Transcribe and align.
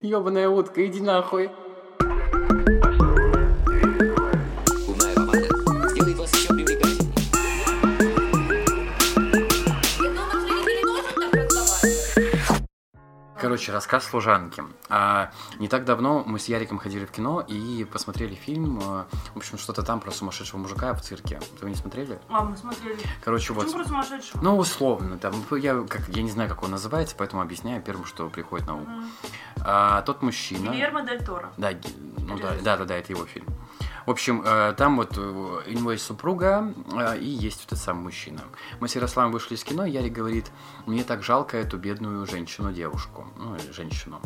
Ёбаная 0.00 0.48
утка, 0.48 0.86
иди 0.86 1.00
нахуй. 1.00 1.50
Короче, 13.48 13.72
рассказ 13.72 14.04
служанки. 14.04 14.62
А, 14.90 15.30
не 15.58 15.68
так 15.68 15.86
давно 15.86 16.22
мы 16.26 16.38
с 16.38 16.48
Яриком 16.48 16.76
ходили 16.76 17.06
в 17.06 17.10
кино 17.10 17.40
и 17.40 17.86
посмотрели 17.90 18.34
фильм, 18.34 18.78
а, 18.84 19.06
в 19.32 19.38
общем, 19.38 19.56
что-то 19.56 19.82
там 19.82 20.00
про 20.00 20.10
сумасшедшего 20.10 20.58
мужика 20.58 20.92
в 20.92 21.00
цирке. 21.00 21.40
Вы 21.62 21.70
не 21.70 21.74
смотрели? 21.74 22.18
А, 22.28 22.44
мы 22.44 22.58
смотрели. 22.58 22.98
Короче, 23.24 23.54
вот. 23.54 23.64
Почему 23.64 23.84
про 23.84 23.88
сумасшедшего? 23.88 24.42
Ну, 24.42 24.58
условно, 24.58 25.16
там, 25.16 25.32
я, 25.52 25.82
как, 25.88 26.06
я 26.08 26.22
не 26.22 26.30
знаю, 26.30 26.50
как 26.50 26.62
он 26.62 26.72
называется, 26.72 27.14
поэтому 27.16 27.40
объясняю 27.40 27.80
первым, 27.80 28.04
что 28.04 28.28
приходит 28.28 28.66
на 28.66 28.74
ум. 28.74 28.82
Мгм. 28.82 29.10
А, 29.62 30.02
тот 30.02 30.20
мужчина... 30.20 30.68
Гильермо 30.68 31.00
Дель 31.00 31.24
Торо. 31.24 31.50
Да, 31.56 31.70
ну 32.18 32.38
да, 32.38 32.52
да, 32.62 32.76
да, 32.76 32.84
да, 32.84 32.96
это 32.96 33.14
его 33.14 33.24
фильм. 33.24 33.46
В 34.06 34.10
общем, 34.10 34.42
э, 34.44 34.74
там 34.76 34.96
вот 34.96 35.16
э, 35.18 35.20
у 35.20 35.70
него 35.70 35.92
есть 35.92 36.04
супруга 36.04 36.72
э, 36.92 37.18
и 37.18 37.26
есть 37.26 37.58
вот 37.60 37.66
этот 37.72 37.78
самый 37.78 38.04
мужчина. 38.04 38.40
Мы 38.80 38.88
с 38.88 38.96
Ярославом 38.96 39.32
вышли 39.32 39.54
из 39.54 39.64
кино, 39.64 39.84
и 39.84 39.90
Ярик 39.90 40.12
говорит, 40.12 40.50
мне 40.86 41.04
так 41.04 41.22
жалко 41.22 41.56
эту 41.58 41.76
бедную 41.76 42.24
женщину-девушку, 42.26 43.26
ну, 43.36 43.54
или 43.56 43.70
женщину. 43.72 44.20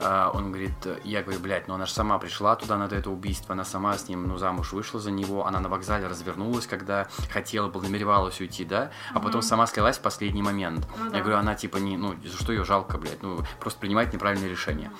А, 0.00 0.30
он 0.32 0.48
говорит, 0.52 0.72
я 1.04 1.22
говорю, 1.22 1.40
блядь, 1.40 1.68
ну 1.68 1.74
она 1.74 1.86
же 1.86 1.92
сама 1.92 2.18
пришла 2.18 2.56
туда 2.56 2.76
на 2.78 2.84
это 2.84 3.10
убийство, 3.10 3.52
она 3.52 3.64
сама 3.64 3.96
с 3.96 4.08
ним, 4.08 4.26
ну, 4.26 4.38
замуж 4.38 4.72
вышла 4.72 4.98
за 5.00 5.10
него, 5.10 5.46
она 5.46 5.60
на 5.60 5.68
вокзале 5.68 6.06
развернулась, 6.06 6.66
когда 6.66 7.06
хотела, 7.30 7.68
была, 7.68 7.84
намеревалась 7.84 8.40
уйти, 8.40 8.64
да, 8.64 8.90
а 9.10 9.20
потом 9.20 9.40
Мгм. 9.40 9.42
сама 9.42 9.66
слилась 9.66 9.98
в 9.98 10.02
последний 10.02 10.42
момент. 10.42 10.86
Ну 10.98 11.04
я 11.06 11.10
да. 11.10 11.20
говорю, 11.20 11.36
она 11.38 11.54
типа 11.54 11.76
не, 11.78 11.96
ну, 11.96 12.14
за 12.24 12.36
что 12.36 12.52
ее 12.52 12.64
жалко, 12.64 12.96
блядь, 12.98 13.22
ну, 13.22 13.40
просто 13.58 13.78
принимает 13.80 14.12
неправильные 14.12 14.50
решения. 14.50 14.90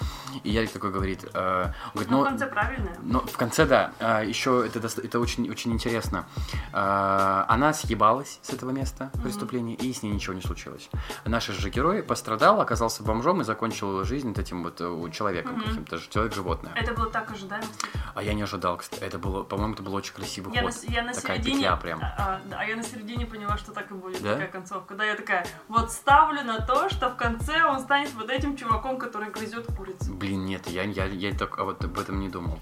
И 0.45 0.51
Ярик 0.51 0.71
такой 0.73 0.91
говорит, 0.91 1.25
э, 1.33 1.73
говорит, 1.95 2.11
Ну, 2.11 2.19
ну, 2.19 2.25
в 2.25 2.29
конце 2.29 2.47
правильное. 2.47 2.97
но 3.03 3.21
в 3.21 3.37
конце, 3.37 3.67
да, 3.67 3.93
еще 4.19 4.65
это, 4.67 4.79
это 5.03 5.21
очень, 5.21 5.49
очень 5.51 5.73
интересно. 5.73 6.27
А, 6.73 7.47
Она 7.49 7.73
съебалась 7.73 8.39
с 8.43 8.51
этого 8.51 8.71
места 8.71 9.11
преступления, 9.23 9.75
и 9.75 9.93
с 9.93 10.03
ней 10.03 10.11
ничего 10.13 10.35
не 10.35 10.43
случилось. 10.43 10.91
Наш 11.25 11.47
же 11.47 11.71
герой 11.71 12.03
пострадал, 12.03 12.61
оказался 12.61 13.03
бомжом 13.03 13.41
и 13.41 13.45
закончил 13.45 14.05
жизнь 14.05 14.29
вот 14.29 14.39
этим 14.39 14.63
вот 14.63 14.81
э, 14.81 15.11
человеком 15.13 15.53
Мгм. 15.57 15.65
каким-то, 15.65 15.99
человек-животное. 16.11 16.73
Это 16.77 16.93
было 16.95 17.07
так 17.11 17.31
ожидаемо. 17.31 17.65
А 18.15 18.23
я 18.23 18.35
не 18.35 18.43
ожидал, 18.43 18.77
кстати. 18.77 19.01
Это 19.03 19.19
было, 19.19 19.43
по-моему, 19.43 19.75
это 19.75 19.83
был 19.83 19.95
очень 19.95 20.13
красивый 20.15 20.53
Я 20.55 20.63
на, 20.63 20.67
ход. 20.69 20.77
с- 20.77 20.85
я 20.85 21.03
на 21.03 21.13
Такая 21.13 21.37
середине, 21.39 21.57
петля 21.63 21.77
прям. 21.77 22.01
А, 22.03 22.15
а, 22.19 22.41
а 22.59 22.65
я 22.65 22.77
на 22.77 22.83
середине 22.83 23.27
поняла, 23.27 23.57
что 23.59 23.73
так 23.73 23.91
и 23.91 23.95
будет, 23.95 24.23
Да? 24.23 24.33
такая 24.35 24.49
концовка. 24.49 24.95
Да, 24.95 25.05
я 25.05 25.15
такая, 25.15 25.47
вот 25.69 25.93
ставлю 25.93 26.43
на 26.45 26.61
то, 26.61 26.89
что 26.91 27.11
в 27.11 27.17
конце 27.17 27.65
он 27.65 27.81
станет 27.81 28.13
вот 28.15 28.31
этим 28.31 28.57
чуваком, 28.57 28.99
который 28.99 29.31
грызет 29.31 29.67
курицу. 29.77 30.13
Блин, 30.15 30.45
нет, 30.45 30.67
я, 30.69 30.83
я, 30.83 31.05
я 31.07 31.33
так 31.35 31.59
а 31.59 31.65
вот 31.65 31.85
об 31.85 31.99
этом 31.99 32.21
не 32.21 32.29
думал. 32.29 32.59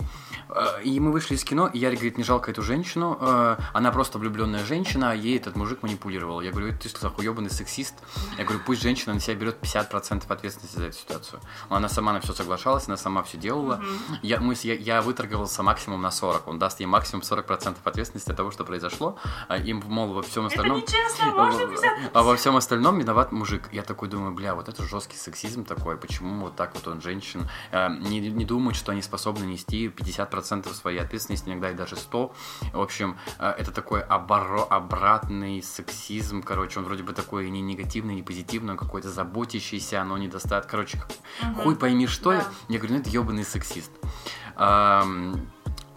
А, 0.51 0.81
И 0.83 0.99
мы 1.01 1.13
вышли 1.13 1.35
из 1.35 1.45
кино, 1.45 1.67
и 1.73 1.79
Ярик 1.79 1.99
говорит, 1.99 2.19
не 2.19 2.25
жалко 2.25 2.51
эту 2.51 2.63
женщину, 2.63 3.19
э, 3.21 3.57
она 3.73 3.91
просто 3.93 4.19
влюбленная 4.19 4.65
женщина, 4.65 5.11
а 5.11 5.15
ей 5.15 5.37
этот 5.37 5.57
мужик 5.57 5.83
манипулировал. 5.83 6.41
Я 6.41 6.51
говорю, 6.51 6.73
ты 6.79 6.89
что, 6.89 7.11
хуёбаный 7.11 7.51
сексист? 7.51 7.95
Я 8.39 8.45
говорю, 8.45 8.61
пусть 8.65 8.83
женщина 8.83 9.15
на 9.15 9.21
себя 9.21 9.35
берет 9.37 9.57
50% 9.61 10.25
ответственности 10.29 10.77
за 10.77 10.85
эту 10.87 10.97
ситуацию. 10.97 11.41
Она 11.69 11.89
сама 11.89 12.13
на 12.13 12.21
все 12.21 12.33
соглашалась, 12.33 12.87
она 12.89 12.97
сама 12.97 13.23
все 13.23 13.37
делала. 13.39 13.83
Я, 14.23 14.41
мы, 14.41 14.55
я, 14.63 14.75
я 14.75 15.03
выторговался 15.03 15.63
максимум 15.63 16.01
на 16.03 16.11
40. 16.11 16.49
Он 16.49 16.59
даст 16.59 16.81
ей 16.81 16.87
максимум 16.87 17.23
40% 17.23 17.77
ответственности 17.85 18.31
от 18.31 18.37
того, 18.37 18.51
что 18.51 18.65
произошло. 18.65 19.19
А 19.49 19.57
Им, 19.59 19.83
мол, 19.87 20.13
во 20.15 20.23
всем 20.23 20.47
Это 20.47 20.55
остальном... 20.55 20.79
нечестно, 20.79 21.27
можно 21.37 21.67
В- 21.67 21.71
50 21.71 22.11
А 22.15 22.23
во 22.23 22.37
всем 22.37 22.57
остальном 22.57 22.99
виноват 22.99 23.33
мужик. 23.33 23.69
Я 23.73 23.83
такой 23.83 24.09
думаю, 24.09 24.33
бля, 24.33 24.55
вот 24.55 24.69
это 24.69 24.83
жесткий 24.83 25.17
сексизм 25.17 25.65
такой. 25.65 25.97
Почему 25.97 26.45
вот 26.45 26.57
так 26.57 26.75
вот 26.75 26.87
он 26.89 27.01
женщин 27.03 27.49
э, 27.71 27.89
не, 28.01 28.21
не 28.21 28.45
думает, 28.45 28.77
что 28.77 28.93
они 28.93 29.03
способны 29.03 29.45
нести 29.45 29.89
50% 29.89 30.38
своей 30.47 30.99
ответственности, 31.01 31.49
иногда 31.49 31.71
и 31.71 31.75
даже 31.75 31.97
100. 31.97 32.35
В 32.73 32.81
общем, 32.81 33.17
э, 33.39 33.51
это 33.59 33.71
такой 33.73 34.03
оборо- 34.03 34.67
обратный 34.69 35.63
сексизм. 35.63 36.43
Короче, 36.43 36.79
он 36.79 36.85
вроде 36.85 37.03
бы 37.03 37.13
такой 37.13 37.49
не 37.51 37.61
негативный, 37.61 38.15
не 38.15 38.23
позитивный, 38.23 38.73
он 38.73 38.79
какой-то 38.79 39.11
заботящийся, 39.11 40.03
но 40.05 40.17
недостат. 40.19 40.67
Короче, 40.67 41.03
Мгм. 41.43 41.55
хуй 41.63 41.77
пойми 41.77 42.07
что. 42.07 42.33
Да. 42.33 42.45
Я 42.69 42.79
говорю, 42.79 42.95
ну 42.95 43.01
это 43.01 43.11
ебаный 43.11 43.45
сексист. 43.45 43.91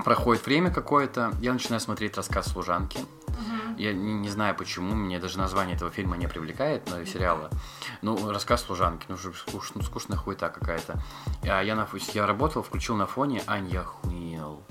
Проходит 0.03 0.45
время 0.45 0.71
какое-то, 0.71 1.31
я 1.41 1.53
начинаю 1.53 1.79
смотреть 1.79 2.17
рассказ 2.17 2.47
служанки. 2.51 2.99
Я 3.77 3.93
не, 3.93 4.13
не 4.13 4.29
знаю 4.29 4.55
почему, 4.55 4.95
мне 4.95 5.19
даже 5.19 5.37
название 5.37 5.75
этого 5.75 5.91
фильма 5.91 6.17
не 6.17 6.27
привлекает, 6.27 6.89
но 6.89 7.03
сериала. 7.05 7.49
Ну, 8.01 8.31
рассказ 8.31 8.63
служанки, 8.63 9.05
ну, 9.09 9.15
скуш- 9.15 9.71
ну, 9.75 9.81
скучная 9.81 10.17
хуета 10.17 10.49
какая-то. 10.49 11.01
А 11.43 11.61
я, 11.61 11.75
на, 11.75 11.87
я 12.13 12.25
работал, 12.25 12.63
включил 12.63 12.95
на 12.95 13.07
фоне, 13.07 13.41
Ань, 13.47 13.69
я 13.69 13.81
охуел. 13.81 14.63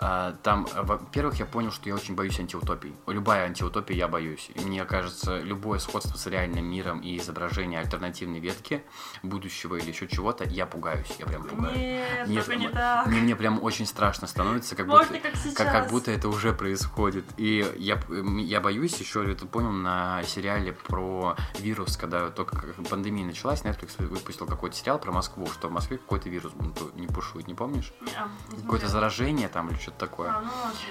А, 0.00 0.34
там, 0.42 0.66
а, 0.74 0.82
во-первых, 0.84 1.36
я 1.36 1.46
понял, 1.46 1.72
что 1.72 1.88
я 1.88 1.94
очень 1.94 2.14
боюсь 2.14 2.38
антиутопий. 2.38 2.94
Любая 3.06 3.46
антиутопия 3.46 3.96
я 3.96 4.08
боюсь. 4.08 4.50
И 4.54 4.60
мне 4.60 4.84
кажется, 4.84 5.40
любое 5.40 5.80
сходство 5.80 6.16
с 6.16 6.26
реальным 6.26 6.64
миром 6.64 7.00
и 7.00 7.18
изображение 7.18 7.80
альтернативной 7.80 8.38
ветки 8.38 8.84
будущего 9.24 9.74
или 9.74 9.88
еще 9.88 10.06
чего-то, 10.06 10.44
я 10.44 10.66
пугаюсь. 10.66 11.12
Я 11.18 11.26
прям 11.26 11.42
пугаюсь. 11.42 11.76
Нет, 11.76 12.28
Нет, 12.28 12.48
не 12.48 12.68
так. 12.68 13.06
Мне, 13.06 13.20
мне 13.20 13.34
прям 13.34 13.62
очень 13.62 13.86
страшно 13.86 14.28
становится, 14.28 14.76
как 14.76 14.86
Может, 14.86 15.08
будто, 15.10 15.20
как 15.20 15.36
сейчас. 15.36 15.54
как, 15.54 15.72
как 15.72 15.90
будто 15.90 16.12
это 16.12 16.28
уже 16.28 16.52
происходит. 16.52 17.24
И 17.36 17.66
я, 17.78 18.00
я 18.08 18.60
боюсь, 18.60 18.96
еще 19.00 19.30
это 19.30 19.46
понял 19.46 19.72
на 19.72 20.22
сериале 20.22 20.72
про 20.72 21.36
вирус, 21.58 21.96
когда 21.96 22.30
только 22.30 22.56
пандемия 22.88 23.26
началась, 23.26 23.62
Netflix 23.62 23.94
выпустил 23.98 24.46
какой-то 24.46 24.76
сериал 24.76 25.00
про 25.00 25.10
Москву, 25.10 25.46
что 25.46 25.68
в 25.68 25.72
Москве 25.72 25.98
какой-то 25.98 26.28
вирус 26.28 26.52
не 26.94 27.08
пушует, 27.08 27.48
не 27.48 27.54
помнишь? 27.54 27.92
Не, 28.00 28.12
а, 28.16 28.28
не 28.52 28.62
Какое-то 28.62 28.86
заражение 28.86 29.48
там 29.48 29.68
или 29.70 29.87
что-то 29.88 30.06
такое. 30.06 30.30
А, 30.30 30.42
ну. 30.42 30.50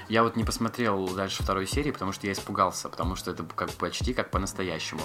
Я 0.09 0.23
вот 0.23 0.35
не 0.35 0.43
посмотрел 0.43 1.07
дальше 1.09 1.43
второй 1.43 1.67
серии, 1.67 1.91
потому 1.91 2.11
что 2.11 2.27
я 2.27 2.33
испугался, 2.33 2.89
потому 2.89 3.15
что 3.15 3.31
это 3.31 3.43
как 3.43 3.71
почти 3.71 4.13
как 4.13 4.31
по-настоящему. 4.31 5.01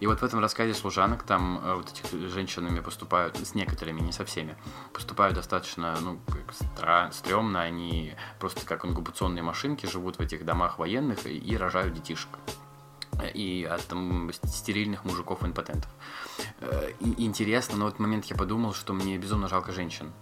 И 0.00 0.06
вот 0.06 0.20
в 0.20 0.24
этом 0.24 0.40
рассказе 0.40 0.74
служанок 0.74 1.22
там 1.24 1.60
э, 1.62 1.74
вот 1.74 1.90
этих 1.90 2.30
женщинами 2.30 2.80
поступают, 2.80 3.36
с 3.36 3.54
некоторыми, 3.54 4.00
не 4.00 4.12
со 4.12 4.24
всеми, 4.24 4.56
поступают 4.92 5.34
достаточно, 5.34 5.96
ну, 6.00 6.18
стра- 6.76 7.12
стрёмно, 7.12 7.62
они 7.62 8.14
просто 8.38 8.64
как 8.66 8.84
инкубационные 8.84 9.42
машинки 9.42 9.86
живут 9.86 10.16
в 10.16 10.20
этих 10.20 10.44
домах 10.44 10.78
военных 10.78 11.26
и, 11.26 11.36
и 11.36 11.56
рожают 11.56 11.94
детишек. 11.94 12.28
И 13.34 13.68
от 13.70 13.86
там, 13.86 14.30
стерильных 14.32 15.04
мужиков-импотентов. 15.04 15.90
Э, 16.60 16.92
Интересно, 17.18 17.76
но 17.76 17.84
в 17.84 17.88
этот 17.88 18.00
момент 18.00 18.24
я 18.26 18.36
подумал, 18.36 18.74
что 18.74 18.94
мне 18.94 19.18
безумно 19.18 19.48
жалко 19.48 19.72
женщин. 19.72 20.12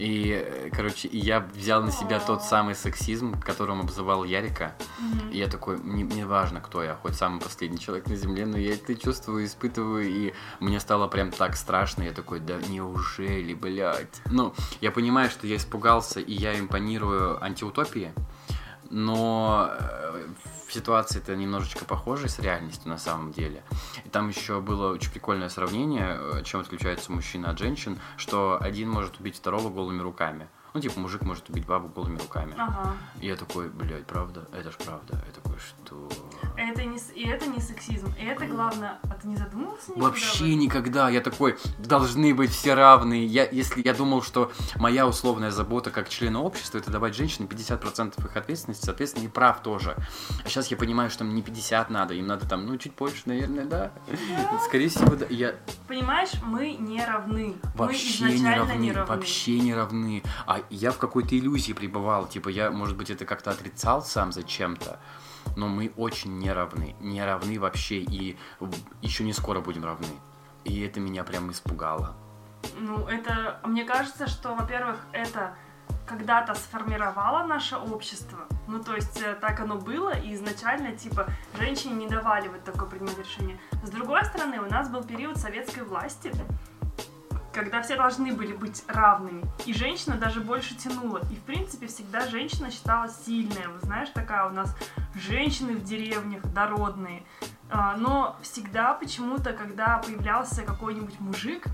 И, 0.00 0.32
э, 0.32 0.70
короче, 0.72 1.08
и 1.08 1.18
я 1.18 1.40
взял 1.40 1.82
на 1.82 1.92
себя 1.92 2.20
тот 2.20 2.42
самый 2.42 2.74
сексизм, 2.74 3.38
которым 3.38 3.80
обзывал 3.80 4.24
Ярика. 4.24 4.74
Мгм. 4.98 5.30
И 5.30 5.36
я 5.36 5.46
такой, 5.46 5.76
мне, 5.76 6.04
мне 6.04 6.24
важно, 6.24 6.62
кто 6.62 6.82
я, 6.82 6.94
хоть 6.94 7.16
самый 7.16 7.38
последний 7.38 7.78
человек 7.78 8.06
на 8.06 8.16
земле, 8.16 8.46
но 8.46 8.56
я 8.56 8.72
это 8.72 8.94
чувствую, 8.94 9.44
испытываю, 9.44 10.08
и 10.08 10.32
мне 10.58 10.80
стало 10.80 11.06
прям 11.06 11.30
так 11.30 11.54
страшно. 11.54 12.04
Я 12.04 12.12
такой, 12.12 12.40
да 12.40 12.56
неужели, 12.70 13.52
блядь? 13.52 14.22
Ну, 14.30 14.54
я 14.80 14.90
понимаю, 14.90 15.28
что 15.28 15.46
я 15.46 15.56
испугался, 15.56 16.18
и 16.20 16.32
я 16.32 16.58
импонирую 16.58 17.42
антиутопии, 17.44 18.14
но 18.88 19.70
ситуации 20.72 21.18
это 21.18 21.36
немножечко 21.36 21.84
похоже 21.84 22.28
с 22.28 22.38
реальностью 22.38 22.88
на 22.88 22.98
самом 22.98 23.32
деле. 23.32 23.62
И 24.04 24.08
там 24.08 24.28
еще 24.28 24.60
было 24.60 24.92
очень 24.92 25.10
прикольное 25.10 25.48
сравнение, 25.48 26.18
э, 26.18 26.42
чем 26.44 26.60
отличается 26.60 27.12
мужчина 27.12 27.50
от 27.50 27.58
женщин, 27.58 27.98
что 28.16 28.58
один 28.60 28.88
может 28.88 29.20
убить 29.20 29.36
второго 29.36 29.70
голыми 29.70 30.00
руками. 30.00 30.48
Ну, 30.72 30.80
типа, 30.80 31.00
мужик 31.00 31.22
может 31.22 31.48
убить 31.48 31.66
бабу 31.66 31.88
голыми 31.88 32.18
руками. 32.18 32.54
Ага. 32.56 32.94
И 33.20 33.26
я 33.26 33.36
такой, 33.36 33.68
блядь, 33.68 34.06
правда? 34.06 34.46
Это 34.52 34.70
ж 34.70 34.76
правда. 34.76 35.20
Я 35.26 35.32
такой, 35.32 35.58
что... 35.58 36.08
Это 36.56 36.84
не, 36.84 36.98
и 37.14 37.26
это 37.26 37.46
не 37.46 37.60
сексизм. 37.60 38.12
И 38.20 38.24
это 38.24 38.46
главное. 38.46 38.98
А 39.02 39.14
ты 39.20 39.26
не 39.26 39.36
задумывался 39.36 39.90
никогда? 39.90 40.06
об 40.06 40.12
Вообще 40.12 40.54
никогда. 40.54 41.10
Я 41.10 41.20
такой, 41.20 41.58
должны 41.78 42.34
быть 42.34 42.50
все 42.50 42.74
равные. 42.74 43.26
Я, 43.26 43.48
если 43.48 43.82
я 43.82 43.94
думал, 43.94 44.22
что 44.22 44.52
моя 44.76 45.08
условная 45.08 45.50
забота 45.50 45.90
как 45.90 46.08
члена 46.08 46.40
общества, 46.40 46.78
это 46.78 46.90
давать 46.90 47.16
женщинам 47.16 47.48
50% 47.48 48.24
их 48.24 48.36
ответственности, 48.36 48.84
соответственно, 48.84 49.24
и 49.24 49.28
прав 49.28 49.62
тоже. 49.62 49.96
А 50.44 50.48
сейчас 50.48 50.68
я 50.68 50.76
понимаю, 50.76 51.10
что 51.10 51.24
им 51.24 51.34
не 51.34 51.42
50 51.42 51.90
надо, 51.90 52.14
им 52.14 52.26
надо 52.26 52.48
там, 52.48 52.66
ну, 52.66 52.76
чуть 52.78 52.94
больше, 52.94 53.22
наверное, 53.26 53.64
да. 53.64 53.90
Скорее 54.66 54.88
всего, 54.88 55.16
да. 55.16 55.26
Я 55.28 55.56
Понимаешь, 55.88 56.30
мы 56.42 56.72
не 56.74 57.04
равны. 57.04 57.56
вообще 57.74 58.24
мы 58.24 58.38
не 58.38 58.54
равны, 58.54 58.72
не 58.74 58.92
равны. 58.92 59.14
вообще 59.16 59.58
не 59.58 59.74
равны. 59.74 60.22
А 60.46 60.59
я 60.70 60.90
в 60.90 60.98
какой-то 60.98 61.38
иллюзии 61.38 61.72
пребывал, 61.72 62.26
типа, 62.26 62.48
я, 62.48 62.70
может 62.70 62.96
быть, 62.96 63.10
это 63.10 63.24
как-то 63.24 63.50
отрицал 63.50 64.02
сам 64.02 64.32
зачем-то, 64.32 64.98
но 65.56 65.68
мы 65.68 65.92
очень 65.96 66.38
не 66.38 66.52
равны, 66.52 66.94
не 67.00 67.24
равны 67.24 67.58
вообще, 67.58 67.98
и 67.98 68.36
еще 69.02 69.24
не 69.24 69.32
скоро 69.32 69.60
будем 69.60 69.84
равны. 69.84 70.06
И 70.64 70.80
это 70.80 71.00
меня 71.00 71.24
прям 71.24 71.50
испугало. 71.50 72.14
Ну, 72.78 73.06
это, 73.06 73.60
мне 73.64 73.84
кажется, 73.84 74.26
что, 74.26 74.54
во-первых, 74.54 74.96
это 75.12 75.54
когда-то 76.06 76.54
сформировало 76.54 77.46
наше 77.46 77.76
общество. 77.76 78.38
Ну, 78.66 78.82
то 78.82 78.94
есть, 78.94 79.22
э, 79.22 79.34
так 79.34 79.60
оно 79.60 79.76
было, 79.76 80.10
и 80.10 80.34
изначально, 80.34 80.92
типа, 80.92 81.26
женщине 81.58 81.94
не 81.94 82.08
давали 82.08 82.48
вот 82.48 82.64
такое 82.64 82.88
принимать 82.88 83.18
решение. 83.18 83.58
С 83.84 83.90
другой 83.90 84.24
стороны, 84.24 84.60
у 84.60 84.68
нас 84.68 84.88
был 84.88 85.02
период 85.04 85.36
советской 85.36 85.84
власти, 85.84 86.32
когда 87.52 87.82
все 87.82 87.96
должны 87.96 88.32
были 88.32 88.52
быть 88.52 88.84
равными. 88.86 89.44
И 89.66 89.74
женщина 89.74 90.16
даже 90.16 90.40
больше 90.40 90.74
тянула. 90.76 91.20
И, 91.30 91.36
в 91.36 91.42
принципе, 91.42 91.86
всегда 91.86 92.26
женщина 92.26 92.70
считалась 92.70 93.16
сильная. 93.24 93.68
Вы 93.68 93.80
знаешь, 93.80 94.08
такая 94.10 94.46
у 94.46 94.50
нас 94.50 94.74
женщины 95.14 95.74
в 95.74 95.84
деревнях, 95.84 96.42
дородные. 96.52 97.22
А, 97.70 97.96
Но 97.96 98.36
всегда 98.42 98.94
почему-то, 98.94 99.52
когда 99.52 99.98
появлялся 99.98 100.62
какой-нибудь 100.62 101.18
мужик 101.20 101.64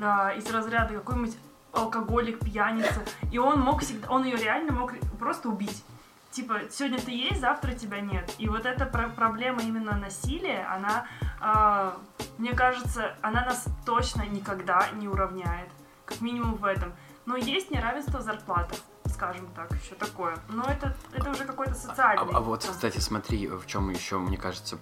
а, 0.00 0.30
из 0.30 0.50
разряда 0.50 0.94
какой-нибудь 0.94 1.36
алкоголик, 1.72 2.40
пьяница, 2.40 3.02
и 3.30 3.38
он 3.38 3.60
мог 3.60 3.80
всегда, 3.80 4.08
он 4.10 4.24
ее 4.24 4.36
реально 4.36 4.72
мог 4.72 4.92
просто 5.18 5.48
убить. 5.48 5.82
Типа, 6.30 6.60
сегодня 6.70 6.98
ты 6.98 7.10
есть, 7.10 7.40
завтра 7.40 7.72
тебя 7.72 8.00
нет. 8.00 8.34
И 8.38 8.48
вот 8.48 8.64
эта 8.64 8.86
про- 8.86 9.08
проблема 9.10 9.62
именно 9.62 9.96
насилия, 9.96 10.66
она, 10.70 11.06
а, 11.40 11.96
мне 12.38 12.54
кажется, 12.54 13.14
она 13.22 13.44
нас 13.44 13.66
точно 13.84 14.22
никогда 14.22 14.88
не 14.92 15.08
уравняет. 15.08 15.68
Как 16.04 16.20
минимум 16.20 16.54
в 16.54 16.64
этом. 16.64 16.92
Но 17.26 17.36
есть 17.36 17.70
неравенство 17.70 18.18
в 18.18 18.22
зарплатах, 18.22 18.78
скажем 19.22 19.46
так, 19.54 19.70
еще 19.72 19.94
такое. 19.94 20.36
Но 20.48 20.64
это, 20.64 20.96
это 21.12 21.30
уже 21.30 21.44
какой-то 21.44 21.72
А, 21.72 21.74
социальный. 21.74 22.22
а 22.22 22.40
вот, 22.40 22.60
конфликт. 22.60 22.74
кстати, 22.74 22.98
смотри, 22.98 23.46
в 23.46 23.66
чем 23.66 23.88
еще, 23.90 24.18
мне 24.18 24.36
кажется, 24.36 24.78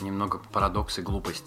немного 0.00 0.38
парадокс 0.50 0.98
и 0.98 1.02
глупость. 1.02 1.44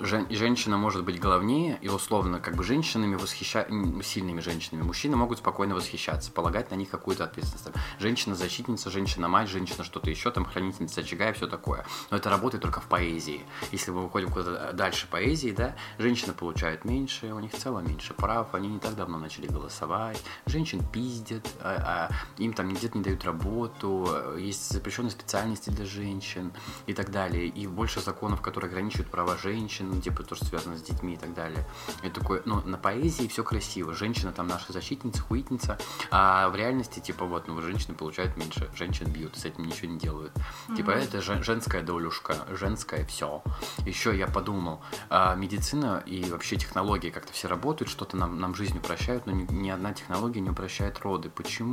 Жен- 0.00 0.26
женщина 0.30 0.76
может 0.76 1.04
быть 1.04 1.20
главнее, 1.20 1.78
и 1.80 1.88
условно, 1.88 2.40
как 2.40 2.56
бы 2.56 2.64
женщинами 2.64 3.14
восхища... 3.14 3.66
сильными 4.02 4.40
женщинами. 4.40 4.82
Мужчины 4.82 5.14
могут 5.16 5.38
спокойно 5.38 5.76
восхищаться, 5.76 6.32
полагать 6.32 6.70
на 6.72 6.74
них 6.74 6.90
какую-то 6.90 7.24
ответственность. 7.24 7.68
Женщина-защитница, 8.00 8.90
женщина-мать, 8.90 9.48
женщина 9.48 9.84
что-то 9.84 10.10
еще, 10.10 10.32
там, 10.32 10.44
хранительница 10.46 11.02
очага 11.02 11.30
и 11.30 11.32
все 11.32 11.46
такое. 11.46 11.86
Но 12.10 12.16
это 12.16 12.28
работает 12.28 12.62
только 12.62 12.80
в 12.80 12.86
поэзии. 12.86 13.44
Если 13.70 13.92
мы 13.92 14.02
выходим 14.02 14.30
куда-то 14.30 14.72
дальше 14.72 15.06
поэзии, 15.08 15.50
да, 15.52 15.76
женщины 15.98 16.32
получают 16.32 16.84
меньше, 16.84 17.32
у 17.32 17.38
них 17.38 17.52
в 17.52 17.58
целом 17.58 17.86
меньше 17.86 18.14
прав, 18.14 18.52
они 18.54 18.66
не 18.68 18.78
так 18.80 18.96
давно 18.96 19.18
начали 19.18 19.46
голосовать, 19.46 20.20
женщин 20.46 20.84
пиздят, 20.92 21.48
а, 21.84 22.10
им 22.38 22.52
там 22.52 22.72
где-то 22.72 22.96
не 22.98 23.04
дают 23.04 23.24
работу, 23.24 24.08
э, 24.08 24.38
есть 24.40 24.72
запрещенные 24.72 25.10
специальности 25.10 25.70
для 25.70 25.84
женщин 25.84 26.52
и 26.86 26.94
так 26.94 27.10
далее, 27.10 27.46
и 27.46 27.66
больше 27.66 28.00
законов, 28.00 28.40
которые 28.40 28.68
ограничивают 28.68 29.10
права 29.10 29.36
женщин, 29.36 29.90
ну, 29.92 30.00
типа 30.00 30.22
то, 30.22 30.34
что 30.34 30.46
связано 30.46 30.76
с 30.76 30.82
детьми 30.82 31.14
и 31.14 31.16
так 31.16 31.34
далее. 31.34 31.66
И 32.02 32.08
такое, 32.08 32.42
ну, 32.46 32.60
на 32.62 32.78
поэзии 32.78 33.26
все 33.28 33.44
красиво, 33.44 33.92
женщина 33.94 34.32
там 34.32 34.46
наша 34.46 34.72
защитница, 34.72 35.20
хуитница, 35.22 35.78
а 36.10 36.48
в 36.48 36.56
реальности, 36.56 37.00
типа, 37.00 37.24
вот, 37.26 37.48
ну, 37.48 37.60
женщины 37.60 37.94
получают 37.94 38.36
меньше, 38.36 38.70
женщин 38.74 39.10
бьют, 39.10 39.36
с 39.36 39.44
этим 39.44 39.64
ничего 39.64 39.92
не 39.92 39.98
делают. 39.98 40.32
Типа, 40.76 40.90
это 40.90 41.20
жен- 41.20 41.42
женская 41.42 41.82
долюшка, 41.82 42.36
женское 42.50 43.04
все. 43.06 43.42
Еще 43.84 44.16
я 44.16 44.26
подумал, 44.26 44.80
а, 45.10 45.34
медицина 45.34 46.02
и 46.06 46.24
вообще 46.30 46.56
технологии 46.56 47.10
как-то 47.10 47.32
все 47.32 47.48
работают, 47.48 47.90
что-то 47.90 48.16
нам, 48.16 48.40
нам 48.40 48.54
жизнь 48.54 48.78
упрощают, 48.78 49.26
но 49.26 49.32
ни, 49.32 49.44
ни 49.52 49.68
одна 49.70 49.92
технология 49.92 50.40
не 50.40 50.50
упрощает 50.50 51.00
роды. 51.00 51.30
Почему? 51.30 51.63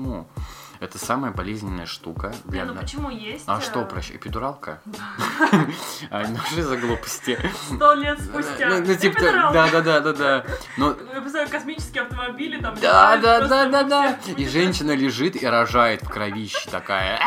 Это 0.82 0.98
самая 0.98 1.32
болезненная 1.32 1.86
штука 1.86 2.34
Не, 2.46 2.52
для 2.52 2.66
ну 2.66 2.74
нас. 2.74 2.84
почему 2.84 3.12
есть? 3.12 3.44
А 3.46 3.60
э, 3.60 3.62
что 3.62 3.82
упрощает? 3.82 4.20
Эпидуралка? 4.20 4.82
А, 6.10 6.26
Ну 6.28 6.38
что 6.52 6.64
за 6.64 6.78
глупости? 6.78 7.38
Сто 7.76 7.94
лет 7.94 8.20
спустя. 8.20 8.68
Ну, 8.68 8.84
ну, 8.88 8.96
типа, 8.96 9.20
да, 9.54 9.70
да, 9.70 9.82
да, 9.82 10.00
да, 10.00 10.14
да. 10.14 10.46
Представляю, 10.76 11.50
космические 11.50 12.02
автомобили 12.02 12.60
там. 12.60 12.74
да, 12.82 13.16
да, 13.18 13.48
да, 13.48 13.70
да, 13.70 13.84
да. 13.84 14.20
И 14.36 14.48
женщина 14.48 14.94
лежит 14.96 15.40
и 15.40 15.46
рожает 15.46 16.02
в 16.02 16.10
кровище 16.10 16.68
такая. 16.72 17.20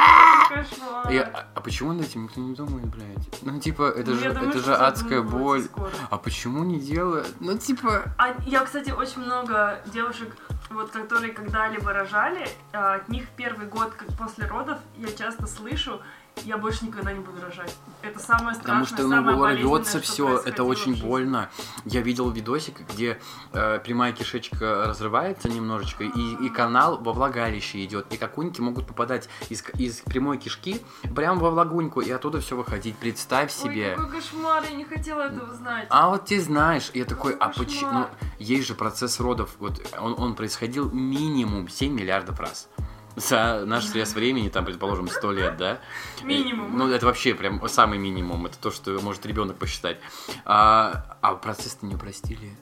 И, 1.08 1.16
а, 1.18 1.46
а 1.54 1.60
почему 1.60 1.92
над 1.92 2.06
этим 2.06 2.24
никто 2.24 2.40
не 2.40 2.56
думает, 2.56 2.86
блядь? 2.86 3.42
Ну, 3.42 3.60
типа, 3.60 3.84
это 3.96 4.10
Ну, 4.10 4.16
же, 4.16 4.28
это 4.30 4.58
же 4.58 4.74
адская 4.74 5.22
боль. 5.22 5.68
А 6.10 6.18
почему 6.18 6.64
не 6.64 6.80
делают? 6.80 7.28
Ну, 7.38 7.56
типа... 7.56 8.02
А 8.18 8.34
я, 8.46 8.64
кстати, 8.64 8.90
очень 8.90 9.20
много 9.20 9.78
девушек, 9.92 10.36
вот, 10.74 10.90
которые 10.90 11.32
когда-либо 11.32 11.92
рожали, 11.92 12.46
а, 12.72 12.94
от 12.94 13.08
них 13.08 13.28
первый 13.36 13.66
год, 13.66 13.94
как 13.94 14.08
после 14.16 14.46
родов, 14.46 14.78
я 14.96 15.08
часто 15.12 15.46
слышу, 15.46 16.00
я 16.42 16.58
больше 16.58 16.84
никогда 16.84 17.12
не 17.12 17.20
буду 17.20 17.40
рожать. 17.40 17.74
Это 18.02 18.18
самое 18.18 18.56
Потому 18.58 18.84
страшное, 18.84 19.06
что 19.06 19.16
самое 19.16 19.36
ну, 19.36 19.42
болезненное, 19.42 19.76
рвется 19.76 20.02
что 20.02 20.12
все, 20.12 20.38
это 20.38 20.64
очень 20.64 21.00
больно. 21.00 21.50
Я 21.84 22.02
видел 22.02 22.30
видосик, 22.30 22.80
где 22.92 23.18
э, 23.52 23.78
прямая 23.78 24.12
кишечка 24.12 24.84
разрывается 24.86 25.48
немножечко, 25.48 26.04
и, 26.04 26.34
и 26.44 26.48
канал 26.50 26.98
во 26.98 27.12
влагалище 27.12 27.84
идет, 27.84 28.12
и 28.12 28.16
какуньки 28.16 28.60
могут 28.60 28.86
попадать 28.86 29.28
из, 29.48 29.64
из 29.78 30.00
прямой 30.00 30.38
кишки 30.38 30.80
прямо 31.14 31.40
во 31.40 31.50
влагуньку, 31.50 32.00
и 32.00 32.10
оттуда 32.10 32.40
все 32.40 32.56
выходить. 32.56 32.96
Представь 32.96 33.50
себе. 33.50 33.90
Ой, 33.90 33.96
какой 33.96 34.20
кошмар, 34.20 34.64
я 34.68 34.76
не 34.76 34.84
хотела 34.84 35.22
этого 35.22 35.54
знать. 35.54 35.86
А 35.90 36.10
вот 36.10 36.26
ты 36.26 36.40
знаешь, 36.40 36.90
я 36.94 37.04
такой, 37.04 37.34
а 37.34 37.48
Кошмар. 37.48 37.66
почему? 37.66 37.92
Ну, 37.92 38.06
есть 38.38 38.66
же 38.66 38.74
процесс 38.74 39.20
родов, 39.20 39.54
вот 39.58 39.80
он, 39.98 40.14
он 40.18 40.34
происходил 40.34 40.90
минимум 40.90 41.68
7 41.68 41.92
миллиардов 41.92 42.38
раз. 42.40 42.68
За 43.16 43.64
наш 43.64 43.84
срез 43.86 44.14
времени, 44.14 44.48
там, 44.48 44.64
предположим, 44.64 45.08
100 45.08 45.32
лет, 45.32 45.56
да? 45.56 45.78
Минимум. 46.22 46.74
Э, 46.74 46.78
Ну, 46.78 46.90
это 46.90 47.06
вообще 47.06 47.34
прям 47.34 47.66
самый 47.68 47.98
минимум. 47.98 48.46
Это 48.46 48.58
то, 48.58 48.70
что 48.70 48.98
может 49.00 49.24
ребенок 49.26 49.56
посчитать. 49.56 49.98
А, 50.44 51.16
а 51.20 51.34
процесс-то 51.36 51.86
не 51.86 51.94
упростили. 51.94 52.56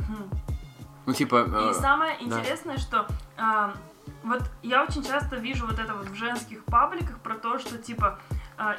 Хм. 0.00 0.30
Ну, 1.06 1.12
типа... 1.12 1.46
И 1.46 1.70
э, 1.70 1.74
самое 1.74 2.16
да. 2.24 2.38
интересное, 2.38 2.78
что 2.78 3.06
а, 3.36 3.74
вот 4.22 4.42
я 4.62 4.82
очень 4.82 5.04
часто 5.04 5.36
вижу 5.36 5.66
вот 5.66 5.78
это 5.78 5.94
вот 5.94 6.08
в 6.08 6.14
женских 6.14 6.64
пабликах 6.64 7.18
про 7.20 7.34
то, 7.36 7.58
что 7.58 7.78
типа 7.78 8.18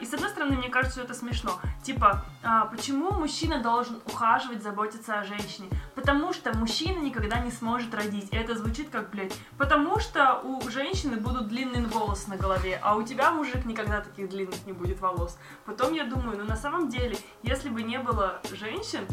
и 0.01 0.05
с 0.05 0.13
одной 0.13 0.29
стороны, 0.29 0.57
мне 0.57 0.69
кажется, 0.69 0.99
что 0.99 1.05
это 1.05 1.13
смешно. 1.13 1.59
Типа, 1.83 2.25
а, 2.43 2.65
почему 2.65 3.11
мужчина 3.11 3.61
должен 3.63 4.01
ухаживать, 4.05 4.61
заботиться 4.61 5.19
о 5.19 5.23
женщине? 5.23 5.69
Потому 5.95 6.33
что 6.33 6.55
мужчина 6.57 6.99
никогда 6.99 7.39
не 7.39 7.51
сможет 7.51 7.93
родить. 7.93 8.27
И 8.31 8.35
это 8.35 8.55
звучит 8.55 8.89
как, 8.89 9.09
блядь, 9.09 9.33
потому 9.57 9.99
что 9.99 10.41
у 10.43 10.69
женщины 10.69 11.17
будут 11.17 11.47
длинные 11.47 11.85
волосы 11.85 12.29
на 12.29 12.37
голове, 12.37 12.79
а 12.83 12.95
у 12.95 13.03
тебя, 13.03 13.31
мужик, 13.31 13.65
никогда 13.65 14.01
таких 14.01 14.29
длинных 14.29 14.65
не 14.65 14.73
будет 14.73 14.99
волос. 14.99 15.37
Потом 15.65 15.93
я 15.93 16.03
думаю, 16.03 16.37
ну 16.37 16.43
на 16.43 16.57
самом 16.57 16.89
деле, 16.89 17.17
если 17.43 17.69
бы 17.69 17.81
не 17.81 17.99
было 17.99 18.41
женщин, 18.51 19.05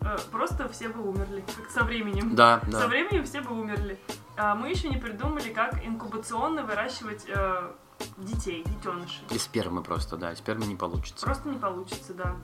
э, 0.00 0.16
просто 0.30 0.68
все 0.68 0.88
бы 0.88 1.02
умерли, 1.08 1.44
как 1.56 1.70
со 1.70 1.84
временем. 1.84 2.34
Да, 2.34 2.60
Со 2.66 2.80
да. 2.80 2.86
временем 2.86 3.24
все 3.24 3.40
бы 3.40 3.58
умерли. 3.58 3.98
А 4.36 4.54
мы 4.54 4.70
еще 4.70 4.88
не 4.88 4.96
придумали, 4.96 5.52
как 5.52 5.84
инкубационно 5.84 6.62
выращивать 6.62 7.24
э, 7.28 7.72
детей, 8.16 8.64
детенышей. 8.64 9.24
И 9.30 9.38
спермы 9.38 9.82
просто, 9.82 10.16
да. 10.16 10.34
Спермы 10.36 10.66
не 10.66 10.76
получится. 10.76 11.24
Просто 11.24 11.48
не 11.48 11.58
получится, 11.58 12.14
да. 12.14 12.36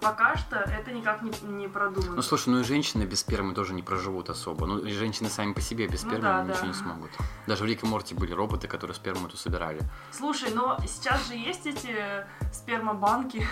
Пока 0.00 0.36
что 0.36 0.56
это 0.56 0.90
никак 0.90 1.22
не, 1.22 1.30
не 1.42 1.68
продумано. 1.68 2.16
Ну, 2.16 2.22
слушай, 2.22 2.48
ну 2.48 2.58
и 2.58 2.64
женщины 2.64 3.04
без 3.04 3.20
спермы 3.20 3.54
тоже 3.54 3.72
не 3.72 3.82
проживут 3.82 4.30
особо. 4.30 4.66
Ну, 4.66 4.78
и 4.78 4.92
женщины 4.92 5.30
сами 5.30 5.52
по 5.52 5.60
себе 5.60 5.86
без 5.86 6.02
Ну 6.02 6.10
спермы 6.10 6.24
да, 6.24 6.42
ничего 6.42 6.60
да. 6.62 6.66
не 6.66 6.74
смогут. 6.74 7.10
Даже 7.46 7.62
в 7.62 7.66
Рик 7.66 7.84
и 7.84 7.86
Морти 7.86 8.14
были 8.14 8.32
роботы, 8.32 8.66
которые 8.66 8.96
сперму 8.96 9.28
эту 9.28 9.36
собирали. 9.36 9.80
Слушай, 10.10 10.52
но 10.52 10.76
сейчас 10.88 11.28
же 11.28 11.34
есть 11.34 11.66
эти 11.66 11.94
спермобанки. 12.52 13.46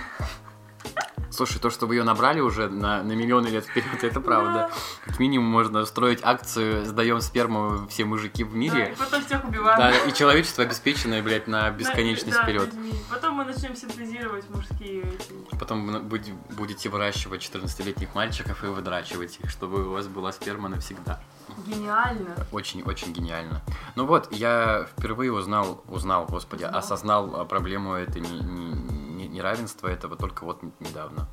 Слушай, 1.30 1.60
то, 1.60 1.70
чтобы 1.70 1.94
ее 1.94 2.02
набрали 2.04 2.40
уже 2.40 2.68
на, 2.68 3.02
на 3.02 3.12
миллионы 3.12 3.48
лет 3.48 3.64
вперед, 3.64 4.02
это 4.02 4.20
правда. 4.20 4.70
Как 5.04 5.18
минимум 5.18 5.48
можно 5.48 5.84
строить 5.84 6.20
акцию 6.22 6.84
«Сдаем 6.84 7.20
сперму 7.20 7.86
все 7.88 8.04
мужики 8.04 8.44
в 8.44 8.50
Да, 8.52 8.56
мире». 8.56 8.92
и 8.92 8.96
потом 8.98 9.24
всех 9.24 9.44
убиваем. 9.44 9.78
Да, 9.78 9.90
и 9.96 10.12
человечество 10.12 10.64
обеспеченное, 10.64 11.22
блядь, 11.22 11.46
на 11.46 11.62
Да, 11.62 11.70
бесконечность 11.70 12.36
да, 12.36 12.42
вперед. 12.42 12.66
людьми. 12.66 12.94
Потом 13.08 13.34
мы 13.34 13.44
начнем 13.44 13.76
синтезировать 13.76 14.48
мужские 14.50 15.02
эти. 15.02 15.56
Потом 15.58 15.86
вы 15.86 16.20
будете 16.50 16.88
выращивать 16.88 17.42
14-летних 17.42 18.14
мальчиков 18.14 18.64
и 18.64 18.66
выдрачивать 18.66 19.38
их, 19.42 19.50
чтобы 19.50 19.86
у 19.88 19.92
вас 19.92 20.08
была 20.08 20.32
сперма 20.32 20.68
навсегда. 20.68 21.20
Гениально. 21.66 22.34
Очень-очень 22.52 23.12
гениально. 23.12 23.60
Ну 23.94 24.06
вот, 24.06 24.32
я 24.32 24.86
впервые 24.96 25.32
узнал, 25.32 25.82
узнал, 25.88 26.26
господи, 26.26 26.64
Узнал. 26.64 26.78
осознал 26.78 27.40
а, 27.40 27.44
проблему 27.44 27.94
это 27.94 28.20
не, 28.20 28.30
не- 28.40 29.09
не- 29.20 29.28
неравенства 29.28 29.88
этого 29.88 30.16
только 30.16 30.44
вот 30.44 30.62
недавно. 30.80 31.28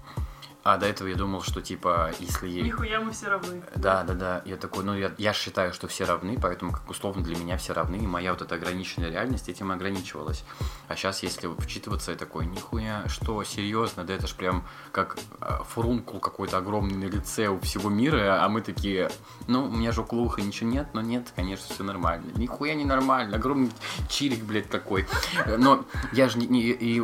А 0.70 0.76
до 0.76 0.86
этого 0.86 1.08
я 1.08 1.16
думал, 1.16 1.44
что 1.44 1.62
типа, 1.62 2.12
если... 2.20 2.50
Нихуя 2.50 3.00
мы 3.00 3.14
все 3.14 3.30
равны. 3.30 3.64
Да, 3.76 4.04
да, 4.04 4.14
да. 4.14 4.42
Я 4.44 4.58
такой, 4.58 4.84
ну 4.84 4.94
я, 4.94 5.14
я 5.18 5.32
считаю, 5.32 5.72
что 5.72 5.88
все 5.88 6.04
равны, 6.04 6.38
поэтому 6.42 6.74
как 6.74 6.90
условно 6.90 7.24
для 7.24 7.38
меня 7.38 7.56
все 7.56 7.72
равны, 7.72 7.96
и 7.96 8.06
моя 8.06 8.34
вот 8.34 8.42
эта 8.42 8.56
ограниченная 8.56 9.10
реальность 9.10 9.48
этим 9.48 9.72
ограничивалась. 9.72 10.44
А 10.90 10.98
сейчас, 10.98 11.24
если 11.24 11.48
вчитываться, 11.58 12.12
я 12.12 12.18
такой, 12.18 12.48
нихуя, 12.48 13.08
что, 13.08 13.42
серьезно, 13.46 14.04
да 14.04 14.14
это 14.14 14.28
ж 14.28 14.34
прям 14.36 14.68
как 14.92 15.18
э, 15.40 15.60
фурункул 15.70 16.20
какой-то 16.20 16.58
огромный 16.58 16.96
на 16.96 17.10
лице 17.10 17.48
у 17.48 17.62
всего 17.62 17.90
мира, 17.90 18.44
а 18.44 18.50
мы 18.50 18.60
такие, 18.60 19.10
ну, 19.48 19.68
у 19.68 19.72
меня 19.72 19.94
же 19.94 20.02
около 20.02 20.20
уха 20.20 20.42
ничего 20.42 20.70
нет, 20.70 20.90
но 20.92 21.00
нет, 21.00 21.32
конечно, 21.34 21.74
все 21.74 21.86
нормально. 21.86 22.30
Нихуя 22.36 22.74
не 22.76 22.84
нормально, 22.84 23.38
огромный 23.38 23.72
чирик, 24.10 24.44
блядь, 24.44 24.70
такой. 24.70 25.08
Но 25.58 25.86
я 26.12 26.28
же 26.28 26.38
не, 26.40 26.48
не- 26.48 26.62
и, 26.72 26.96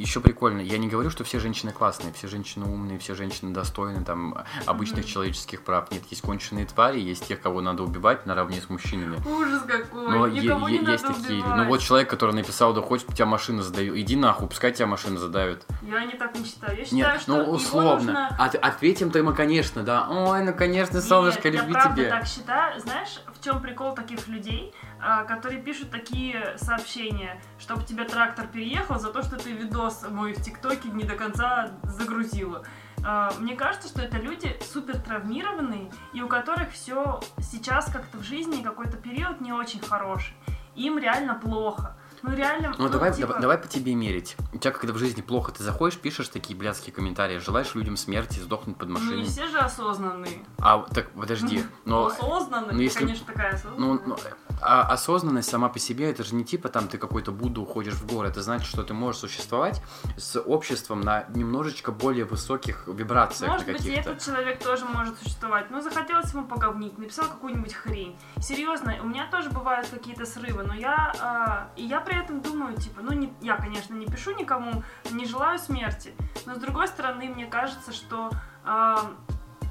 еще 0.00 0.18
прикольно, 0.18 0.58
я 0.60 0.78
не 0.78 0.88
говорю, 0.88 1.10
что 1.10 1.22
все 1.22 1.38
женщины 1.38 1.70
классные, 1.70 2.12
все 2.12 2.26
женщины 2.26 2.66
умные, 2.66 3.03
все 3.04 3.14
женщины 3.14 3.52
достойны 3.52 4.02
там 4.02 4.34
обычных 4.64 5.00
Мгм. 5.04 5.08
человеческих 5.08 5.62
прав. 5.62 5.90
Нет, 5.90 6.02
есть 6.08 6.22
конченые 6.22 6.64
твари, 6.64 6.98
есть 7.00 7.28
тех, 7.28 7.40
кого 7.40 7.60
надо 7.60 7.82
убивать 7.82 8.24
наравне 8.24 8.62
с 8.62 8.70
мужчинами. 8.70 9.18
Ужас 9.28 9.62
какой, 9.66 10.08
Но 10.08 10.26
е- 10.26 10.40
не 10.40 10.78
есть 10.90 11.04
надо 11.04 11.20
такие. 11.20 11.40
убивать. 11.42 11.56
Ну 11.58 11.64
вот 11.66 11.80
человек, 11.82 12.08
который 12.08 12.34
написал, 12.34 12.72
да 12.72 12.80
хоть 12.80 13.06
тебя 13.06 13.26
машина 13.26 13.62
задавит. 13.62 13.94
Иди 13.94 14.16
нахуй, 14.16 14.48
пускай 14.48 14.72
тебя 14.72 14.86
машина 14.86 15.18
задавит. 15.18 15.66
Я 15.82 16.02
не 16.06 16.14
так 16.14 16.34
не 16.38 16.44
считаю. 16.46 16.78
Я 16.78 16.84
считаю, 16.84 17.12
Нет, 17.12 17.20
что 17.20 17.36
ну 17.36 17.50
условно. 17.50 17.94
нужно... 18.04 18.28
От- 18.38 18.54
ответим-то 18.54 19.18
ему, 19.18 19.34
конечно, 19.34 19.82
да. 19.82 20.08
Ой, 20.08 20.42
ну 20.42 20.54
конечно, 20.54 21.02
солнышко, 21.02 21.50
Нет, 21.50 21.60
люби 21.60 21.72
я 21.74 21.80
правда 21.80 22.00
тебе. 22.00 22.10
так 22.10 22.26
считаю. 22.26 22.80
Знаешь, 22.80 23.20
в 23.38 23.44
чем 23.44 23.60
прикол 23.60 23.94
таких 23.94 24.26
людей, 24.28 24.72
а, 24.98 25.24
которые 25.24 25.60
пишут 25.60 25.90
такие 25.90 26.56
сообщения, 26.56 27.38
чтобы 27.58 27.84
тебе 27.84 28.04
трактор 28.04 28.46
переехал 28.46 28.98
за 28.98 29.10
то, 29.12 29.22
что 29.22 29.36
ты 29.36 29.52
видос 29.52 30.06
мой 30.08 30.32
в 30.32 30.42
ТикТоке 30.42 30.88
не 30.88 31.04
до 31.04 31.14
конца 31.16 31.70
загрузила. 31.82 32.64
А, 33.04 33.32
Мне 33.38 33.54
кажется, 33.54 33.88
что 33.88 34.00
это 34.02 34.16
люди 34.16 34.56
супер 34.62 34.98
травмированные, 34.98 35.90
и 36.14 36.22
у 36.22 36.28
которых 36.28 36.72
все 36.72 37.20
сейчас 37.38 37.90
как-то 37.92 38.18
в 38.18 38.22
жизни 38.22 38.62
какой-то 38.62 38.96
период 38.96 39.40
не 39.40 39.52
очень 39.52 39.80
хороший. 39.80 40.34
Им 40.74 40.98
реально 40.98 41.34
плохо. 41.34 41.96
Ну 42.26 42.34
реально, 42.34 42.74
Ну, 42.78 42.88
давай, 42.88 43.12
типа, 43.12 43.26
давай, 43.28 43.42
давай 43.42 43.58
по 43.58 43.68
тебе 43.68 43.94
мерить. 43.94 44.34
У 44.54 44.56
тебя, 44.58 44.70
когда 44.70 44.94
в 44.94 44.98
жизни 44.98 45.20
плохо, 45.20 45.52
ты 45.52 45.62
заходишь, 45.62 45.98
пишешь 45.98 46.28
такие 46.28 46.56
блядские 46.58 46.94
комментарии, 46.94 47.36
желаешь 47.36 47.74
людям 47.74 47.98
смерти, 47.98 48.38
сдохнуть 48.38 48.78
под 48.78 48.88
Ну 48.88 48.98
не 48.98 49.04
машиной. 49.04 49.24
все 49.26 49.46
же 49.46 49.58
осознанные. 49.58 50.42
А, 50.58 50.78
так, 50.94 51.10
подожди, 51.10 51.62
но... 51.84 52.06
осознанные, 52.06 52.72
ну, 52.72 52.80
если- 52.80 53.00
конечно, 53.00 53.26
такая 53.26 53.52
осознанная. 53.54 53.78
Ну, 53.78 54.00
ну, 54.06 54.16
а 54.62 54.82
осознанность 54.84 55.50
сама 55.50 55.68
по 55.68 55.78
себе, 55.78 56.10
это 56.10 56.24
же 56.24 56.34
не 56.34 56.44
типа 56.44 56.70
там 56.70 56.88
ты 56.88 56.96
какой-то 56.96 57.30
Будду 57.32 57.62
уходишь 57.62 57.94
в 57.94 58.06
горы, 58.06 58.28
это 58.28 58.40
значит, 58.40 58.66
что 58.68 58.82
ты 58.84 58.94
можешь 58.94 59.20
существовать 59.20 59.82
с 60.16 60.40
обществом 60.40 61.02
на 61.02 61.24
немножечко 61.34 61.92
более 61.92 62.24
высоких 62.24 62.86
вибрациях 62.86 63.50
Может 63.52 63.66
быть, 63.66 63.84
и 63.84 63.90
этот 63.90 64.24
человек 64.24 64.62
тоже 64.62 64.86
может 64.86 65.18
существовать. 65.18 65.70
Ну, 65.70 65.82
захотелось 65.82 66.32
ему 66.32 66.46
поговнить, 66.46 66.96
написал 66.96 67.26
какую-нибудь 67.26 67.74
хрень. 67.74 68.16
Серьезно, 68.40 68.96
у 69.02 69.06
меня 69.08 69.26
тоже 69.30 69.50
бывают 69.50 69.88
какие-то 69.88 70.24
срывы, 70.24 70.62
но 70.62 70.72
я... 70.72 71.12
а, 71.20 71.68
и 71.76 71.84
я 71.84 72.00
при 72.00 72.13
этом 72.20 72.40
думаю, 72.40 72.76
типа, 72.76 73.00
ну, 73.02 73.12
не, 73.12 73.32
я, 73.40 73.56
конечно, 73.56 73.94
не 73.94 74.06
пишу 74.06 74.32
никому, 74.32 74.82
не 75.10 75.26
желаю 75.26 75.58
смерти. 75.58 76.14
Но, 76.46 76.54
с 76.54 76.58
другой 76.58 76.88
стороны, 76.88 77.28
мне 77.28 77.46
кажется, 77.46 77.92
что 77.92 78.30
а, 78.64 79.12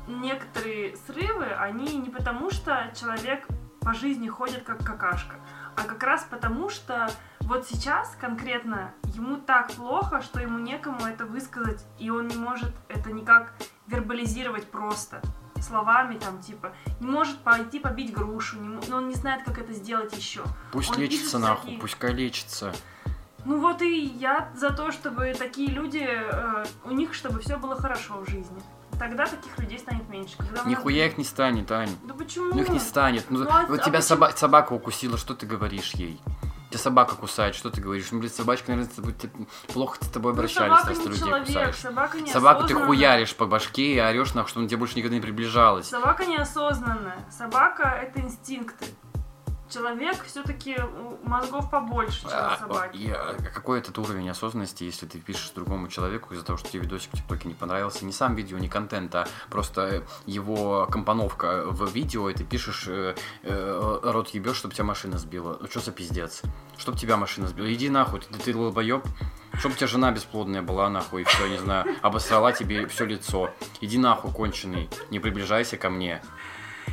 некоторые 0.07 0.97
срывы, 0.97 1.45
они 1.45 1.97
не 1.97 2.09
потому, 2.09 2.51
что 2.51 2.91
человек 2.99 3.47
по 3.81 3.93
жизни 3.93 4.27
ходит 4.27 4.63
как 4.63 4.83
какашка, 4.83 5.35
а 5.75 5.83
как 5.83 6.01
раз 6.03 6.25
потому, 6.29 6.69
что 6.69 7.09
вот 7.41 7.67
сейчас 7.67 8.15
конкретно 8.19 8.93
ему 9.13 9.37
так 9.37 9.71
плохо, 9.73 10.21
что 10.21 10.39
ему 10.39 10.59
некому 10.59 11.05
это 11.05 11.25
высказать, 11.25 11.85
и 11.99 12.09
он 12.09 12.27
не 12.27 12.37
может 12.37 12.73
это 12.87 13.11
никак 13.11 13.53
вербализировать 13.87 14.69
просто 14.69 15.21
словами, 15.63 16.17
там, 16.19 16.39
типа, 16.41 16.71
не 16.99 17.07
может 17.07 17.37
пойти 17.39 17.79
побить 17.79 18.13
грушу, 18.13 18.59
не 18.59 18.79
но 18.87 18.97
он 18.97 19.07
не 19.07 19.15
знает, 19.15 19.43
как 19.43 19.57
это 19.57 19.73
сделать 19.73 20.15
еще. 20.15 20.43
Пусть 20.71 20.91
он 20.91 20.97
лечится 20.99 21.39
нахуй, 21.39 21.61
всякие- 21.61 21.79
пускай 21.79 22.13
лечится. 22.13 22.73
Ну 23.45 23.59
вот 23.59 23.81
и 23.81 23.99
я 24.05 24.49
за 24.55 24.69
то, 24.69 24.91
чтобы 24.91 25.33
такие 25.37 25.69
люди, 25.69 26.05
э, 26.07 26.65
у 26.85 26.91
них, 26.91 27.13
чтобы 27.13 27.39
все 27.41 27.57
было 27.57 27.75
хорошо 27.75 28.19
в 28.21 28.29
жизни. 28.29 28.61
Тогда 28.99 29.25
таких 29.25 29.57
людей 29.59 29.79
станет 29.79 30.07
меньше. 30.07 30.37
Когда 30.37 30.57
нас- 30.57 30.65
Нихуя 30.65 31.07
их 31.07 31.17
не 31.17 31.23
станет, 31.25 31.69
Ань. 31.71 31.89
Да 32.03 32.13
почему? 32.13 32.53
Ну 32.53 32.61
их 32.61 32.69
не 32.69 32.79
станет. 32.79 33.25
Ну, 33.29 33.39
Ну, 33.39 33.49
а- 33.49 33.65
вот 33.67 33.79
а 33.79 33.83
тебя 33.83 33.99
почему? 33.99 34.17
соба- 34.17 34.37
собака 34.37 34.73
укусила, 34.73 35.17
что 35.17 35.33
ты 35.33 35.45
говоришь 35.45 35.91
ей? 35.95 36.21
Тебя 36.73 36.81
собака 36.81 37.15
кусает, 37.15 37.53
что 37.53 37.69
ты 37.69 37.79
говоришь? 37.81 38.07
Ну, 38.11 38.17
блин, 38.17 38.31
собачка, 38.31 38.71
наверное, 38.71 38.91
тобой- 38.95 39.13
ты- 39.13 39.29
плохо 39.71 39.97
с 40.01 40.07
тобой 40.07 40.31
Ну, 40.33 40.39
обращались, 40.39 40.81
ты 40.87 40.95
не 40.95 41.05
людей 41.05 41.19
человек, 41.19 41.45
кусаешь. 41.45 41.75
собака 41.75 42.19
не 42.19 42.31
Собаку 42.31 42.65
ты 42.65 42.73
хуяришь 42.73 43.35
по 43.35 43.45
башке 43.45 43.93
и 43.93 43.99
орешь, 43.99 44.33
нахуй, 44.33 44.49
чтобы 44.49 44.61
она 44.63 44.69
тебе 44.69 44.77
больше 44.79 44.95
никогда 44.97 45.15
не 45.15 45.21
приближалась. 45.21 45.87
Собака 45.87 46.25
неосознанная. 46.25 47.23
Собака 47.29 47.83
это 47.83 48.21
инстинкты. 48.21 48.85
Человек 49.73 50.23
все-таки 50.25 50.77
мозгов 51.23 51.71
побольше, 51.71 52.21
чем 52.21 52.29
А, 52.31 52.55
у 52.55 52.59
собаки. 52.59 53.15
а, 53.15 53.35
какой 53.53 53.79
этот 53.79 53.97
уровень 53.97 54.29
осознанности, 54.29 54.83
если 54.83 55.07
ты 55.07 55.17
пишешь 55.19 55.49
другому 55.55 55.87
человеку 55.87 56.33
из-за 56.33 56.45
того, 56.45 56.57
что 56.57 56.69
тебе 56.69 56.83
видосик 56.83 57.09
в 57.11 57.17
ТикТоке 57.17 57.47
не 57.47 57.55
понравился? 57.55 58.05
Не 58.05 58.11
сам 58.11 58.35
видео, 58.35 58.59
не 58.59 58.69
контент, 58.69 59.15
а 59.15 59.27
просто 59.49 60.03
его 60.27 60.85
компоновка 60.91 61.63
в 61.65 61.89
видео, 61.91 62.29
и 62.29 62.35
ты 62.35 62.43
пишешь 62.43 62.85
э, 62.87 63.15
э, 63.41 63.99
рот 64.03 64.29
ебешь, 64.29 64.57
чтобы 64.57 64.75
тебя 64.75 64.85
машина 64.85 65.17
сбила. 65.17 65.57
Ну 65.59 65.67
что 65.67 65.79
за 65.79 65.91
пиздец? 65.91 66.43
Чтоб 66.77 66.95
тебя 66.95 67.17
машина 67.17 67.47
сбила. 67.47 67.73
Иди 67.73 67.89
нахуй, 67.89 68.19
ты, 68.19 68.31
ты 68.37 68.53
долбоеб. 68.53 69.03
Чтоб 69.59 69.71
у 69.71 69.75
тебя 69.75 69.87
жена 69.87 70.11
бесплодная 70.11 70.61
была, 70.63 70.89
нахуй, 70.89 71.23
все, 71.23 71.47
не 71.47 71.57
знаю, 71.57 71.85
обосрала 72.01 72.53
тебе 72.53 72.87
все 72.87 73.05
лицо. 73.05 73.51
Иди 73.81 73.97
нахуй, 73.99 74.31
конченый, 74.31 74.89
не 75.11 75.19
приближайся 75.19 75.77
ко 75.77 75.89
мне. 75.89 76.21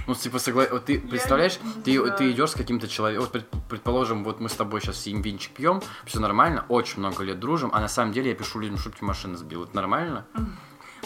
Ну, 0.06 0.14
типа, 0.14 0.38
согла... 0.38 0.66
вот 0.70 0.87
ты 0.87 0.99
представляешь, 1.00 1.59
не 1.62 1.82
ты, 1.82 2.11
ты 2.12 2.30
идешь 2.30 2.50
с 2.50 2.54
каким-то 2.54 2.88
человеком, 2.88 3.25
вот, 3.25 3.32
пред- 3.32 3.49
предположим, 3.68 4.25
вот 4.25 4.40
мы 4.40 4.49
с 4.49 4.54
тобой 4.54 4.80
сейчас 4.80 5.06
винчик 5.06 5.52
пьем, 5.52 5.82
все 6.04 6.20
нормально, 6.20 6.64
очень 6.68 6.99
много 6.99 7.23
лет 7.25 7.38
дружим, 7.38 7.70
а 7.73 7.80
на 7.80 7.88
самом 7.88 8.12
деле 8.12 8.30
я 8.30 8.35
пишу 8.37 8.61
людям, 8.61 8.78
чтобы 8.78 8.97
тебе 8.97 9.06
машина 9.06 9.37
сбила. 9.37 9.64
Это 9.64 9.76
нормально? 9.76 10.26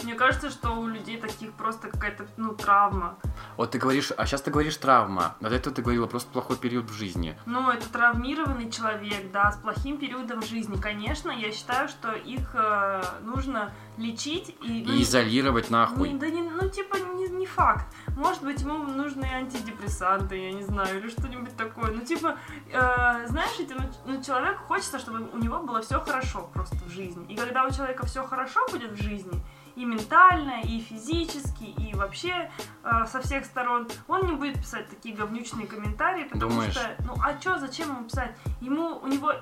Мне 0.03 0.15
кажется, 0.15 0.49
что 0.49 0.71
у 0.71 0.87
людей 0.87 1.17
таких 1.17 1.53
просто 1.53 1.89
какая-то, 1.89 2.27
ну, 2.37 2.53
травма. 2.53 3.17
Вот 3.57 3.71
ты 3.71 3.77
говоришь, 3.77 4.11
а 4.15 4.25
сейчас 4.25 4.41
ты 4.41 4.51
говоришь 4.51 4.77
травма, 4.77 5.35
а 5.41 5.49
до 5.49 5.55
этого 5.55 5.75
ты 5.75 5.81
говорила 5.81 6.07
просто 6.07 6.31
плохой 6.31 6.57
период 6.57 6.89
в 6.89 6.93
жизни. 6.93 7.37
Ну, 7.45 7.69
это 7.69 7.89
травмированный 7.89 8.69
человек, 8.69 9.31
да, 9.31 9.51
с 9.51 9.57
плохим 9.57 9.97
периодом 9.97 10.41
в 10.41 10.45
жизни. 10.45 10.75
Конечно, 10.79 11.31
я 11.31 11.51
считаю, 11.51 11.87
что 11.87 12.11
их 12.13 12.51
э, 12.53 13.03
нужно 13.21 13.73
лечить 13.97 14.55
и... 14.61 14.83
ну, 14.85 14.93
И 14.93 15.03
изолировать 15.03 15.69
нахуй. 15.69 16.09
Не, 16.09 16.19
да 16.19 16.29
не, 16.29 16.41
ну, 16.41 16.69
типа, 16.69 16.97
не, 16.97 17.27
не 17.29 17.45
факт. 17.45 17.85
Может 18.15 18.43
быть, 18.43 18.61
ему 18.61 18.77
нужны 18.77 19.25
антидепрессанты, 19.25 20.37
я 20.37 20.51
не 20.51 20.63
знаю, 20.63 20.99
или 20.99 21.09
что-нибудь 21.09 21.55
такое. 21.55 21.91
Ну, 21.91 22.01
типа, 22.01 22.37
э, 22.71 23.27
знаешь, 23.27 23.59
эти, 23.59 23.73
ну, 23.73 23.89
ну, 24.05 24.23
человеку 24.23 24.63
хочется, 24.63 24.99
чтобы 24.99 25.29
у 25.31 25.37
него 25.37 25.59
было 25.59 25.81
все 25.81 25.99
хорошо 25.99 26.49
просто 26.53 26.77
в 26.85 26.89
жизни. 26.89 27.25
И 27.31 27.35
когда 27.35 27.65
у 27.65 27.71
человека 27.71 28.05
все 28.05 28.25
хорошо 28.25 28.65
будет 28.71 28.91
в 28.91 29.01
жизни, 29.01 29.41
и 29.75 29.85
ментально, 29.85 30.61
и 30.61 30.79
физически, 30.79 31.63
и 31.63 31.93
вообще 31.95 32.49
э, 32.83 33.05
со 33.07 33.21
всех 33.21 33.45
сторон, 33.45 33.87
он 34.07 34.25
не 34.25 34.33
будет 34.33 34.55
писать 34.59 34.89
такие 34.89 35.15
говнючные 35.15 35.67
комментарии, 35.67 36.23
потому 36.23 36.51
Думаешь? 36.51 36.71
что, 36.73 36.95
ну, 37.05 37.15
а 37.23 37.33
чё, 37.37 37.57
зачем 37.57 37.89
ему 37.89 38.03
писать? 38.05 38.35
Ему, 38.61 38.97
у 39.03 39.07
него, 39.07 39.33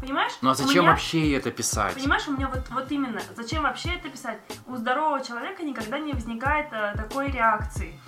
понимаешь? 0.00 0.32
Ну 0.40 0.50
а 0.50 0.54
зачем 0.54 0.82
меня- 0.82 0.90
вообще 0.92 1.32
это 1.34 1.50
писать? 1.50 1.94
Понимаешь, 1.94 2.26
у 2.28 2.32
меня 2.32 2.48
вот, 2.48 2.68
вот 2.70 2.90
именно, 2.90 3.20
зачем 3.36 3.62
вообще 3.64 3.90
это 3.94 4.08
писать? 4.08 4.38
У 4.66 4.76
здорового 4.76 5.22
человека 5.22 5.62
никогда 5.62 5.98
не 5.98 6.12
возникает 6.12 6.72
э, 6.72 6.94
такой 6.96 7.30
реакции. 7.30 7.98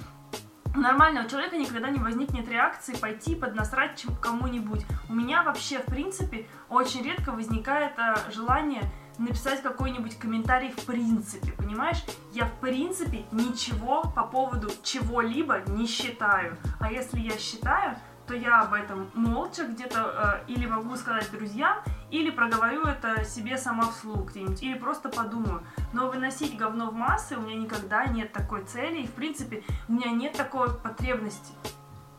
У 0.75 0.81
нормального 0.81 1.29
человека 1.29 1.57
никогда 1.57 1.89
не 1.91 2.01
возникнет 2.01 2.49
реакции 2.49 2.97
пойти 2.97 3.37
поднасрать 3.37 4.05
кому-нибудь. 4.21 4.85
У 5.09 5.13
меня 5.15 5.45
вообще, 5.45 5.79
в 5.79 5.85
принципе, 5.85 6.49
очень 6.69 7.03
редко 7.05 7.31
возникает 7.31 7.93
э, 7.97 8.15
желание 8.33 8.83
написать 9.19 9.63
какой-нибудь 9.63 10.19
комментарий 10.19 10.71
в 10.71 10.85
принципе, 10.85 11.53
понимаешь? 11.53 12.05
Я 12.33 12.47
в 12.47 12.53
принципе 12.61 13.25
ничего 13.33 14.03
по 14.15 14.25
поводу 14.25 14.71
чего-либо 14.83 15.63
не 15.69 15.87
считаю. 15.87 16.57
А 16.81 16.91
если 16.91 17.21
я 17.21 17.39
считаю, 17.39 17.97
то 18.27 18.35
я 18.35 18.63
об 18.63 18.73
этом 18.73 19.11
молча 19.15 19.67
где-то 19.67 20.43
э, 20.47 20.51
или 20.53 20.67
могу 20.67 20.97
сказать 20.97 21.31
друзьям, 21.31 21.79
или 22.11 22.31
проговорю 22.31 22.83
это 22.85 23.25
себе 23.25 23.59
сама 23.59 23.91
вслух 23.91 24.31
где-нибудь, 24.31 24.63
или 24.63 24.79
просто 24.79 25.09
подумаю. 25.09 25.63
Но 25.93 26.09
выносить 26.09 26.57
говно 26.57 26.91
в 26.91 26.95
массы 26.95 27.37
у 27.37 27.41
меня 27.41 27.57
никогда 27.57 28.07
нет 28.07 28.33
такой 28.33 28.65
цели, 28.65 29.03
и 29.03 29.07
в 29.07 29.13
принципе 29.13 29.63
у 29.89 29.93
меня 29.93 30.11
нет 30.11 30.33
такой 30.35 30.73
потребности. 30.75 31.53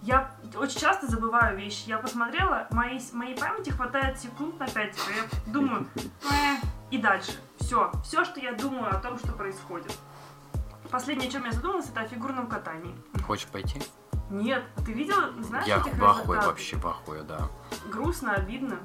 Я 0.01 0.31
очень 0.55 0.79
часто 0.79 1.07
забываю 1.07 1.57
вещи. 1.57 1.85
Я 1.87 1.97
посмотрела, 1.97 2.67
моей, 2.69 3.01
моей 3.13 3.35
памяти 3.35 3.71
хватает 3.71 4.19
секунд 4.19 4.59
на 4.59 4.67
5, 4.67 4.91
типа, 4.91 5.09
я 5.09 5.51
думаю, 5.51 5.87
«Э», 6.29 6.57
и 6.91 6.97
дальше. 6.97 7.33
Все. 7.59 7.91
Все, 8.03 8.23
что 8.25 8.39
я 8.39 8.53
думаю 8.53 8.95
о 8.95 8.99
том, 8.99 9.17
что 9.17 9.31
происходит. 9.33 9.91
Последнее, 10.91 11.27
о 11.29 11.31
чем 11.31 11.45
я 11.45 11.51
задумалась, 11.51 11.89
это 11.89 12.01
о 12.01 12.07
фигурном 12.07 12.47
катании. 12.47 12.95
Хочешь 13.25 13.47
пойти? 13.47 13.81
Нет, 14.29 14.63
ты 14.85 14.93
видел, 14.93 15.15
знаешь, 15.41 15.67
я 15.67 15.77
этих 15.77 15.93
в 15.97 16.03
ахуе, 16.03 16.21
результатов? 16.21 16.45
вообще 16.47 16.77
в 16.77 16.87
ахуе, 16.87 17.21
да. 17.23 17.47
Грустно, 17.91 18.33
обидно. 18.33 18.79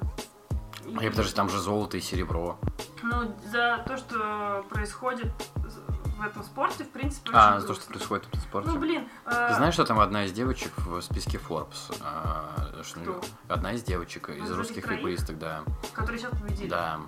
И- 0.85 0.95
А 0.97 1.03
я 1.03 1.09
подожди, 1.11 1.33
там 1.35 1.49
же 1.49 1.59
золото 1.59 1.97
и 1.97 2.01
серебро. 2.01 2.57
Ну, 3.03 3.35
за 3.51 3.83
то, 3.87 3.97
что 3.97 4.65
происходит 4.69 5.31
в 5.55 6.21
этом 6.23 6.43
спорте, 6.43 6.83
в 6.83 6.89
принципе, 6.89 7.31
А, 7.33 7.59
за 7.59 7.67
то, 7.67 7.73
что 7.73 7.87
происходит 7.87 8.25
в 8.25 8.29
этом 8.29 8.39
спорте. 8.41 8.69
Ну, 8.69 8.79
блин, 8.79 9.07
э, 9.25 9.47
Ты 9.49 9.55
знаешь, 9.55 9.73
что 9.73 9.85
там 9.85 9.99
одна 9.99 10.25
из 10.25 10.31
девочек 10.31 10.71
в 10.77 11.01
списке 11.01 11.37
Forbes? 11.39 11.95
а, 12.03 12.81
что-? 12.83 13.21
Одна 13.47 13.73
из 13.73 13.83
девочек 13.83 14.29
из 14.29 14.43
Из 14.43 14.51
русских 14.51 14.83
троих? 14.83 14.99
фигуристок, 14.99 15.39
да. 15.39 15.63
которые 15.93 16.19
сейчас 16.19 16.31
победили. 16.39 16.69
Да. 16.69 16.99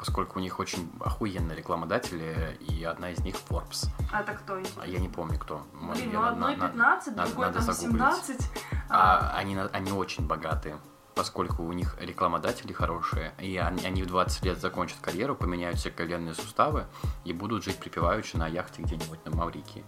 Поскольку 0.00 0.38
у 0.38 0.42
них 0.42 0.58
очень 0.58 0.90
охуенные 0.98 1.54
рекламодатели, 1.58 2.56
и 2.58 2.82
одна 2.84 3.10
из 3.10 3.18
них 3.20 3.34
Forbes. 3.50 3.86
А 4.10 4.22
это 4.22 4.32
кто? 4.32 4.58
А 4.80 4.86
я 4.86 4.98
не 4.98 5.10
помню, 5.10 5.38
кто. 5.38 5.66
Может, 5.74 6.02
Блин, 6.02 6.14
ну 6.14 6.22
на- 6.22 6.28
одной 6.30 6.56
на- 6.56 6.68
15, 6.68 7.16
надо- 7.16 7.28
другой 7.28 7.46
надо 7.48 7.58
там 7.66 7.74
загуглить. 7.74 8.00
17. 8.00 8.50
А, 8.88 9.32
они, 9.36 9.54
на- 9.54 9.66
они 9.72 9.92
очень 9.92 10.26
богатые. 10.26 10.78
поскольку 11.14 11.64
у 11.64 11.72
них 11.74 11.96
рекламодатели 12.00 12.72
хорошие, 12.72 13.34
и 13.36 13.58
они, 13.58 13.84
они 13.84 14.02
в 14.02 14.06
20 14.06 14.42
лет 14.46 14.58
закончат 14.58 15.00
карьеру, 15.00 15.34
поменяют 15.36 15.76
все 15.78 15.90
коленные 15.90 16.32
суставы 16.34 16.86
и 17.26 17.34
будут 17.34 17.62
жить 17.62 17.76
припеваючи 17.78 18.36
на 18.36 18.46
яхте 18.46 18.80
где-нибудь 18.80 19.22
на 19.26 19.36
Маврикии. 19.36 19.84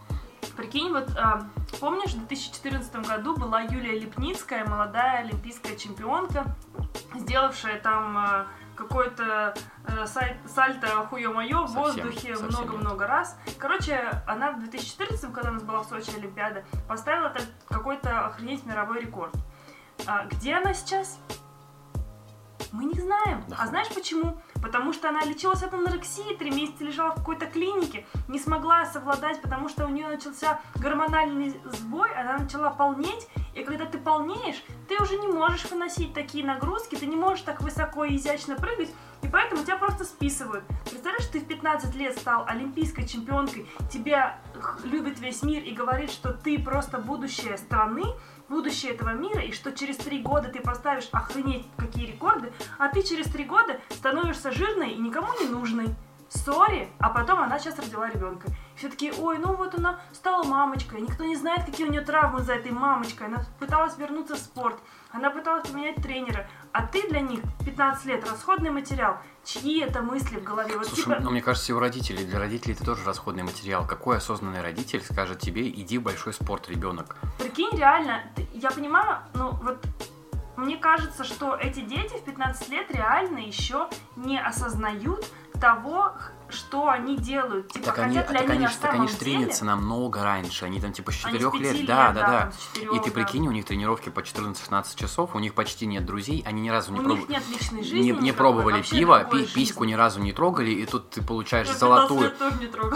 Прикинь, 0.59 0.91
вот 0.93 1.09
а, 1.17 1.45
помнишь, 1.81 2.11
в 2.13 2.19
2014 2.19 2.97
году 3.09 3.35
была 3.35 3.63
Юлия 3.63 3.99
Лепницкая, 3.99 4.67
молодая 4.67 5.21
олимпийская 5.21 5.75
чемпионка, 5.77 6.55
сделавшая 7.15 7.81
там 7.81 8.19
а, 8.19 8.47
какой-то 8.77 9.55
э, 9.87 10.07
сайт, 10.07 10.37
сальто 10.47 11.07
хуё-моё 11.07 11.67
в 11.67 11.73
воздухе 11.73 12.37
много-много 12.37 13.07
раз. 13.07 13.39
Короче, 13.59 14.23
она 14.27 14.53
в 14.53 14.61
2014, 14.61 15.33
когда 15.33 15.51
у 15.51 15.55
нас 15.55 15.63
была 15.63 15.81
в 15.81 15.87
Сочи 15.87 16.15
Олимпиада, 16.17 16.65
поставила 16.89 17.33
какой-то 17.69 18.27
охренеть 18.27 18.65
мировой 18.67 19.01
рекорд. 19.01 19.35
А 20.07 20.25
где 20.27 20.55
она 20.55 20.75
сейчас? 20.75 21.19
Мы 22.73 22.85
не 22.85 22.99
знаем. 22.99 23.45
Да. 23.49 23.57
А 23.61 23.67
знаешь 23.67 23.89
почему? 23.95 24.41
Потому 24.63 24.93
что 24.93 25.09
она 25.09 25.25
лечилась 25.25 25.63
от 25.63 25.75
анорексии, 25.75 26.37
три 26.37 26.51
месяца 26.51 26.85
лежала 26.85 27.11
в 27.11 27.17
какой-то 27.17 27.47
клинике, 27.47 28.07
не 28.29 28.39
смогла 28.39 28.87
совладать, 28.87 29.43
потому 29.43 29.69
что 29.69 29.85
у 29.85 29.89
нее 29.89 30.07
начался 30.07 30.61
гормональный 30.77 31.61
сбой, 31.65 32.11
она 32.15 32.39
начала 32.39 32.71
полнеть, 32.71 33.29
и 33.55 33.65
когда 33.65 33.85
ты 33.87 33.99
полнеешь, 33.99 34.63
ты 34.89 35.03
уже 35.03 35.19
не 35.19 35.29
можешь 35.29 35.71
выносить 35.71 36.15
такие 36.15 36.47
нагрузки, 36.47 36.95
ты 36.95 37.07
не 37.07 37.17
можешь 37.17 37.43
так 37.43 37.61
высоко 37.61 38.05
и 38.05 38.17
изящно 38.17 38.55
прыгать, 38.55 38.91
и 39.23 39.29
поэтому 39.29 39.63
тебя 39.63 39.77
просто 39.77 40.05
списывают. 40.05 40.65
Представляешь, 40.89 41.27
ты 41.27 41.41
в 41.41 41.47
15 41.47 41.95
лет 41.97 42.17
стал 42.17 42.45
олимпийской 42.47 43.07
чемпионкой, 43.07 43.69
тебя 43.91 44.39
любит 44.85 45.19
весь 45.19 45.43
мир 45.43 45.63
и 45.63 45.73
говорит, 45.73 46.11
что 46.11 46.33
ты 46.33 46.59
просто 46.59 46.99
будущее 46.99 47.59
страны, 47.59 48.05
будущее 48.53 48.93
этого 48.93 49.15
мира, 49.15 49.41
и 49.41 49.53
что 49.53 49.73
через 49.73 49.97
три 49.97 50.21
года 50.21 50.49
ты 50.49 50.61
поставишь 50.61 51.09
охренеть 51.11 51.67
какие 51.77 52.07
рекорды, 52.07 52.53
а 52.79 52.89
ты 52.89 53.03
через 53.03 53.27
три 53.27 53.45
года 53.45 53.81
становишься 53.91 54.53
жирной 54.53 54.93
и 54.93 54.99
никому 54.99 55.33
не 55.41 55.49
нужной. 55.49 55.89
Сори, 56.29 56.89
а 56.99 57.11
потом 57.11 57.41
она 57.41 57.59
сейчас 57.59 57.79
родила 57.79 58.09
ребенка. 58.09 58.49
Все 58.75 58.89
таки 58.89 59.13
ой, 59.13 59.37
ну 59.39 59.55
вот 59.55 59.75
она 59.75 60.01
стала 60.13 60.43
мамочкой, 60.45 61.03
никто 61.03 61.25
не 61.25 61.37
знает, 61.37 61.67
какие 61.67 61.87
у 61.87 61.91
нее 61.91 62.01
травмы 62.01 62.41
за 62.41 62.55
этой 62.55 62.73
мамочкой. 62.73 63.27
Она 63.27 63.45
пыталась 63.59 63.99
вернуться 63.99 64.35
в 64.35 64.39
спорт, 64.39 64.79
она 65.11 65.31
пыталась 65.31 65.69
поменять 65.69 65.97
тренера, 65.97 66.49
а 66.73 66.87
ты 66.87 67.07
для 67.09 67.21
них 67.21 67.41
15 67.67 68.07
лет 68.07 68.29
расходный 68.29 68.71
материал. 68.71 69.19
Чьи 69.45 69.81
это 69.81 70.01
мысли 70.01 70.39
в 70.39 70.45
голове? 70.45 70.79
Вот 70.79 70.87
Слушай, 70.87 71.05
типа, 71.05 71.21
ну 71.21 71.31
мне 71.31 71.43
кажется, 71.43 71.73
и 71.73 71.75
у 71.75 71.79
родителей, 71.79 72.25
для 72.25 72.39
родителей 72.39 72.75
это 72.75 72.85
тоже 72.85 73.05
расходный 73.05 73.43
материал. 73.43 73.87
Какой 73.87 74.17
осознанный 74.17 74.63
родитель 74.63 75.03
скажет 75.03 75.41
тебе, 75.41 75.69
иди 75.69 75.99
в 75.99 76.03
большой 76.03 76.33
спорт, 76.33 76.69
ребенок? 76.69 77.17
Прикинь, 77.39 77.77
реально, 77.77 78.23
я 78.63 78.71
понимаю, 78.71 79.19
ну 79.35 79.51
вот 79.63 79.85
мне 80.57 80.77
кажется, 80.77 81.25
что 81.25 81.57
эти 81.57 81.81
дети 81.81 82.15
в 82.17 82.25
15 82.25 82.69
лет 82.69 82.91
реально 82.91 83.39
еще 83.39 83.89
не 84.15 84.41
осознают 84.41 85.27
того, 85.61 86.13
что 86.53 86.89
они 86.89 87.17
делают. 87.17 87.69
Типа, 87.73 87.87
Так 87.87 87.99
они, 88.01 88.17
хотят 88.17 88.31
ли 88.33 88.39
так 88.39 88.45
они 88.51 88.57
они, 88.59 88.67
на 88.67 88.81
так 88.81 88.91
они 88.91 88.93
самом 88.93 89.09
ж 89.09 89.11
деле? 89.13 89.21
тренятся 89.39 89.65
намного 89.65 90.23
раньше. 90.23 90.65
Они 90.65 90.81
там 90.81 90.93
типа 90.93 91.11
с 91.13 91.25
Они 91.25 91.39
с 91.39 91.43
4 91.43 91.51
пяти 91.51 91.79
лет. 91.79 91.87
Да, 91.87 92.07
лет, 92.09 92.15
да, 92.15 92.21
да, 92.27 92.53
да. 92.75 92.97
И 92.97 93.01
ты 93.01 93.11
прикинь, 93.11 93.47
у 93.49 93.51
них 93.53 93.65
тренировки 93.65 94.09
по 94.09 94.21
14-16 94.21 94.95
часов, 94.97 95.35
у 95.35 95.39
них 95.39 95.55
почти 95.55 95.87
нет 95.87 96.05
друзей, 96.05 96.43
они 96.47 96.61
ни 96.63 96.69
разу 96.71 96.93
не 96.93 97.01
пробовали. 97.01 97.27
не, 97.73 98.01
не 98.01 98.13
никакой, 98.13 98.33
пробовали 98.35 98.83
пиво, 98.83 99.25
пи- 99.25 99.45
письку 99.47 99.85
жизни. 99.85 99.93
ни 99.93 99.95
разу 99.95 100.21
не 100.21 100.33
трогали, 100.33 100.71
и 100.71 100.87
тут 100.87 101.11
ты 101.11 101.23
получаешь 101.23 101.67
Я 101.69 101.75
в 101.75 101.79
15 101.81 102.09
золотую, 102.09 102.33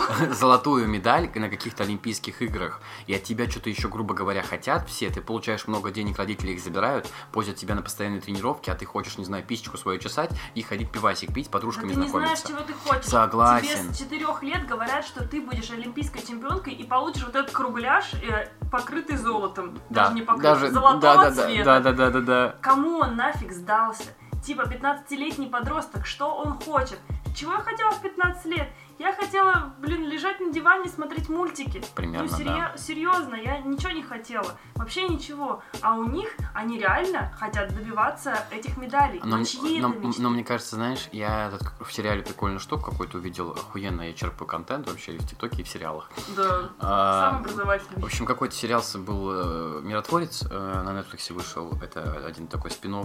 золотую 0.35 0.89
медаль 0.89 1.31
на 1.35 1.49
каких-то 1.49 1.83
Олимпийских 1.85 2.43
играх, 2.43 2.81
и 3.07 3.15
от 3.15 3.23
тебя 3.23 3.49
что-то 3.51 3.71
еще, 3.71 3.89
грубо 3.89 4.15
говоря, 4.15 4.43
хотят 4.43 4.89
все, 4.89 5.11
ты 5.11 5.21
получаешь 5.21 5.67
много 5.67 5.91
денег, 5.91 6.19
родители 6.19 6.53
их 6.53 6.61
забирают, 6.61 7.09
позят 7.33 7.57
тебя 7.57 7.75
на 7.75 7.83
постоянные 7.83 8.21
тренировки, 8.21 8.71
а 8.71 8.75
ты 8.75 8.85
хочешь, 8.87 9.19
не 9.19 9.25
знаю, 9.25 9.45
писечку 9.45 9.77
свою 9.77 9.99
чесать 9.99 10.31
и 10.55 10.63
ходить 10.63 10.91
пивасик 10.91 11.33
пить, 11.33 11.47
с 11.47 11.49
подружками 11.49 11.93
ты 11.93 12.01
не 12.01 12.09
знаешь, 12.09 12.39
знакомиться. 12.39 12.49
чего 12.49 12.61
ты 12.61 12.73
хочешь. 12.75 13.05
Согласен. 13.05 13.46
Тебе 13.62 13.76
с 13.93 13.99
четырех 13.99 14.43
лет 14.43 14.67
говорят, 14.67 15.05
что 15.05 15.26
ты 15.26 15.41
будешь 15.41 15.71
олимпийской 15.71 16.21
чемпионкой 16.26 16.75
и 16.75 16.85
получишь 16.85 17.25
вот 17.25 17.35
этот 17.35 17.50
кругляш, 17.50 18.15
э, 18.15 18.49
покрытый 18.71 19.17
золотом. 19.17 19.79
Да, 19.91 20.05
Даже 20.05 20.15
не 20.15 20.23
покрытый, 20.23 20.43
даже, 20.43 20.71
золотого 20.71 21.00
да, 21.00 21.17
да, 21.17 21.31
да, 21.31 21.43
цвета. 21.45 21.65
да, 21.65 21.81
да, 21.81 21.93
да, 21.93 22.11
да, 22.11 22.21
да. 22.21 22.55
Кому 22.61 22.99
он 22.99 23.17
нафиг 23.17 23.53
сдался? 23.53 24.11
Типа 24.45 24.62
15-летний 24.62 25.47
подросток, 25.47 26.07
что 26.07 26.35
он 26.35 26.59
хочет? 26.59 26.99
Чего 27.35 27.53
я 27.53 27.59
хотела 27.59 27.91
в 27.91 28.00
15 28.00 28.45
лет? 28.47 28.69
Я 28.99 29.15
хотела, 29.15 29.75
блин, 29.79 30.09
лежать 30.09 30.41
на 30.41 30.50
диване 30.53 30.87
и 30.87 30.88
смотреть 30.88 31.29
мультики. 31.29 31.83
Примерно, 31.95 32.29
ну, 32.31 32.37
серьё- 32.38 32.76
серьезно, 32.76 33.35
я 33.35 33.59
ничего 33.59 33.91
не 33.93 34.03
хотела. 34.03 34.47
Вообще 34.75 35.07
ничего. 35.09 35.62
А 35.83 35.95
у 35.97 36.05
них, 36.05 36.29
они 36.55 36.79
реально 36.79 37.31
хотят 37.38 37.75
добиваться 37.75 38.38
этих 38.50 38.76
медалей. 38.79 39.21
Но, 39.23 39.37
Но, 39.38 39.45
чьи 39.45 39.81
но- 39.81 39.91
это 39.91 39.99
мечты? 39.99 40.23
но 40.23 40.31
мне 40.31 40.44
кажется, 40.44 40.77
знаешь, 40.77 41.09
я 41.12 41.49
этот 41.49 41.62
в 41.87 41.92
сериале 41.92 42.23
прикольную 42.23 42.59
штуку 42.61 42.90
какую-то 42.90 43.18
увидел, 43.18 43.51
охуенно 43.53 44.03
я 44.03 44.12
черпаю 44.14 44.47
контент 44.49 44.88
вообще 44.88 45.16
и 45.16 45.18
в 45.18 45.27
ТикТоке, 45.29 45.61
и 45.61 45.64
в 45.64 45.68
сериалах. 45.68 46.11
Да, 46.37 46.70
А, 46.81 47.31
сам 47.33 47.40
образовательный. 47.40 48.01
В 48.03 48.05
общем, 48.07 48.25
какой-то 48.27 48.55
сериал 48.55 48.83
с- 48.83 48.97
был 48.97 49.31
э, 49.33 49.81
«Миротворец», 49.83 50.42
э, 50.42 50.49
на 50.83 50.90
Netflix 50.99 51.33
вышел, 51.33 51.73
это 51.83 52.25
один 52.27 52.47
такой 52.49 52.70
спин 52.70 52.97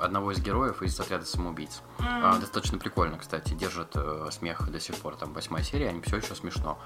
одного 0.00 0.32
из 0.32 0.40
героев 0.40 0.82
из 0.82 0.98
«Отряда 0.98 1.24
самоубийц». 1.24 1.82
М. 2.00 2.06
А, 2.08 2.38
достаточно 2.38 2.78
прикольно, 2.78 3.16
кстати, 3.18 3.54
держит 3.54 3.92
э, 3.94 4.28
смех 4.32 4.55
до 4.66 4.80
сих 4.80 4.96
пор, 4.96 5.16
там 5.16 5.32
восьмая 5.32 5.62
серия, 5.62 5.88
они 5.88 6.00
все 6.00 6.16
еще 6.16 6.34
смешно. 6.34 6.78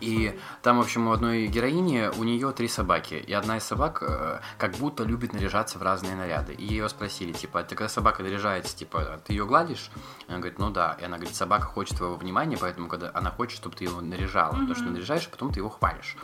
И 0.00 0.38
там, 0.62 0.78
в 0.78 0.80
общем, 0.80 1.08
у 1.08 1.12
одной 1.12 1.46
героини, 1.46 2.10
у 2.16 2.24
нее 2.24 2.52
три 2.52 2.68
собаки. 2.68 3.14
И 3.14 3.32
одна 3.32 3.58
из 3.58 3.64
собак 3.64 4.02
э, 4.02 4.40
как 4.58 4.74
будто 4.76 5.04
любит 5.04 5.32
наряжаться 5.32 5.78
в 5.78 5.82
разные 5.82 6.16
наряды. 6.16 6.54
И 6.54 6.64
ее 6.64 6.88
спросили, 6.88 7.32
типа, 7.32 7.62
ты 7.62 7.74
когда 7.74 7.88
собака 7.88 8.22
наряжается, 8.22 8.76
типа, 8.76 9.20
ты 9.24 9.32
ее 9.32 9.46
гладишь? 9.46 9.90
И 10.26 10.30
она 10.30 10.38
говорит, 10.38 10.58
ну 10.58 10.70
да. 10.70 10.96
И 11.00 11.04
она 11.04 11.16
говорит, 11.16 11.36
собака 11.36 11.66
хочет 11.66 11.98
твоего 11.98 12.16
внимания, 12.16 12.56
поэтому 12.60 12.88
когда 12.88 13.10
она 13.14 13.30
хочет, 13.30 13.58
чтобы 13.58 13.76
ты 13.76 13.84
его 13.84 14.00
наряжала. 14.00 14.52
Потому 14.52 14.74
что 14.74 14.84
наряжаешь, 14.84 15.26
а 15.26 15.30
потом 15.30 15.52
ты 15.52 15.60
его 15.60 15.68
хвалишь. 15.68 16.16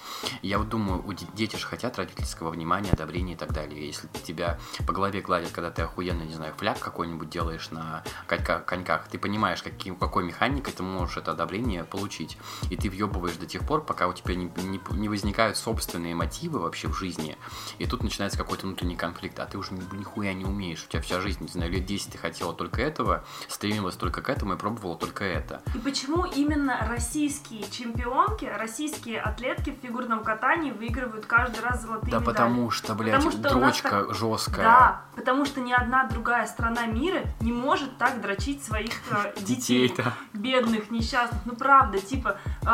И 0.42 0.48
я 0.48 0.58
вот 0.58 0.68
думаю, 0.68 1.06
у 1.06 1.12
де- 1.12 1.26
дети 1.34 1.56
же 1.56 1.66
хотят 1.66 1.96
родительского 1.98 2.50
внимания, 2.50 2.90
одобрения 2.90 3.34
и 3.34 3.36
так 3.36 3.52
далее. 3.52 3.86
Если 3.86 4.08
тебя 4.24 4.58
по 4.86 4.92
голове 4.92 5.20
гладят, 5.20 5.50
когда 5.52 5.70
ты 5.70 5.82
охуенно, 5.82 6.22
не 6.22 6.34
знаю, 6.34 6.54
фляг 6.56 6.78
какой-нибудь 6.78 7.28
делаешь 7.30 7.70
на 7.70 8.02
конька- 8.28 8.64
коньках, 8.64 9.08
ты 9.08 9.18
понимаешь, 9.18 9.62
каким, 9.62 9.96
какой 9.96 10.24
механикой 10.24 10.72
ты 10.72 10.82
можешь 10.82 11.16
это 11.16 11.32
одобрение 11.32 11.84
получить. 11.84 12.38
И 12.70 12.76
ты 12.76 12.88
въебываешь 12.90 13.36
до 13.36 13.46
тех 13.50 13.66
пор, 13.66 13.84
пока 13.84 14.06
у 14.08 14.12
тебя 14.12 14.34
не, 14.34 14.44
не- 14.56 14.80
не 14.92 15.08
возникают 15.08 15.56
собственные 15.56 16.14
мотивы 16.14 16.58
вообще 16.60 16.88
в 16.88 16.94
жизни. 16.94 17.36
И 17.78 17.86
тут 17.86 18.02
начинается 18.02 18.38
какой-то 18.38 18.66
внутренний 18.66 18.96
конфликт, 18.96 19.38
а 19.40 19.46
ты 19.46 19.58
уже 19.58 19.72
ни- 19.74 19.96
нихуя 19.96 20.32
не 20.34 20.44
умеешь. 20.44 20.84
У 20.86 20.90
тебя 20.90 21.02
вся 21.02 21.20
жизнь, 21.20 21.42
не 21.42 21.48
знаю, 21.48 21.70
лет 21.70 21.84
10 21.84 22.12
ты 22.12 22.18
хотела 22.18 22.52
только 22.54 22.80
этого, 22.82 23.24
стремилась 23.48 23.96
только 23.96 24.22
к 24.22 24.28
этому 24.28 24.54
и 24.54 24.56
пробовала 24.56 24.96
только 24.96 25.24
это. 25.24 25.62
И 25.74 25.78
почему 25.78 26.24
именно 26.24 26.86
российские 26.88 27.64
чемпионки, 27.70 28.44
российские 28.44 29.20
атлетки 29.20 29.70
в 29.70 29.84
фигурном 29.86 30.22
катании 30.24 30.70
выигрывают 30.70 31.26
каждый 31.26 31.60
раз 31.60 31.82
золотые 31.82 32.10
Да 32.12 32.18
медали? 32.20 32.32
потому 32.34 32.70
что, 32.70 32.94
блядь, 32.94 33.14
Потому 33.16 33.30
что 33.32 33.40
дрочка 33.50 33.90
так- 33.90 34.14
жесткая. 34.14 34.64
Да, 34.64 35.02
потому 35.16 35.44
что 35.44 35.60
ни 35.60 35.72
одна 35.72 36.04
другая 36.06 36.46
страна 36.46 36.86
мира 36.86 37.22
не 37.40 37.52
может 37.52 37.98
так 37.98 38.20
дрочить 38.20 38.62
своих 38.64 38.92
э, 39.10 39.34
детей. 39.42 39.92
Бедных, 40.32 40.90
несчастных. 40.90 41.40
Ну 41.44 41.54
правда, 41.56 41.98
типа, 42.00 42.38
э, 42.62 42.66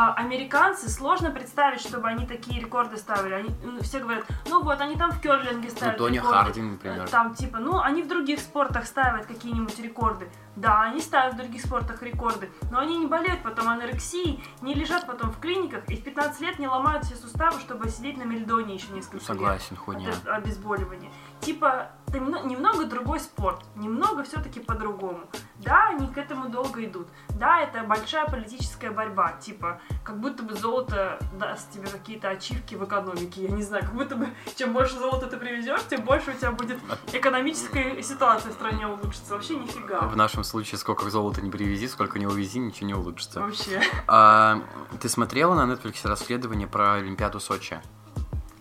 американцы, 0.67 0.89
сложно 0.89 1.31
представить, 1.31 1.81
чтобы 1.81 2.07
они 2.07 2.25
такие 2.25 2.59
рекорды 2.59 2.97
ставили. 2.97 3.33
Они, 3.33 3.49
ну, 3.63 3.81
все 3.81 3.99
говорят, 3.99 4.25
ну 4.49 4.63
вот, 4.63 4.79
они 4.81 4.95
там 4.95 5.11
в 5.11 5.19
керлинге 5.21 5.69
Ну, 5.69 5.75
ставят 5.75 5.97
Тони 5.97 6.15
рекорды. 6.15 6.35
Хардин, 6.35 6.71
например. 6.71 7.09
Там, 7.09 7.33
типа, 7.35 7.59
ну, 7.59 7.79
они 7.79 8.03
в 8.03 8.07
других 8.07 8.39
спортах 8.39 8.85
ставят 8.85 9.25
какие-нибудь 9.25 9.79
рекорды. 9.79 10.29
Да, 10.55 10.81
они 10.81 11.01
ставят 11.01 11.35
в 11.35 11.37
других 11.37 11.61
спортах 11.61 12.01
рекорды, 12.01 12.49
но 12.71 12.79
они 12.79 12.97
не 12.97 13.05
болеют 13.05 13.43
потом 13.43 13.69
анорексией, 13.69 14.43
не 14.61 14.73
лежат 14.73 15.05
потом 15.05 15.31
в 15.31 15.39
клиниках 15.39 15.87
и 15.87 15.95
в 15.95 16.03
15 16.03 16.41
лет 16.41 16.59
не 16.59 16.67
ломают 16.67 17.05
все 17.05 17.15
суставы, 17.15 17.59
чтобы 17.59 17.89
сидеть 17.89 18.17
на 18.17 18.23
мельдоне 18.23 18.75
еще 18.75 18.91
несколько 18.91 19.17
лет. 19.17 19.25
Согласен, 19.25 19.75
хуйня. 19.75 20.09
Это 20.09 20.35
обезболивание. 20.35 21.11
Типа, 21.41 21.91
это 22.07 22.19
немно- 22.19 22.45
немного 22.45 22.85
другой 22.85 23.19
спорт, 23.19 23.61
немного 23.75 24.23
все-таки 24.23 24.59
по-другому. 24.59 25.19
Да, 25.57 25.89
они 25.89 26.07
к 26.07 26.17
этому 26.17 26.49
долго 26.49 26.83
идут. 26.85 27.07
Да, 27.29 27.59
это 27.59 27.83
большая 27.83 28.25
политическая 28.27 28.91
борьба. 28.91 29.33
Типа, 29.33 29.81
как 30.03 30.19
будто 30.19 30.43
бы 30.43 30.55
золото 30.55 31.19
даст 31.33 31.71
тебе 31.71 31.87
какие-то 31.87 32.29
ачивки 32.29 32.75
в 32.75 32.83
экономике. 32.85 33.43
Я 33.43 33.49
не 33.49 33.63
знаю, 33.63 33.83
как 33.83 33.93
будто 33.93 34.15
бы 34.15 34.27
чем 34.55 34.73
больше 34.73 34.97
золота 34.97 35.27
ты 35.27 35.37
привезешь, 35.37 35.81
тем 35.89 36.03
больше 36.03 36.31
у 36.31 36.33
тебя 36.33 36.51
будет 36.51 36.79
экономическая 37.11 38.01
ситуация 38.01 38.51
в 38.51 38.55
стране 38.55 38.87
улучшится. 38.87 39.33
Вообще 39.33 39.57
нифига. 39.57 40.01
В 40.01 40.15
нашем 40.15 40.43
случае, 40.43 40.77
сколько 40.77 41.09
золота 41.09 41.41
не 41.41 41.51
привези, 41.51 41.87
сколько 41.87 42.19
не 42.19 42.27
увези, 42.27 42.59
ничего 42.59 42.87
не 42.87 42.93
улучшится. 42.93 43.41
Вообще. 43.41 43.81
А, 44.07 44.61
ты 45.01 45.09
смотрела 45.09 45.55
на 45.55 45.71
Netflix 45.71 46.07
расследование 46.07 46.67
про 46.67 46.93
Олимпиаду 46.93 47.39
Сочи? 47.39 47.81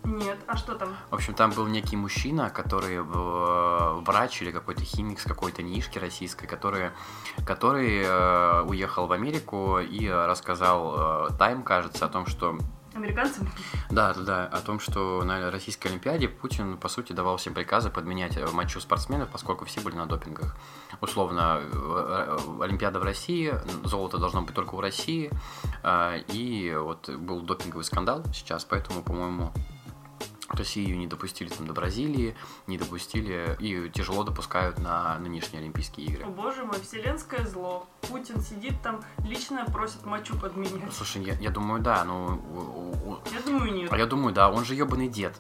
Нет, 0.07 0.39
а 0.47 0.57
что 0.57 0.77
там? 0.77 0.97
В 1.11 1.15
общем, 1.15 1.35
там 1.35 1.51
был 1.51 1.67
некий 1.67 1.97
мужчина, 1.97 2.49
который 2.49 2.99
э, 2.99 4.01
врач 4.03 4.41
или 4.41 4.53
какой-то 4.53 4.85
химик 4.85 5.19
с 5.19 5.25
какой-то 5.25 5.63
нишки 5.63 5.99
российской, 5.99 6.47
который, 6.47 6.91
который 7.45 8.03
э, 8.05 8.63
уехал 8.63 9.09
в 9.09 9.13
Америку 9.13 9.81
и 9.81 10.09
рассказал 10.09 11.27
э, 11.27 11.37
Тайм, 11.37 11.65
кажется, 11.65 12.07
о 12.07 12.09
том, 12.09 12.27
что 12.27 12.57
Американцам? 12.95 13.49
Да, 13.91 14.15
да, 14.15 14.21
да, 14.23 14.47
о 14.47 14.61
том, 14.61 14.79
что 14.79 15.25
на 15.25 15.51
Российской 15.51 15.89
Олимпиаде 15.89 16.29
Путин, 16.29 16.79
по 16.79 16.89
сути, 16.89 17.13
давал 17.13 17.37
всем 17.37 17.53
приказы 17.53 17.91
подменять 17.91 18.37
э, 18.37 18.47
мочу 18.53 18.79
спортсменов, 18.79 19.29
поскольку 19.31 19.65
все 19.65 19.81
были 19.81 19.97
на 19.97 20.07
допингах. 20.07 20.57
Условно, 21.01 21.61
Олимпиада 22.61 23.01
в 23.01 23.03
России, 23.03 23.53
золото 23.83 24.19
должно 24.19 24.43
быть 24.43 24.55
только 24.55 24.77
у 24.77 24.81
России, 24.81 25.31
и 26.29 26.79
вот 26.81 27.11
был 27.11 27.43
допинговый 27.43 27.85
скандал 27.85 28.25
сейчас, 28.33 28.65
поэтому, 28.65 29.03
по-моему, 29.03 29.53
Россию 30.49 30.97
не 30.99 31.07
допустили 31.07 31.49
там 31.49 31.67
до 31.67 31.73
Бразилии, 31.73 32.37
не 32.67 32.79
допустили 32.79 33.57
и 33.59 33.91
тяжело 33.91 34.23
допускают 34.25 34.79
на 34.79 35.19
нынешние 35.19 35.61
Олимпийские 35.61 36.07
игры. 36.07 36.25
О 36.25 36.29
боже 36.29 36.65
мой, 36.65 36.81
вселенское 36.81 37.45
зло. 37.47 37.87
Путин 38.03 38.41
сидит 38.41 38.75
там, 38.83 39.03
лично 39.25 39.65
просит 39.67 40.05
мочу 40.07 40.39
подменять. 40.39 40.93
Слушай, 40.93 41.25
я, 41.25 41.35
я 41.35 41.51
думаю, 41.51 41.83
да, 41.83 42.05
ну... 42.05 43.21
Я 43.33 43.41
думаю, 43.41 43.73
нет. 43.73 43.93
А 43.93 43.99
я 43.99 44.07
думаю, 44.07 44.35
да, 44.35 44.51
он 44.51 44.65
же 44.65 44.75
ебаный 44.75 45.09
дед. 45.09 45.35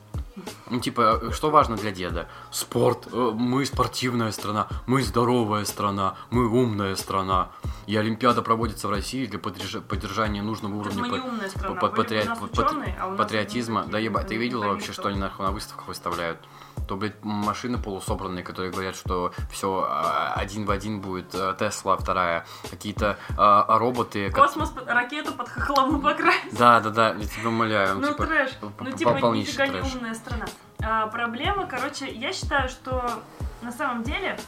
Ну, 0.70 0.80
типа, 0.80 1.20
э, 1.22 1.30
что 1.32 1.50
важно 1.50 1.76
для 1.76 1.90
деда? 1.92 2.28
Спорт. 2.50 3.08
э, 3.12 3.30
Мы 3.34 3.64
спортивная 3.66 4.32
страна, 4.32 4.68
мы 4.86 5.02
здоровая 5.02 5.64
страна, 5.64 6.16
мы 6.30 6.48
умная 6.48 6.96
страна. 6.96 7.50
И 7.86 7.96
Олимпиада 7.96 8.42
проводится 8.42 8.88
в 8.88 8.90
России 8.90 9.26
для 9.26 9.38
поддерж- 9.38 9.80
поддержания 9.80 10.42
нужного 10.42 10.82
Так 10.82 10.92
уровня 10.92 11.02
мы 11.02 11.08
не 11.16 11.22
па- 11.22 11.28
умная 11.28 11.48
страна. 11.48 11.74
па- 11.80 11.86
Были 11.88 11.90
бы 11.90 11.96
патри- 11.96 12.22
у 12.22 12.28
нас 12.28 12.38
пат- 12.38 12.58
ученые, 12.68 12.96
а 13.00 13.16
патриотизма. 13.16 13.84
Да 13.86 13.98
ебать, 13.98 14.26
ты 14.28 14.36
видела 14.36 14.66
вообще, 14.68 14.92
что 14.92 15.08
они 15.08 15.18
нахуй 15.18 15.46
на 15.46 15.52
выставках 15.52 15.88
выставляют? 15.88 16.38
То, 16.88 16.96
блядь, 16.96 17.22
машины 17.24 17.78
полусобранные, 17.78 18.44
которые 18.44 18.70
говорят, 18.72 18.94
что 18.96 19.32
все 19.50 19.88
один 20.36 20.64
в 20.66 20.70
один 20.70 21.00
будет 21.00 21.34
э, 21.34 21.54
Тесла, 21.58 21.96
вторая. 21.96 22.46
Какие-то 22.70 23.18
э, 23.30 23.64
роботы. 23.78 24.30
ко- 24.30 24.42
Космос, 24.42 24.70
под- 24.70 24.86
ракету 24.88 25.32
под 25.32 25.48
хохлому 25.48 26.00
покрасить. 26.00 26.56
Да, 26.56 26.80
да, 26.80 26.90
да, 26.90 27.08
я 27.14 27.26
тебя 27.26 27.48
умоляю. 27.48 27.98
Ну, 27.98 28.08
типа, 28.08 28.26
трэш. 28.26 28.50
Ну, 28.80 28.92
типа, 28.92 29.18
нифига 29.34 29.66
не 29.66 29.80
умная 29.80 30.14
страна. 30.14 30.46
А, 30.82 31.06
проблема, 31.08 31.66
короче, 31.66 32.08
я 32.12 32.32
считаю, 32.32 32.68
что 32.68 33.02
на 33.62 33.72
самом 33.72 34.02
деле 34.04 34.38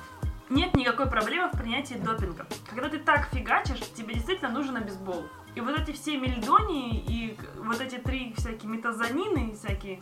нет 0.48 0.74
никакой 0.74 1.06
проблемы 1.06 1.48
в 1.48 1.58
принятии 1.58 1.94
допинга. 1.94 2.46
Когда 2.70 2.88
ты 2.88 2.98
так 2.98 3.28
фигачишь, 3.32 3.80
тебе 3.96 4.14
действительно 4.14 4.50
нужен 4.50 4.76
обезбол. 4.76 5.26
И 5.54 5.60
вот 5.60 5.76
эти 5.78 5.90
все 5.92 6.16
мельдонии 6.18 7.00
и 7.00 7.36
вот 7.56 7.80
эти 7.80 7.96
три 7.96 8.32
всякие 8.36 8.70
метазонины 8.70 9.54
всякие, 9.56 10.00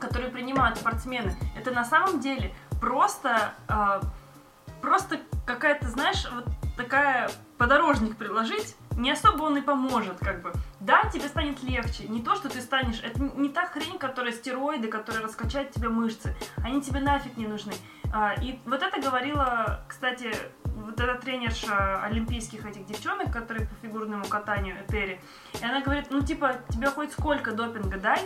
которые 0.00 0.30
принимают 0.30 0.78
спортсмены, 0.78 1.36
это 1.56 1.70
на 1.70 1.84
самом 1.84 2.20
деле 2.20 2.52
просто, 2.80 3.54
а, 3.68 4.00
просто 4.80 5.20
какая-то, 5.46 5.88
знаешь, 5.88 6.26
вот 6.32 6.46
такая 6.76 7.30
подорожник 7.58 8.16
приложить, 8.16 8.76
не 8.96 9.10
особо 9.10 9.42
он 9.42 9.58
и 9.58 9.60
поможет, 9.60 10.18
как 10.18 10.42
бы. 10.42 10.52
Да, 10.80 11.04
тебе 11.12 11.28
станет 11.28 11.62
легче. 11.62 12.08
Не 12.08 12.22
то, 12.22 12.34
что 12.34 12.48
ты 12.48 12.60
станешь... 12.60 13.00
Это 13.02 13.20
не 13.20 13.48
та 13.48 13.66
хрень, 13.66 13.98
которая 13.98 14.32
стероиды, 14.32 14.88
которые 14.88 15.24
раскачают 15.24 15.70
тебе 15.70 15.88
мышцы. 15.88 16.34
Они 16.64 16.80
тебе 16.80 17.00
нафиг 17.00 17.36
не 17.36 17.46
нужны. 17.46 17.74
А, 18.12 18.34
и 18.34 18.58
вот 18.66 18.82
это 18.82 19.00
говорила, 19.00 19.80
кстати, 19.88 20.34
вот 20.64 20.98
эта 21.00 21.14
тренерша 21.20 22.02
олимпийских 22.02 22.64
этих 22.66 22.86
девчонок, 22.86 23.32
которые 23.32 23.68
по 23.68 23.74
фигурному 23.76 24.24
катанию, 24.24 24.76
Этери. 24.86 25.20
И 25.60 25.64
она 25.64 25.80
говорит, 25.80 26.06
ну, 26.10 26.22
типа, 26.22 26.56
тебе 26.70 26.88
хоть 26.88 27.12
сколько 27.12 27.52
допинга 27.52 27.98
дай, 27.98 28.20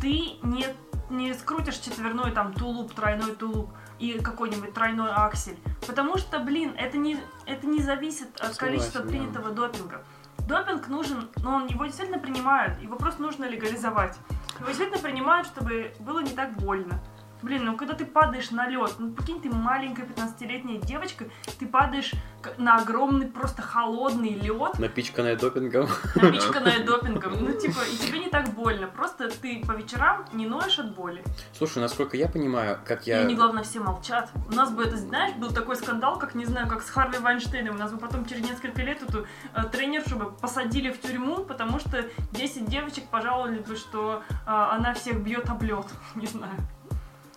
ты 0.00 0.38
не, 0.42 0.66
не 1.10 1.34
скрутишь 1.34 1.76
четверной 1.76 2.32
там 2.32 2.52
тулуп, 2.52 2.94
тройной 2.94 3.34
тулуп 3.34 3.70
и 3.98 4.18
какой-нибудь 4.20 4.74
тройной 4.74 5.10
аксель. 5.10 5.58
Потому 5.86 6.18
что, 6.18 6.38
блин, 6.38 6.74
это 6.76 6.96
не, 6.96 7.18
это 7.46 7.66
не 7.66 7.80
зависит 7.80 8.28
от 8.36 8.54
Согласен, 8.54 8.58
количества 8.58 9.00
да. 9.02 9.08
принятого 9.08 9.50
допинга. 9.50 10.04
Допинг 10.46 10.88
нужен, 10.88 11.30
но 11.42 11.56
он, 11.56 11.66
его 11.66 11.86
действительно 11.86 12.18
принимают. 12.18 12.80
Его 12.82 12.96
просто 12.96 13.22
нужно 13.22 13.46
легализовать. 13.46 14.16
Его 14.58 14.68
действительно 14.68 15.00
принимают, 15.00 15.46
чтобы 15.46 15.94
было 16.00 16.20
не 16.20 16.32
так 16.32 16.56
больно. 16.56 17.02
Блин, 17.44 17.66
ну 17.66 17.76
когда 17.76 17.92
ты 17.92 18.06
падаешь 18.06 18.50
на 18.50 18.66
лед, 18.66 18.94
ну 18.98 19.12
прикинь, 19.12 19.38
ты 19.38 19.50
маленькая 19.50 20.06
15-летняя 20.06 20.80
девочка, 20.80 21.26
ты 21.58 21.66
падаешь 21.66 22.12
на 22.56 22.76
огромный 22.76 23.26
просто 23.26 23.60
холодный 23.60 24.30
лед, 24.30 24.78
Напичканная 24.78 25.36
допингом. 25.36 25.86
напичканная 26.14 26.82
допингом. 26.86 27.44
Ну, 27.44 27.52
типа, 27.52 27.80
и 27.92 27.96
тебе 27.98 28.20
не 28.20 28.30
так 28.30 28.54
больно. 28.54 28.86
Просто 28.86 29.28
ты 29.28 29.62
по 29.66 29.72
вечерам 29.72 30.24
не 30.32 30.46
ноешь 30.46 30.78
от 30.78 30.94
боли. 30.94 31.22
Слушай, 31.52 31.80
насколько 31.80 32.16
я 32.16 32.28
понимаю, 32.28 32.78
как 32.82 33.06
И 33.06 33.10
я... 33.10 33.18
они, 33.20 33.34
главное, 33.34 33.62
все 33.62 33.80
молчат. 33.80 34.30
У 34.50 34.54
нас 34.54 34.70
бы 34.70 34.82
это, 34.82 34.96
знаешь, 34.96 35.34
был 35.34 35.50
такой 35.50 35.76
скандал, 35.76 36.18
как, 36.18 36.34
не 36.34 36.46
знаю, 36.46 36.66
как 36.66 36.82
с 36.82 36.88
Харви 36.88 37.18
Вайнштейном. 37.18 37.74
У 37.74 37.78
нас 37.78 37.92
бы 37.92 37.98
потом 37.98 38.24
через 38.24 38.48
несколько 38.48 38.80
лет 38.80 39.02
эту 39.02 39.26
э, 39.54 39.64
тренершу 39.70 40.16
бы 40.16 40.30
посадили 40.32 40.90
в 40.90 40.98
тюрьму, 40.98 41.44
потому 41.44 41.78
что 41.78 42.04
10 42.32 42.66
девочек 42.70 43.04
пожаловали 43.08 43.58
бы, 43.58 43.76
что 43.76 44.22
э, 44.30 44.34
она 44.46 44.94
всех 44.94 45.20
бьет 45.22 45.50
об 45.50 45.62
лед. 45.62 45.86
Не 46.14 46.26
знаю. 46.26 46.54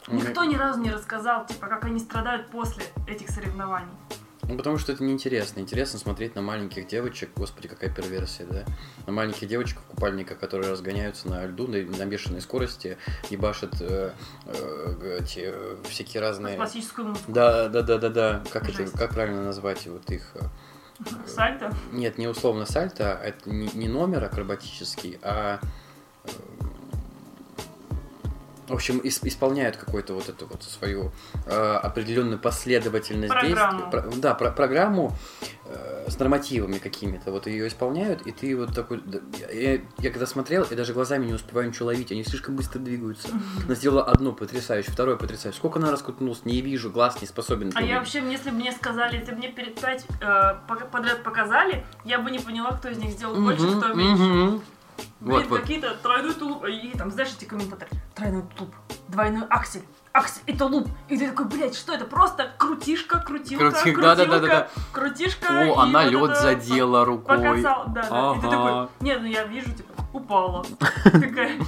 Никто 0.07 0.43
ни 0.43 0.55
разу 0.55 0.79
не 0.79 0.91
рассказал, 0.91 1.45
типа, 1.45 1.67
как 1.67 1.85
они 1.85 1.99
страдают 1.99 2.49
после 2.49 2.83
этих 3.07 3.29
соревнований. 3.29 3.91
Ну, 4.47 4.55
потому 4.55 4.77
что 4.77 4.93
это 4.93 5.03
неинтересно. 5.03 5.59
Интересно 5.59 5.99
смотреть 5.99 6.35
на 6.35 6.41
маленьких 6.41 6.87
девочек, 6.87 7.31
господи, 7.35 7.67
какая 7.67 7.93
перверсия, 7.93 8.45
да? 8.45 8.63
На 9.05 9.11
маленьких 9.11 9.45
девочек 9.47 9.79
в 9.79 9.83
купальниках, 9.83 10.39
которые 10.39 10.71
разгоняются 10.71 11.27
на 11.27 11.45
льду 11.45 11.67
на, 11.67 11.79
на 11.83 12.05
бешеной 12.05 12.39
скорости, 12.39 12.97
ебашат 13.29 13.75
э, 13.81 14.11
э, 14.45 15.19
эти, 15.21 15.51
э, 15.51 15.75
всякие 15.89 16.21
разные... 16.21 16.55
Классическую 16.55 17.09
музыку. 17.09 17.29
Да, 17.29 17.67
да, 17.67 17.81
да, 17.81 17.97
да, 17.97 18.09
да. 18.09 18.43
Как 18.51 18.69
это, 18.69 18.89
как 18.97 19.13
правильно 19.13 19.43
назвать 19.43 19.85
вот 19.87 20.09
их? 20.09 20.31
э, 20.35 20.45
Сальто. 21.27 21.73
Нет, 21.91 22.17
не 22.17 22.27
условно 22.27 22.65
сальто, 22.65 23.19
это 23.21 23.49
не, 23.49 23.69
не 23.73 23.89
номер 23.89 24.23
акробатический, 24.23 25.19
а 25.21 25.59
э, 26.23 26.29
в 28.67 28.73
общем, 28.73 28.97
ис- 28.99 29.19
исполняют 29.27 29.77
какую-то 29.77 30.13
вот 30.13 30.29
эту 30.29 30.45
вот 30.47 30.63
свою 30.63 31.11
э, 31.45 31.75
определенную 31.83 32.39
последовательность 32.39 33.33
Программу. 33.33 33.79
действий. 33.79 33.91
Про- 34.11 34.11
да, 34.17 34.33
про- 34.33 34.51
программу 34.51 35.15
э, 35.65 36.05
с 36.09 36.19
нормативами 36.19 36.77
какими-то. 36.77 37.31
Вот 37.31 37.47
ее 37.47 37.67
исполняют, 37.67 38.21
и 38.27 38.31
ты 38.31 38.55
вот 38.57 38.73
такой... 38.75 39.01
Я, 39.53 39.79
я 39.99 40.11
когда 40.11 40.25
смотрел, 40.25 40.65
я 40.69 40.75
даже 40.77 40.93
глазами 40.93 41.25
не 41.25 41.33
успеваю 41.33 41.69
ничего 41.69 41.87
ловить, 41.87 42.11
они 42.11 42.23
слишком 42.23 42.55
быстро 42.55 42.79
двигаются. 42.79 43.29
Она 43.65 43.75
сделала 43.75 44.03
одно 44.03 44.31
потрясающе, 44.33 44.91
второе 44.91 45.15
потрясающе. 45.15 45.57
Сколько 45.57 45.79
она 45.79 45.91
раскутнулась, 45.91 46.43
не 46.45 46.61
вижу, 46.61 46.91
глаз 46.91 47.21
не 47.21 47.27
способен. 47.27 47.71
А 47.75 47.81
я 47.81 47.99
вообще, 47.99 48.21
если 48.29 48.49
бы 48.49 48.57
мне 48.57 48.71
сказали, 48.71 49.17
если 49.17 49.31
бы 49.31 49.37
мне 49.37 49.49
перед 49.49 49.79
пять 49.79 50.05
э, 50.21 50.53
подряд 50.91 51.23
показали, 51.23 51.85
я 52.05 52.19
бы 52.19 52.31
не 52.31 52.39
поняла, 52.39 52.71
кто 52.71 52.89
из 52.89 52.97
них 52.97 53.11
сделал 53.11 53.35
больше, 53.35 53.77
кто 53.77 53.93
меньше. 53.93 54.61
Блин, 55.19 55.39
Вот, 55.41 55.47
вот. 55.47 55.61
какие-то 55.61 55.95
тройной 55.95 56.33
тулуп. 56.33 56.65
И 56.65 56.95
там, 56.97 57.11
знаешь, 57.11 57.31
эти 57.37 57.45
комментаторы. 57.45 57.89
Тройной 58.15 58.43
тулуп, 58.55 58.73
двойной 59.07 59.45
аксель, 59.49 59.83
аксель 60.13 60.41
и 60.45 60.53
тулуп. 60.57 60.87
И 61.09 61.17
ты 61.17 61.29
такой, 61.29 61.45
блядь, 61.45 61.75
что 61.75 61.93
это? 61.93 62.05
Просто 62.05 62.51
крутишка, 62.57 63.19
крутилка, 63.19 63.65
Крути- 63.65 63.91
крутилка, 63.93 64.01
да-да-да-да-да. 64.01 64.67
крутишка. 64.91 65.47
О, 65.71 65.79
она 65.81 66.03
вот 66.03 66.11
лед 66.11 66.29
это 66.31 66.41
задела 66.41 67.05
рукой. 67.05 67.37
Показал, 67.37 67.85
да, 67.87 68.01
да. 68.09 68.33
И 68.37 68.41
ты 68.41 68.47
Ага. 68.47 68.49
такой, 68.49 68.87
нет, 69.01 69.21
ну 69.21 69.27
я 69.27 69.43
вижу, 69.45 69.71
типа, 69.73 69.93
упала. 70.13 70.63
Такая, 71.03 71.59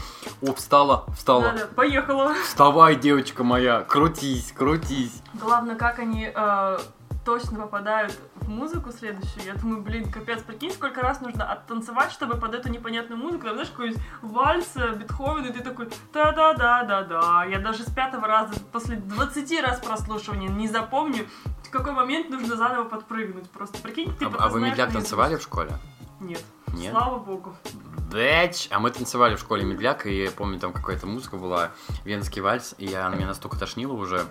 О, 0.41 0.53
встала, 0.53 1.05
встала. 1.15 1.41
да-да, 1.43 1.65
поехала. 1.75 2.33
Вставай, 2.43 2.95
девочка 2.95 3.43
моя, 3.43 3.81
крутись, 3.81 4.51
крутись. 4.51 5.21
Главное, 5.33 5.75
как 5.75 5.99
они 5.99 6.31
э, 6.33 6.79
точно 7.29 7.59
попадают 7.59 8.17
в 8.37 8.49
музыку 8.49 8.91
следующую. 8.91 9.45
Я 9.45 9.53
думаю, 9.53 9.83
блин, 9.83 10.11
капец, 10.11 10.41
прикинь, 10.41 10.71
сколько 10.71 11.01
раз 11.01 11.21
нужно 11.21 11.45
оттанцевать, 11.45 12.11
чтобы 12.11 12.37
под 12.37 12.55
эту 12.55 12.69
непонятную 12.69 13.21
музыку, 13.21 13.43
там, 13.43 13.53
знаешь, 13.53 13.69
какой-нибудь 13.69 14.01
вальс, 14.23 14.71
э, 14.73 14.95
Бетховен, 14.95 15.45
и 15.45 15.53
ты 15.53 15.61
такой, 15.61 15.89
да-да-да-да-да. 16.11 17.45
Я 17.45 17.59
даже 17.59 17.83
с 17.83 17.91
пятого 17.91 18.25
раза, 18.25 18.59
после 18.71 18.95
20 18.95 19.61
раз 19.61 19.79
прослушивания 19.79 20.49
не 20.49 20.67
запомню, 20.67 21.27
в 21.63 21.69
какой 21.69 21.91
момент 21.91 22.31
нужно 22.31 22.55
заново 22.55 22.85
подпрыгнуть. 22.85 23.47
Просто 23.51 23.77
прикинь, 23.77 24.11
ты 24.17 24.25
а, 24.25 24.31
а 24.39 24.49
вы 24.49 24.61
медляк 24.61 24.91
танцевали 24.91 25.35
в 25.35 25.43
школе? 25.43 25.77
Нет. 26.19 26.41
Нет? 26.73 26.91
Слава 26.91 27.19
богу. 27.19 27.55
Бэч! 28.11 28.69
А 28.71 28.79
мы 28.79 28.89
танцевали 28.89 29.35
в 29.35 29.39
школе 29.39 29.65
медляк, 29.65 30.07
и 30.07 30.23
я 30.23 30.31
помню, 30.31 30.59
там 30.59 30.73
какая-то 30.73 31.05
музыка 31.05 31.37
была, 31.37 31.73
венский 32.05 32.41
вальс, 32.41 32.73
и 32.79 32.87
я, 32.87 33.05
она 33.05 33.17
меня 33.17 33.27
настолько 33.27 33.59
тошнила 33.59 33.93
уже, 33.93 34.25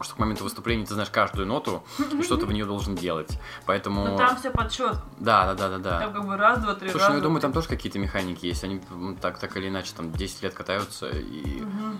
что 0.00 0.14
к 0.14 0.18
моменту 0.18 0.44
выступления 0.44 0.84
ты 0.84 0.94
знаешь 0.94 1.10
каждую 1.10 1.46
ноту, 1.46 1.82
и 2.12 2.22
что 2.22 2.36
ты 2.36 2.46
в 2.46 2.52
нее 2.52 2.64
должен 2.64 2.94
делать. 2.94 3.38
Поэтому... 3.66 4.06
Ну 4.06 4.16
там 4.16 4.36
все 4.36 4.50
подсчет. 4.50 4.96
Да, 5.18 5.46
да, 5.46 5.54
да, 5.54 5.68
да, 5.68 5.78
да. 5.78 6.00
Там 6.00 6.12
как 6.12 6.26
бы 6.26 6.36
раз, 6.36 6.58
два, 6.60 6.74
три, 6.74 6.88
Слушай, 6.90 7.02
раз, 7.04 7.10
ну 7.10 7.16
я 7.16 7.22
думаю, 7.22 7.40
там 7.40 7.52
тоже 7.52 7.68
какие-то 7.68 7.98
механики 7.98 8.46
есть. 8.46 8.62
Они 8.64 8.80
так, 9.20 9.38
так 9.38 9.56
или 9.56 9.68
иначе 9.68 9.92
там 9.96 10.12
10 10.12 10.42
лет 10.42 10.54
катаются 10.54 11.08
и 11.08 11.60
Мгм. 11.60 11.98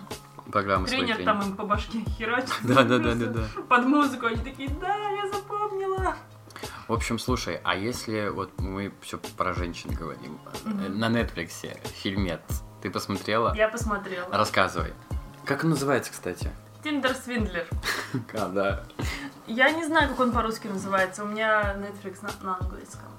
программы 0.51 0.87
свои 0.87 0.99
Тренер 1.01 1.23
там 1.23 1.41
им 1.41 1.55
по 1.55 1.63
башке 1.65 2.03
херачит. 2.17 2.53
Да, 2.63 2.83
да, 2.83 2.97
да, 2.99 3.15
да, 3.15 3.25
да. 3.27 3.43
Под 3.67 3.85
музыку 3.85 4.27
они 4.27 4.37
такие, 4.37 4.69
да, 4.69 4.95
я 5.09 5.27
запомнила. 5.31 6.15
В 6.87 6.93
общем, 6.93 7.19
слушай, 7.19 7.59
а 7.63 7.75
если 7.75 8.29
вот 8.29 8.51
мы 8.59 8.93
все 9.01 9.17
про 9.37 9.53
женщин 9.53 9.91
говорим, 9.91 10.39
Мгм. 10.65 10.99
на 10.99 11.09
Netflix 11.09 11.77
фильмец, 12.01 12.41
ты 12.81 12.89
посмотрела? 12.89 13.53
Я 13.55 13.67
посмотрела. 13.67 14.27
Рассказывай. 14.31 14.93
Как 15.45 15.63
он 15.63 15.71
называется, 15.71 16.11
кстати? 16.11 16.51
Тиндер 16.87 17.13
Свиндлер. 17.15 17.67
А, 18.33 18.47
да. 18.47 18.83
Я 19.45 19.71
не 19.71 19.85
знаю, 19.85 20.07
как 20.09 20.21
он 20.21 20.31
по-русски 20.31 20.67
называется. 20.67 21.25
У 21.25 21.27
меня 21.27 21.75
Netflix 21.75 22.19
на, 22.21 22.29
на 22.45 22.57
английском. 22.61 23.09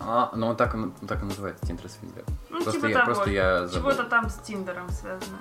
А, 0.00 0.30
ну 0.34 0.46
он 0.46 0.56
так, 0.56 0.72
он 0.74 0.92
так 1.06 1.20
и 1.20 1.26
называется, 1.26 1.66
Тинтер 1.66 1.90
Свиндлер. 1.90 2.24
Ну, 2.48 2.56
Ну, 2.58 2.62
Просто 2.62 2.72
типа 2.72 2.86
я, 2.86 2.94
того. 2.94 3.04
просто 3.06 3.30
я 3.30 3.66
забыл. 3.66 3.90
Чего-то 3.92 4.08
там 4.08 4.30
с 4.30 4.36
Тиндером 4.38 4.88
связано. 4.88 5.36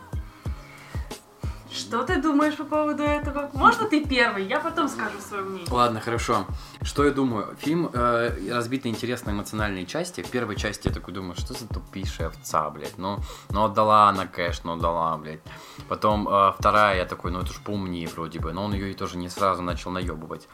Что 1.71 2.03
ты 2.03 2.21
думаешь 2.21 2.55
по 2.55 2.63
поводу 2.63 3.03
этого? 3.03 3.49
Можно 3.53 3.87
ты 3.87 4.03
первый? 4.05 4.45
Я 4.47 4.59
потом 4.59 4.87
скажу 4.87 5.19
свое 5.19 5.43
мнение. 5.43 5.67
Ладно, 5.69 5.99
хорошо. 5.99 6.45
Что 6.81 7.03
я 7.05 7.11
думаю? 7.11 7.55
Фильм 7.59 7.89
э, 7.93 8.51
разбит 8.53 8.85
на 8.85 8.89
интересные 8.89 9.33
эмоциональные 9.33 9.85
части. 9.85 10.21
В 10.21 10.29
первой 10.29 10.55
части 10.55 10.87
я 10.87 10.93
такой 10.93 11.13
думаю, 11.13 11.35
что 11.35 11.53
за 11.53 11.67
тупейшая 11.67 12.27
овца, 12.27 12.69
блядь. 12.69 12.97
Ну, 12.97 13.19
ну 13.49 13.65
отдала 13.65 14.09
она 14.09 14.25
кэш, 14.27 14.63
ну 14.63 14.73
отдала, 14.73 15.17
блядь. 15.17 15.41
Потом 15.89 16.27
э, 16.29 16.53
вторая, 16.57 16.97
я 16.97 17.05
такой, 17.05 17.31
ну 17.31 17.41
это 17.41 17.51
ж 17.53 17.57
поумнее 17.63 18.07
вроде 18.07 18.39
бы. 18.39 18.53
Но 18.53 18.63
он 18.63 18.73
ее 18.73 18.91
и 18.91 18.93
тоже 18.93 19.17
не 19.17 19.29
сразу 19.29 19.61
начал 19.61 19.91
наебывать. 19.91 20.47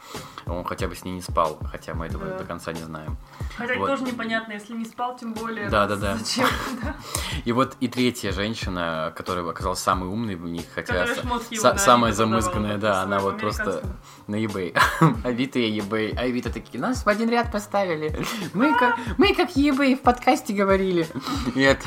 Он 0.46 0.64
хотя 0.64 0.88
бы 0.88 0.94
с 0.96 1.04
ней 1.04 1.12
не 1.12 1.22
спал, 1.22 1.58
хотя 1.70 1.94
мы 1.94 2.06
этого 2.06 2.26
Да. 2.26 2.38
до 2.38 2.44
конца 2.44 2.72
не 2.72 2.82
знаем. 2.82 3.16
Хотя 3.56 3.76
Вот. 3.76 3.86
тоже 3.86 4.02
непонятно, 4.02 4.52
если 4.52 4.74
не 4.74 4.84
спал, 4.84 5.16
тем 5.16 5.32
более. 5.32 5.68
Да-да-да. 5.70 6.16
Зачем? 6.16 6.48
Да. 6.82 6.96
И 7.44 7.52
вот 7.52 7.76
и 7.80 7.88
третья 7.88 8.32
женщина, 8.32 9.12
которая 9.16 9.48
оказалась 9.48 9.78
самой 9.78 10.08
умной 10.08 10.34
в 10.34 10.44
них, 10.44 10.64
хотя 10.74 11.04
Его 11.50 11.68
на 11.72 11.78
самая 11.78 12.12
замызганная, 12.12 12.78
да, 12.78 13.02
она 13.02 13.18
вот 13.18 13.38
просто 13.38 13.82
на 14.26 14.36
eBay. 14.36 14.76
Авито 15.24 15.58
и 15.58 15.78
eBay. 15.78 16.16
Авито 16.16 16.52
такие, 16.52 16.80
нас 16.80 17.04
в 17.04 17.08
один 17.08 17.28
ряд 17.28 17.52
поставили. 17.52 18.16
Мы 18.54 18.76
как, 18.78 18.96
мы 19.18 19.34
как 19.34 19.50
eBay 19.56 19.96
в 19.96 20.00
подкасте 20.00 20.52
говорили. 20.52 21.06
Нет. 21.54 21.82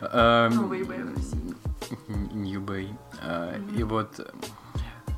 Эм, 0.00 0.54
Новый 0.54 0.82
eBay 0.82 1.04
в 1.04 1.16
России. 1.16 1.42
А, 3.20 3.54
И 3.76 3.82
вот 3.82 4.20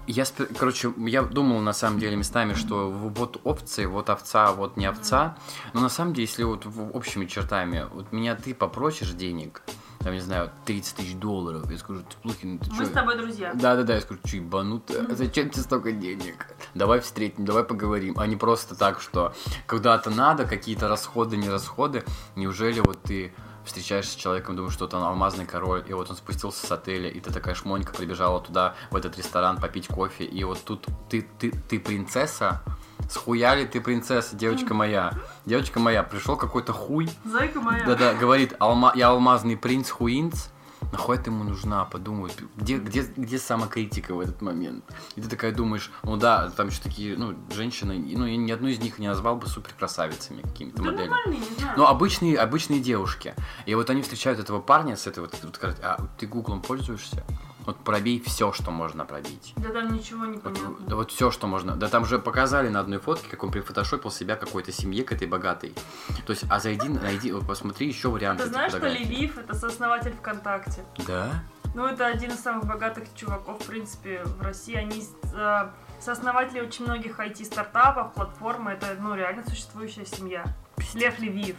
я, 0.06 0.24
короче, 0.58 0.92
я 0.98 1.22
думал 1.22 1.60
на 1.60 1.72
самом 1.72 1.98
деле 1.98 2.16
местами, 2.16 2.54
что 2.54 2.90
вот 2.90 3.40
опции, 3.44 3.86
вот 3.86 4.10
овца, 4.10 4.52
вот 4.52 4.76
не 4.76 4.86
овца. 4.86 5.36
Но 5.72 5.80
на 5.80 5.88
самом 5.88 6.12
деле, 6.12 6.26
если 6.26 6.42
вот 6.42 6.66
общими 6.92 7.26
чертами, 7.26 7.86
вот 7.92 8.12
меня 8.12 8.34
ты 8.34 8.54
попросишь 8.54 9.10
денег, 9.12 9.62
там, 10.00 10.12
не 10.12 10.20
знаю, 10.20 10.50
30 10.66 10.96
тысяч 10.96 11.14
долларов, 11.14 11.70
я 11.70 11.78
скажу, 11.78 12.00
ты, 12.00 12.16
Плухин, 12.22 12.58
ты 12.58 12.70
Мы 12.70 12.78
чё?» 12.78 12.84
с 12.84 12.90
тобой 12.90 13.16
друзья. 13.16 13.52
Да-да-да, 13.54 13.94
я 13.94 14.00
скажу, 14.00 14.20
что 14.24 14.36
ебанутая, 14.36 15.06
а 15.10 15.14
зачем 15.14 15.50
тебе 15.50 15.62
столько 15.62 15.92
денег? 15.92 16.46
Давай 16.74 17.00
встретим, 17.00 17.44
давай 17.44 17.64
поговорим, 17.64 18.18
а 18.18 18.26
не 18.26 18.36
просто 18.36 18.74
так, 18.74 19.00
что 19.00 19.34
когда-то 19.66 20.10
надо, 20.10 20.44
какие-то 20.44 20.88
расходы, 20.88 21.36
не 21.36 21.48
расходы, 21.48 22.04
неужели 22.36 22.80
вот 22.80 23.02
ты 23.02 23.32
встречаешься 23.64 24.12
с 24.12 24.16
человеком, 24.16 24.56
думаешь, 24.56 24.74
что 24.74 24.84
он 24.92 25.02
алмазный 25.02 25.46
король, 25.46 25.84
и 25.88 25.92
вот 25.94 26.10
он 26.10 26.16
спустился 26.16 26.66
с 26.66 26.70
отеля, 26.70 27.08
и 27.08 27.18
ты 27.20 27.32
такая 27.32 27.54
шмонька 27.54 27.94
прибежала 27.94 28.40
туда, 28.40 28.74
в 28.90 28.96
этот 28.96 29.16
ресторан, 29.16 29.58
попить 29.58 29.88
кофе, 29.88 30.24
и 30.24 30.44
вот 30.44 30.62
тут 30.64 30.86
ты, 31.08 31.26
ты, 31.38 31.50
ты 31.50 31.80
принцесса, 31.80 32.62
схуяли 33.10 33.64
ты 33.66 33.80
принцесса, 33.80 34.36
девочка 34.36 34.74
моя, 34.74 35.12
девочка 35.46 35.80
моя, 35.80 36.02
пришел 36.02 36.36
какой-то 36.36 36.72
хуй, 36.72 37.08
Зайка 37.24 37.60
моя. 37.60 37.84
да-да, 37.86 38.14
говорит, 38.14 38.54
Алма, 38.58 38.92
я 38.94 39.08
алмазный 39.08 39.56
принц 39.56 39.90
Хуинц. 39.90 40.48
Нахуй 40.92 41.16
ты 41.18 41.30
ему 41.30 41.42
нужна, 41.44 41.84
подумай, 41.86 42.30
где, 42.56 42.76
где, 42.78 43.02
где 43.16 43.38
самокритика 43.38 44.14
в 44.14 44.20
этот 44.20 44.42
момент? 44.42 44.84
И 45.16 45.20
ты 45.20 45.28
такая 45.28 45.50
думаешь, 45.52 45.90
ну 46.04 46.16
да, 46.16 46.50
там 46.50 46.68
еще 46.68 46.80
такие, 46.80 47.16
ну, 47.16 47.34
женщины, 47.52 47.96
ну, 48.16 48.26
я 48.26 48.36
ни 48.36 48.52
одну 48.52 48.68
из 48.68 48.78
них 48.78 48.98
не 49.00 49.08
назвал 49.08 49.34
бы 49.36 49.46
супер 49.48 49.72
красавицами 49.76 50.42
какими-то 50.42 50.76
Да 50.82 50.90
моделями. 50.92 51.36
не 51.36 51.58
знаю. 51.58 51.74
Ну, 51.78 51.86
обычные, 51.86 52.36
обычные 52.38 52.78
девушки. 52.80 53.34
И 53.66 53.74
вот 53.74 53.90
они 53.90 54.02
встречают 54.02 54.38
этого 54.38 54.60
парня 54.60 54.94
с 54.96 55.06
этой 55.08 55.20
вот, 55.20 55.34
вот 55.42 55.58
а 55.82 55.98
ты 56.18 56.26
гуглом 56.26 56.60
пользуешься? 56.62 57.24
Вот 57.66 57.78
пробей 57.78 58.20
все, 58.20 58.52
что 58.52 58.70
можно 58.70 59.04
пробить. 59.04 59.54
Да 59.56 59.70
там 59.70 59.92
ничего 59.92 60.26
не 60.26 60.34
Вот, 60.34 60.42
понятно. 60.42 60.86
да 60.86 60.96
вот 60.96 61.10
все, 61.10 61.30
что 61.30 61.46
можно. 61.46 61.76
Да 61.76 61.88
там 61.88 62.04
же 62.04 62.18
показали 62.18 62.68
на 62.68 62.80
одной 62.80 62.98
фотке, 62.98 63.28
как 63.28 63.42
он 63.42 63.50
прифотошопил 63.50 64.10
себя 64.10 64.36
какой-то 64.36 64.72
семье, 64.72 65.04
к 65.04 65.12
этой 65.12 65.26
богатой. 65.26 65.74
То 66.26 66.32
есть, 66.32 66.44
а 66.50 66.60
зайди, 66.60 66.88
найди, 66.88 67.32
вот 67.32 67.46
посмотри 67.46 67.88
еще 67.88 68.08
варианты. 68.08 68.44
Ты 68.44 68.50
знаешь, 68.50 68.72
что. 68.72 68.86
Левив 68.86 69.38
это 69.38 69.54
сооснователь 69.54 70.12
ВКонтакте? 70.12 70.84
Да? 71.06 71.44
Ну, 71.74 71.86
это 71.86 72.06
один 72.06 72.30
из 72.30 72.40
самых 72.40 72.66
богатых 72.66 73.04
чуваков, 73.16 73.60
в 73.60 73.66
принципе, 73.66 74.22
в 74.24 74.40
России. 74.42 74.76
Они 74.76 75.04
э, 75.34 75.68
сооснователи 75.98 76.60
очень 76.60 76.84
многих 76.84 77.18
IT-стартапов, 77.18 78.14
платформы. 78.14 78.72
Это, 78.72 78.96
ну, 79.00 79.14
реально 79.14 79.42
существующая 79.44 80.06
семья. 80.06 80.44
Лев 80.94 81.18
Левиев. 81.18 81.56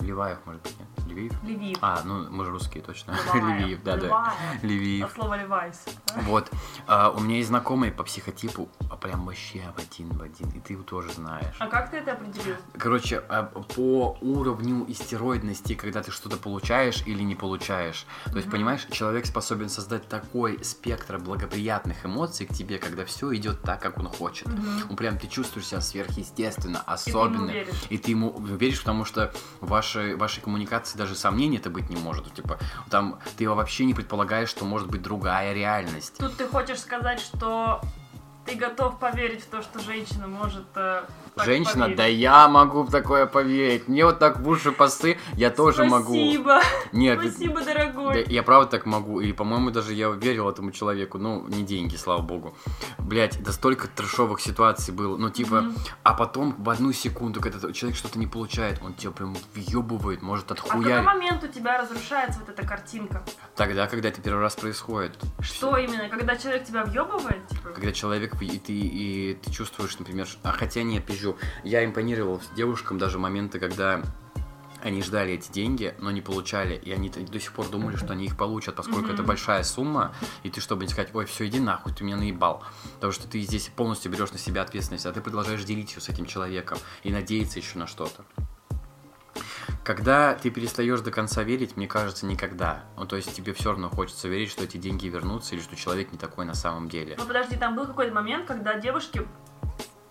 Ливаев, 0.00 0.38
может 0.44 0.62
быть, 0.62 0.74
нет? 0.78 0.88
Львив? 1.06 1.32
Левиев. 1.44 1.78
А, 1.80 2.02
ну 2.04 2.28
мы 2.30 2.44
же 2.44 2.50
русские, 2.50 2.82
точно. 2.82 3.16
Леваев. 3.34 3.60
Львив, 3.66 3.82
да, 3.82 3.96
да. 3.96 4.06
Леваев. 4.06 4.34
Львив. 4.62 5.04
От 5.06 5.12
слова 5.12 5.36
Левайс. 5.38 5.84
Вот. 6.22 6.50
А, 6.86 7.10
у 7.10 7.20
меня 7.20 7.36
есть 7.36 7.48
знакомые 7.48 7.92
по 7.92 8.02
психотипу, 8.02 8.68
а 8.90 8.96
прям 8.96 9.24
вообще 9.24 9.62
в 9.76 9.78
один 9.78 10.10
в 10.10 10.22
один. 10.22 10.50
И 10.50 10.60
ты 10.60 10.74
его 10.74 10.82
тоже 10.82 11.12
знаешь. 11.12 11.54
А 11.58 11.66
как 11.68 11.90
ты 11.90 11.98
это 11.98 12.12
определил? 12.12 12.56
Короче, 12.78 13.22
а, 13.28 13.44
по 13.44 14.18
уровню 14.20 14.84
истероидности, 14.88 15.74
когда 15.74 16.02
ты 16.02 16.10
что-то 16.10 16.36
получаешь 16.36 17.02
или 17.06 17.22
не 17.22 17.34
получаешь. 17.34 18.06
То 18.26 18.36
есть, 18.36 18.50
понимаешь, 18.50 18.86
человек 18.90 19.26
способен 19.26 19.68
создать 19.68 20.08
такой 20.08 20.62
спектр 20.64 21.18
благоприятных 21.18 22.04
эмоций 22.04 22.46
к 22.46 22.52
тебе, 22.54 22.78
когда 22.78 23.04
все 23.04 23.34
идет 23.34 23.62
так, 23.62 23.80
как 23.80 23.98
он 23.98 24.08
хочет. 24.08 24.46
Мгм. 24.48 24.82
Ну, 24.90 24.96
прям 24.96 25.18
ты 25.18 25.26
чувствуешь 25.26 25.66
себя 25.66 25.80
сверхъестественно, 25.80 26.76
И 26.78 26.80
ты 27.04 27.10
ему 27.10 27.20
особенно. 27.22 27.50
веришь. 27.50 27.82
И 27.90 27.98
ты 27.98 28.10
ему 28.10 28.38
веришь, 28.40 28.80
потому 28.80 29.04
что 29.04 29.32
в 29.60 29.74
вашей, 29.86 30.16
вашей 30.16 30.40
коммуникации 30.42 30.98
даже 30.98 31.14
сомнений 31.14 31.58
это 31.58 31.70
быть 31.70 31.88
не 31.88 31.96
может. 31.96 32.32
Типа, 32.34 32.58
там 32.90 33.20
ты 33.36 33.48
вообще 33.48 33.84
не 33.84 33.94
предполагаешь, 33.94 34.48
что 34.48 34.64
может 34.64 34.88
быть 34.88 35.02
другая 35.02 35.52
реальность. 35.54 36.14
Тут 36.18 36.36
ты 36.36 36.46
хочешь 36.46 36.80
сказать, 36.80 37.20
что 37.20 37.80
ты 38.46 38.54
готов 38.54 38.98
поверить 38.98 39.42
в 39.42 39.46
то, 39.46 39.60
что 39.62 39.80
женщина 39.80 40.26
может 40.28 40.64
э, 40.76 41.02
Женщина, 41.44 41.82
поверить. 41.82 41.96
да 41.96 42.06
я 42.06 42.48
могу 42.48 42.82
в 42.84 42.90
такое 42.90 43.26
поверить. 43.26 43.88
Мне 43.88 44.04
вот 44.04 44.18
так 44.18 44.38
в 44.40 44.48
уши 44.48 44.72
посы, 44.72 45.18
я 45.34 45.50
тоже 45.50 45.84
могу. 45.84 46.14
Спасибо. 46.14 46.60
Нет, 46.92 47.20
Спасибо, 47.20 47.60
да, 47.60 47.74
дорогой. 47.74 48.24
я 48.28 48.42
правда 48.42 48.70
так 48.70 48.86
могу. 48.86 49.20
И, 49.20 49.32
по-моему, 49.32 49.70
даже 49.70 49.92
я 49.92 50.08
верил 50.10 50.48
этому 50.48 50.70
человеку. 50.70 51.18
Ну, 51.18 51.46
не 51.48 51.64
деньги, 51.64 51.96
слава 51.96 52.22
богу. 52.22 52.54
Блять, 52.98 53.42
да 53.42 53.52
столько 53.52 53.88
трешовых 53.88 54.40
ситуаций 54.40 54.94
было. 54.94 55.16
Ну, 55.16 55.30
типа, 55.30 55.62
Мгм. 55.62 55.74
а 56.04 56.14
потом 56.14 56.54
в 56.58 56.70
одну 56.70 56.92
секунду, 56.92 57.40
когда 57.40 57.72
человек 57.72 57.98
что-то 57.98 58.18
не 58.18 58.26
получает, 58.26 58.80
он 58.82 58.94
тебя 58.94 59.10
прям 59.10 59.36
въебывает, 59.54 60.22
может 60.22 60.50
А 60.52 60.54
в 60.54 60.62
какой 60.62 61.02
момент 61.02 61.42
у 61.42 61.48
тебя 61.48 61.78
разрушается 61.78 62.40
вот 62.40 62.48
эта 62.48 62.66
картинка? 62.66 63.22
Тогда, 63.56 63.86
когда 63.88 64.08
это 64.08 64.20
первый 64.22 64.40
раз 64.40 64.54
происходит. 64.54 65.18
Что 65.40 65.76
именно? 65.76 66.08
Когда 66.08 66.36
человек 66.36 66.64
тебя 66.64 66.84
въебывает? 66.84 67.46
Типа? 67.48 67.70
Когда 67.70 67.92
человек, 67.92 68.35
и 68.42 68.58
ты, 68.58 68.72
и 68.72 69.34
ты 69.42 69.50
чувствуешь, 69.50 69.98
например, 69.98 70.28
а 70.42 70.52
хотя 70.52 70.82
нет, 70.82 71.04
пизжу, 71.04 71.36
я 71.64 71.84
импонировал 71.84 72.40
девушкам 72.56 72.98
даже 72.98 73.18
моменты, 73.18 73.58
когда 73.58 74.02
они 74.82 75.02
ждали 75.02 75.32
эти 75.34 75.50
деньги, 75.50 75.94
но 75.98 76.10
не 76.10 76.20
получали, 76.20 76.76
и 76.76 76.92
они 76.92 77.08
до 77.08 77.40
сих 77.40 77.52
пор 77.52 77.68
думали, 77.68 77.96
что 77.96 78.12
они 78.12 78.26
их 78.26 78.36
получат, 78.36 78.76
поскольку 78.76 79.06
Мгм. 79.06 79.14
это 79.14 79.22
большая 79.22 79.62
сумма, 79.64 80.14
и 80.42 80.50
ты, 80.50 80.60
чтобы 80.60 80.84
не 80.84 80.90
сказать, 80.90 81.14
ой, 81.14 81.24
все, 81.24 81.46
иди 81.46 81.58
нахуй, 81.58 81.92
ты 81.92 82.04
меня 82.04 82.16
наебал, 82.16 82.62
потому 82.94 83.12
что 83.12 83.26
ты 83.26 83.40
здесь 83.40 83.68
полностью 83.74 84.12
берешь 84.12 84.32
на 84.32 84.38
себя 84.38 84.62
ответственность, 84.62 85.06
а 85.06 85.12
ты 85.12 85.20
продолжаешь 85.20 85.64
делить 85.64 85.92
ее 85.94 86.00
с 86.00 86.08
этим 86.08 86.26
человеком 86.26 86.78
и 87.02 87.10
надеяться 87.10 87.58
еще 87.58 87.78
на 87.78 87.86
что-то. 87.86 88.24
Когда 89.86 90.34
ты 90.34 90.50
перестаешь 90.50 90.98
до 91.00 91.12
конца 91.12 91.44
верить, 91.44 91.76
мне 91.76 91.86
кажется, 91.86 92.26
никогда. 92.26 92.82
Ну, 92.96 93.06
то 93.06 93.14
есть 93.14 93.32
тебе 93.36 93.52
все 93.52 93.70
равно 93.70 93.88
хочется 93.88 94.26
верить, 94.26 94.50
что 94.50 94.64
эти 94.64 94.78
деньги 94.78 95.06
вернутся, 95.06 95.54
или 95.54 95.62
что 95.62 95.76
человек 95.76 96.10
не 96.10 96.18
такой 96.18 96.44
на 96.44 96.54
самом 96.54 96.88
деле. 96.88 97.14
Ну 97.16 97.24
подожди, 97.24 97.56
там 97.56 97.76
был 97.76 97.86
какой-то 97.86 98.12
момент, 98.12 98.48
когда 98.48 98.74
девушки 98.74 99.24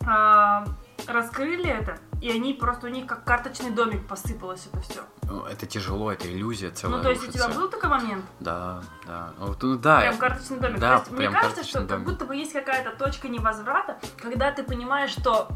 а, 0.07 0.65
раскрыли 1.07 1.67
это, 1.67 1.97
и 2.21 2.31
они 2.31 2.53
просто 2.53 2.87
у 2.87 2.89
них 2.89 3.05
как 3.05 3.25
карточный 3.25 3.71
домик 3.71 4.07
посыпалось 4.07 4.65
это 4.71 4.79
все. 4.79 5.01
Ну, 5.23 5.43
Это 5.43 5.65
тяжело, 5.65 6.09
это 6.09 6.31
иллюзия 6.31 6.71
целая 6.71 6.97
Ну 6.97 7.03
то 7.03 7.09
есть 7.09 7.23
у 7.23 7.25
рушится. 7.27 7.49
тебя 7.49 7.59
был 7.59 7.69
такой 7.69 7.89
момент? 7.89 8.23
Да, 8.39 8.81
да. 9.05 9.33
Ну, 9.39 9.47
вот, 9.47 9.61
ну, 9.61 9.77
да. 9.77 9.99
Прям 9.99 10.17
карточный 10.17 10.59
домик. 10.59 10.79
да, 10.79 10.99
То 10.99 10.99
есть, 11.01 11.11
мне 11.11 11.17
прям 11.19 11.33
кажется, 11.33 11.55
карточный 11.55 11.69
что 11.69 11.79
как 11.79 11.87
домик. 11.89 12.05
будто 12.05 12.25
бы 12.25 12.35
есть 12.37 12.53
какая-то 12.53 12.91
точка 12.91 13.27
невозврата, 13.27 13.99
когда 14.21 14.51
ты 14.51 14.63
понимаешь, 14.63 15.11
что 15.11 15.49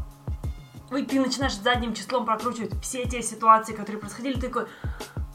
вы, 0.90 1.04
ты 1.04 1.20
начинаешь 1.20 1.56
задним 1.56 1.94
числом 1.94 2.26
прокручивать 2.26 2.72
все 2.82 3.06
те 3.06 3.22
ситуации, 3.22 3.72
которые 3.72 3.98
происходили, 4.00 4.34
ты 4.38 4.48
такой. 4.48 4.66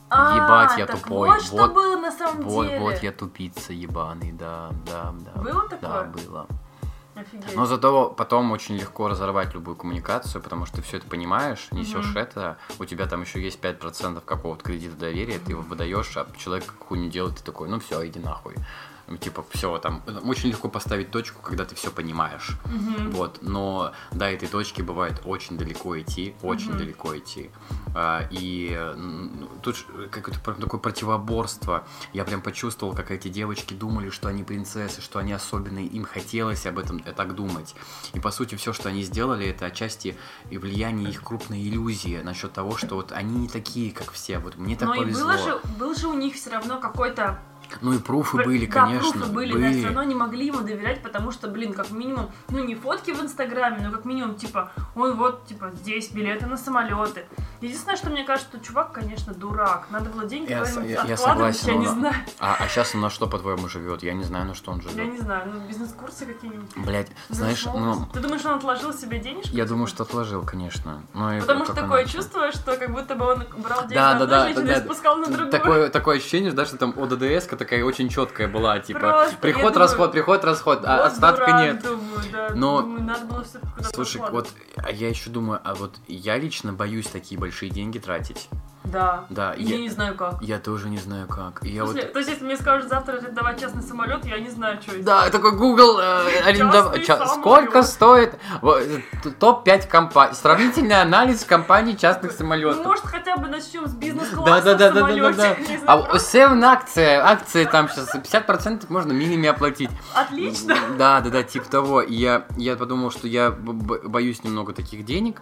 «А, 0.07 0.35
Ебать, 0.35 0.77
я 0.77 0.85
так 0.85 1.01
тупой, 1.01 1.29
Вот 1.29 1.41
что 1.41 1.55
вот- 1.55 1.73
было 1.73 1.97
на 1.99 2.11
самом 2.11 2.43
Вот, 2.43 2.67
деле. 2.67 2.79
вот 2.79 2.97
я 3.01 3.11
тупица 3.11 3.73
ебаный, 3.73 4.31
да, 4.31 4.69
да, 4.85 5.13
да. 5.33 5.41
Было 5.41 5.67
Да, 5.67 5.77
такое? 5.77 6.03
было. 6.03 6.47
Офигеть. 7.15 7.55
Но 7.55 7.65
зато 7.65 8.09
потом 8.09 8.51
очень 8.51 8.75
легко 8.75 9.07
разорвать 9.07 9.53
любую 9.53 9.75
коммуникацию, 9.77 10.41
потому 10.43 10.65
что 10.65 10.77
ты 10.77 10.81
все 10.83 10.97
это 10.97 11.07
понимаешь, 11.07 11.69
несешь 11.71 12.09
Мгм. 12.09 12.17
это, 12.17 12.57
у 12.77 12.85
тебя 12.85 13.07
там 13.07 13.21
еще 13.21 13.41
есть 13.41 13.59
5% 13.59 14.23
какого-то 14.25 14.63
кредита 14.63 14.95
доверия, 14.97 15.39
ты 15.39 15.53
его 15.53 15.61
выдаешь, 15.63 16.15
а 16.17 16.27
человек 16.37 16.65
хуйню 16.77 17.09
делает, 17.09 17.37
ты 17.37 17.43
такой, 17.43 17.67
ну 17.69 17.79
все, 17.79 18.05
иди 18.05 18.19
нахуй. 18.19 18.55
Ну, 19.07 19.17
типа, 19.17 19.45
все, 19.51 19.77
там, 19.77 20.01
очень 20.23 20.49
легко 20.49 20.67
поставить 20.69 21.11
точку, 21.11 21.41
когда 21.41 21.65
ты 21.65 21.75
все 21.75 21.91
понимаешь. 21.91 22.51
Мгм. 22.65 23.11
Вот, 23.11 23.39
но 23.41 23.91
до 24.11 24.25
этой 24.31 24.47
точки 24.47 24.81
бывает 24.81 25.21
очень 25.25 25.57
далеко 25.57 25.99
идти, 25.99 26.33
очень 26.41 26.69
Мгм. 26.69 26.77
далеко 26.79 27.17
идти. 27.17 27.49
А, 27.93 28.27
И 28.31 28.71
м, 28.73 29.47
тут 29.61 29.77
ж 29.77 29.85
какое-то 30.11 30.39
прям 30.41 30.57
такое 30.59 30.79
противоборство. 30.79 31.85
Я 32.13 32.25
прям 32.25 32.41
почувствовал, 32.41 32.93
как 32.93 33.11
эти 33.11 33.27
девочки 33.29 33.73
думали, 33.73 34.09
что 34.09 34.27
они 34.27 34.43
принцессы, 34.43 35.01
что 35.01 35.19
они 35.19 35.33
особенные, 35.33 35.85
им 35.85 36.03
хотелось 36.05 36.65
об 36.65 36.79
этом 36.79 37.01
э, 37.05 37.13
так 37.13 37.35
думать. 37.35 37.75
И 38.13 38.19
по 38.19 38.31
сути 38.31 38.55
все, 38.55 38.73
что 38.73 38.89
они 38.89 39.03
сделали, 39.03 39.47
это 39.47 39.65
отчасти 39.67 40.17
и 40.49 40.57
влияние 40.57 41.09
их 41.09 41.23
крупной 41.23 41.61
иллюзии 41.61 42.21
насчет 42.23 42.53
того, 42.53 42.75
что 42.77 42.95
вот 42.95 43.11
они 43.11 43.35
не 43.37 43.47
такие, 43.47 43.91
как 43.91 44.11
все. 44.11 44.39
Вот 44.39 44.57
мне 44.57 44.75
так 44.75 44.89
Но 44.89 44.95
и 44.95 44.99
повезло. 44.99 45.23
было 45.31 45.37
же, 45.37 45.59
был 45.77 45.95
же 45.95 46.07
у 46.07 46.13
них 46.13 46.35
все 46.35 46.49
равно 46.49 46.79
какой-то 46.79 47.39
Ну 47.81 47.93
и 47.93 47.99
пруфы 47.99 48.37
были, 48.43 48.65
да, 48.65 48.81
конечно. 48.83 49.11
пруфы 49.11 49.31
были, 49.31 49.61
да, 49.61 49.71
все 49.71 49.85
равно 49.85 50.03
не 50.03 50.15
могли 50.15 50.47
ему 50.47 50.61
доверять, 50.61 51.01
потому 51.03 51.31
что, 51.31 51.47
блин, 51.47 51.73
как 51.73 51.91
минимум, 51.91 52.31
ну 52.49 52.63
не 52.63 52.75
фотки 52.75 53.11
в 53.11 53.21
Инстаграме, 53.21 53.79
но 53.85 53.91
как 53.91 54.05
минимум, 54.05 54.35
типа, 54.35 54.71
он 54.95 55.15
вот, 55.15 55.45
типа, 55.45 55.71
здесь 55.75 56.09
билеты 56.11 56.45
на 56.45 56.57
самолеты. 56.57 57.25
Единственное, 57.61 57.95
что 57.97 58.09
мне 58.09 58.23
кажется, 58.23 58.49
что 58.57 58.59
чувак, 58.65 58.91
конечно, 58.91 59.33
дурак. 59.33 59.87
Надо 59.89 60.09
было 60.09 60.25
деньги 60.25 60.51
Я 60.51 60.63
я- 60.85 61.03
я 61.05 61.17
согласен, 61.17 61.67
я 61.69 61.75
не 61.75 61.85
но- 61.87 61.91
знаю. 61.93 62.15
А, 62.39 62.67
сейчас 62.67 62.93
он 62.93 63.01
на 63.01 63.09
что, 63.09 63.27
по-твоему, 63.27 63.67
живет? 63.67 64.03
Я 64.03 64.13
не 64.13 64.23
знаю, 64.23 64.45
на 64.45 64.53
что 64.53 64.71
он 64.71 64.81
живет. 64.81 64.95
Я 64.97 65.05
не 65.05 65.17
знаю, 65.19 65.51
ну 65.53 65.67
бизнес-курсы 65.67 66.25
какие-нибудь. 66.25 66.69
Блять, 66.77 67.11
знаешь, 67.29 67.65
ну, 67.65 68.05
Ты 68.13 68.19
думаешь, 68.19 68.45
он 68.45 68.55
отложил 68.55 68.93
себе 68.93 69.19
денежки? 69.19 69.55
я 69.55 69.65
думаю, 69.65 69.87
типа? 69.87 69.95
что 69.95 70.03
отложил, 70.03 70.43
конечно. 70.43 71.01
Ну, 71.13 71.31
и 71.37 71.39
Потому 71.39 71.63
что 71.63 71.73
он 71.73 71.79
такое 71.79 72.03
начал. 72.03 72.19
чувство, 72.19 72.51
что 72.51 72.75
как 72.77 72.91
будто 72.91 73.15
бы 73.15 73.25
он 73.25 73.43
брал 73.57 73.81
деньги 73.81 73.93
Да, 73.95 74.13
на 74.13 74.19
да, 74.19 74.23
одну 74.25 74.27
да, 74.27 74.43
женщину 74.45 74.67
да, 74.67 74.73
и 74.73 74.79
спускал 74.83 75.15
на 75.17 75.25
другую. 75.27 75.51
Такое, 75.51 75.89
такое 75.89 76.17
ощущение, 76.17 76.51
да, 76.51 76.65
что 76.65 76.77
там 76.77 76.93
ОДДС 76.97 77.47
такая 77.55 77.83
очень 77.83 78.09
четкая 78.09 78.47
была, 78.47 78.79
типа, 78.79 78.99
Просто, 78.99 79.37
приход, 79.37 79.61
думаю, 79.73 79.79
расход, 79.79 80.11
приход, 80.11 80.43
расход, 80.43 80.81
а 80.85 81.05
остатка 81.05 81.45
дурак, 81.45 81.61
нет. 81.61 81.83
Думаю, 81.83 82.21
да. 82.31 82.49
Но- 82.53 82.81
Думаю, 82.81 83.03
надо 83.03 83.25
было 83.25 83.43
все 83.43 83.59
куда-то 83.59 83.89
Слушай, 83.93 84.21
вот 84.31 84.49
а 84.77 84.91
я 84.91 85.09
еще 85.09 85.29
думаю, 85.29 85.59
а 85.63 85.75
вот 85.75 85.95
я 86.07 86.37
лично 86.37 86.73
боюсь 86.73 87.07
такие 87.07 87.39
большие 87.39 87.69
деньги 87.69 87.99
тратить. 87.99 88.49
Да. 88.91 89.25
Да, 89.29 89.53
я- 89.57 89.75
я 89.75 89.77
не 89.81 89.89
знаю 89.89 90.15
как. 90.15 90.41
Я 90.41 90.59
тоже 90.59 90.89
не 90.89 90.97
знаю 90.97 91.27
как. 91.27 91.63
И 91.63 91.69
я 91.69 91.85
смысле, 91.85 92.03
вот... 92.03 92.13
То 92.13 92.19
есть, 92.19 92.31
если 92.31 92.45
мне 92.45 92.57
скажут 92.57 92.89
завтра 92.89 93.13
арендовать 93.17 93.59
частный 93.59 93.81
самолет, 93.83 94.25
я 94.25 94.39
не 94.39 94.49
знаю, 94.49 94.81
что 94.81 94.91
это. 94.95 95.03
Да, 95.03 95.29
такой 95.29 95.51
Google, 95.53 95.99
э, 95.99 96.41
арендов- 96.45 96.93
Частный 96.93 97.05
ча- 97.05 97.17
самолет. 97.27 97.39
сколько 97.39 97.83
стоит 97.83 98.35
вот, 98.61 98.81
э, 98.81 99.01
топ-5 99.39 99.87
компаний, 99.87 100.33
сравнительный 100.35 101.01
анализ 101.01 101.43
компаний 101.43 101.97
частных 101.97 102.31
Ну, 102.31 102.37
самолетов. 102.37 102.85
может, 102.85 103.05
хотя 103.05 103.37
бы 103.37 103.47
начнем 103.47 103.87
с 103.87 103.93
бизнес-класса 103.93 104.45
Да, 104.45 104.61
да, 104.61 104.91
да, 104.91 105.07
да, 105.07 105.31
да, 105.31 105.55
А 105.87 106.15
Seven 106.17 106.63
акция, 106.63 107.25
акции 107.25 107.65
там 107.65 107.89
сейчас 107.89 108.13
50% 108.15 108.85
можно 108.89 109.11
миними 109.11 109.47
оплатить. 109.47 109.89
Отлично. 110.13 110.75
Да, 110.97 111.21
да, 111.21 111.29
да, 111.29 111.43
типа 111.43 111.69
того. 111.69 112.01
И 112.01 112.13
я, 112.15 112.45
я 112.57 112.75
подумал, 112.75 113.11
что 113.11 113.27
я 113.27 113.51
боюсь 113.51 114.43
немного 114.43 114.73
таких 114.73 115.05
денег. 115.05 115.41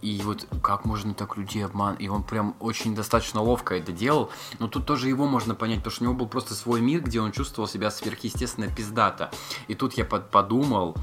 А, 0.00 0.04
и 0.06 0.20
вот 0.22 0.46
как 0.62 0.84
можно 0.84 1.14
так 1.14 1.36
людей 1.36 1.64
обман? 1.64 1.94
И 1.96 2.08
он 2.08 2.22
прям 2.22 2.54
очень 2.60 2.94
достаточно 2.94 3.42
ловко 3.42 3.74
это 3.76 3.92
делал. 3.92 4.30
Но 4.58 4.68
тут 4.68 4.86
тоже 4.86 5.08
его 5.08 5.26
можно 5.26 5.54
понять, 5.54 5.78
потому 5.78 5.92
что 5.92 6.04
у 6.04 6.06
него 6.08 6.14
был 6.16 6.26
просто 6.26 6.54
свой 6.54 6.80
мир, 6.80 7.00
где 7.02 7.20
он 7.20 7.32
чувствовал 7.32 7.68
себя 7.68 7.90
сверхъестественно 7.90 8.68
пиздато. 8.68 9.30
И 9.68 9.74
тут 9.74 9.94
я 9.94 10.04
под- 10.04 10.30
подумал, 10.30 10.96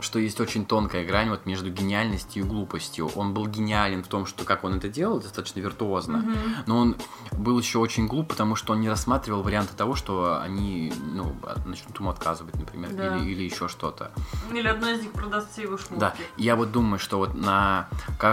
что 0.00 0.18
есть 0.18 0.40
очень 0.40 0.66
тонкая 0.66 1.06
грань 1.06 1.30
вот 1.30 1.46
между 1.46 1.70
гениальностью 1.70 2.44
и 2.44 2.46
глупостью. 2.46 3.08
Он 3.14 3.34
был 3.34 3.46
гениален 3.46 4.02
в 4.02 4.08
том, 4.08 4.26
что 4.26 4.44
как 4.44 4.64
он 4.64 4.74
это 4.74 4.88
делал, 4.88 5.20
достаточно 5.20 5.60
виртуозно. 5.60 6.18
Мгм. 6.18 6.36
Но 6.66 6.78
он 6.78 6.96
был 7.32 7.58
еще 7.58 7.78
очень 7.78 8.06
глуп, 8.06 8.28
потому 8.28 8.56
что 8.56 8.72
он 8.72 8.80
не 8.80 8.88
рассматривал 8.88 9.42
варианты 9.42 9.74
того, 9.76 9.94
что 9.94 10.40
они 10.40 10.92
ну, 11.14 11.34
от- 11.44 11.64
начнут 11.66 11.98
ему 11.98 12.10
отказывать, 12.10 12.54
например, 12.56 12.90
Да. 12.92 13.16
или, 13.18 13.30
или 13.30 13.42
еще 13.44 13.68
что-то. 13.68 14.10
Или 14.52 14.66
одна 14.68 14.92
из 14.92 15.02
них 15.02 15.12
продаст 15.12 15.52
все 15.52 15.62
его 15.62 15.76
шмотки. 15.78 15.98
Да, 16.00 16.14
я 16.36 16.56
вот 16.56 16.72
думаю, 16.72 16.98
что 16.98 17.18
вот 17.18 17.34
на 17.34 17.88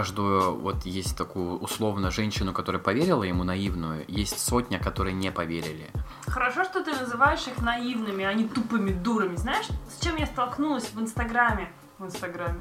каждую, 0.09 0.55
вот 0.55 0.85
есть 0.85 1.15
такую 1.15 1.59
условно 1.59 2.09
женщину, 2.09 2.51
которая 2.51 2.81
поверила 2.81 3.23
ему 3.23 3.43
наивную, 3.43 4.05
есть 4.07 4.39
сотня, 4.39 4.79
которые 4.79 5.13
не 5.13 5.31
поверили. 5.31 5.87
Хорошо, 6.27 6.63
что 6.63 6.83
ты 6.83 6.95
называешь 6.95 7.47
их 7.47 7.61
наивными, 7.61 8.25
а 8.25 8.33
не 8.33 8.47
тупыми 8.47 8.91
дурами. 8.91 9.35
Знаешь, 9.35 9.67
с 9.89 10.03
чем 10.03 10.15
я 10.17 10.25
столкнулась 10.25 10.89
в 10.93 10.99
Инстаграме? 10.99 11.71
В 11.99 12.05
Инстаграме. 12.05 12.59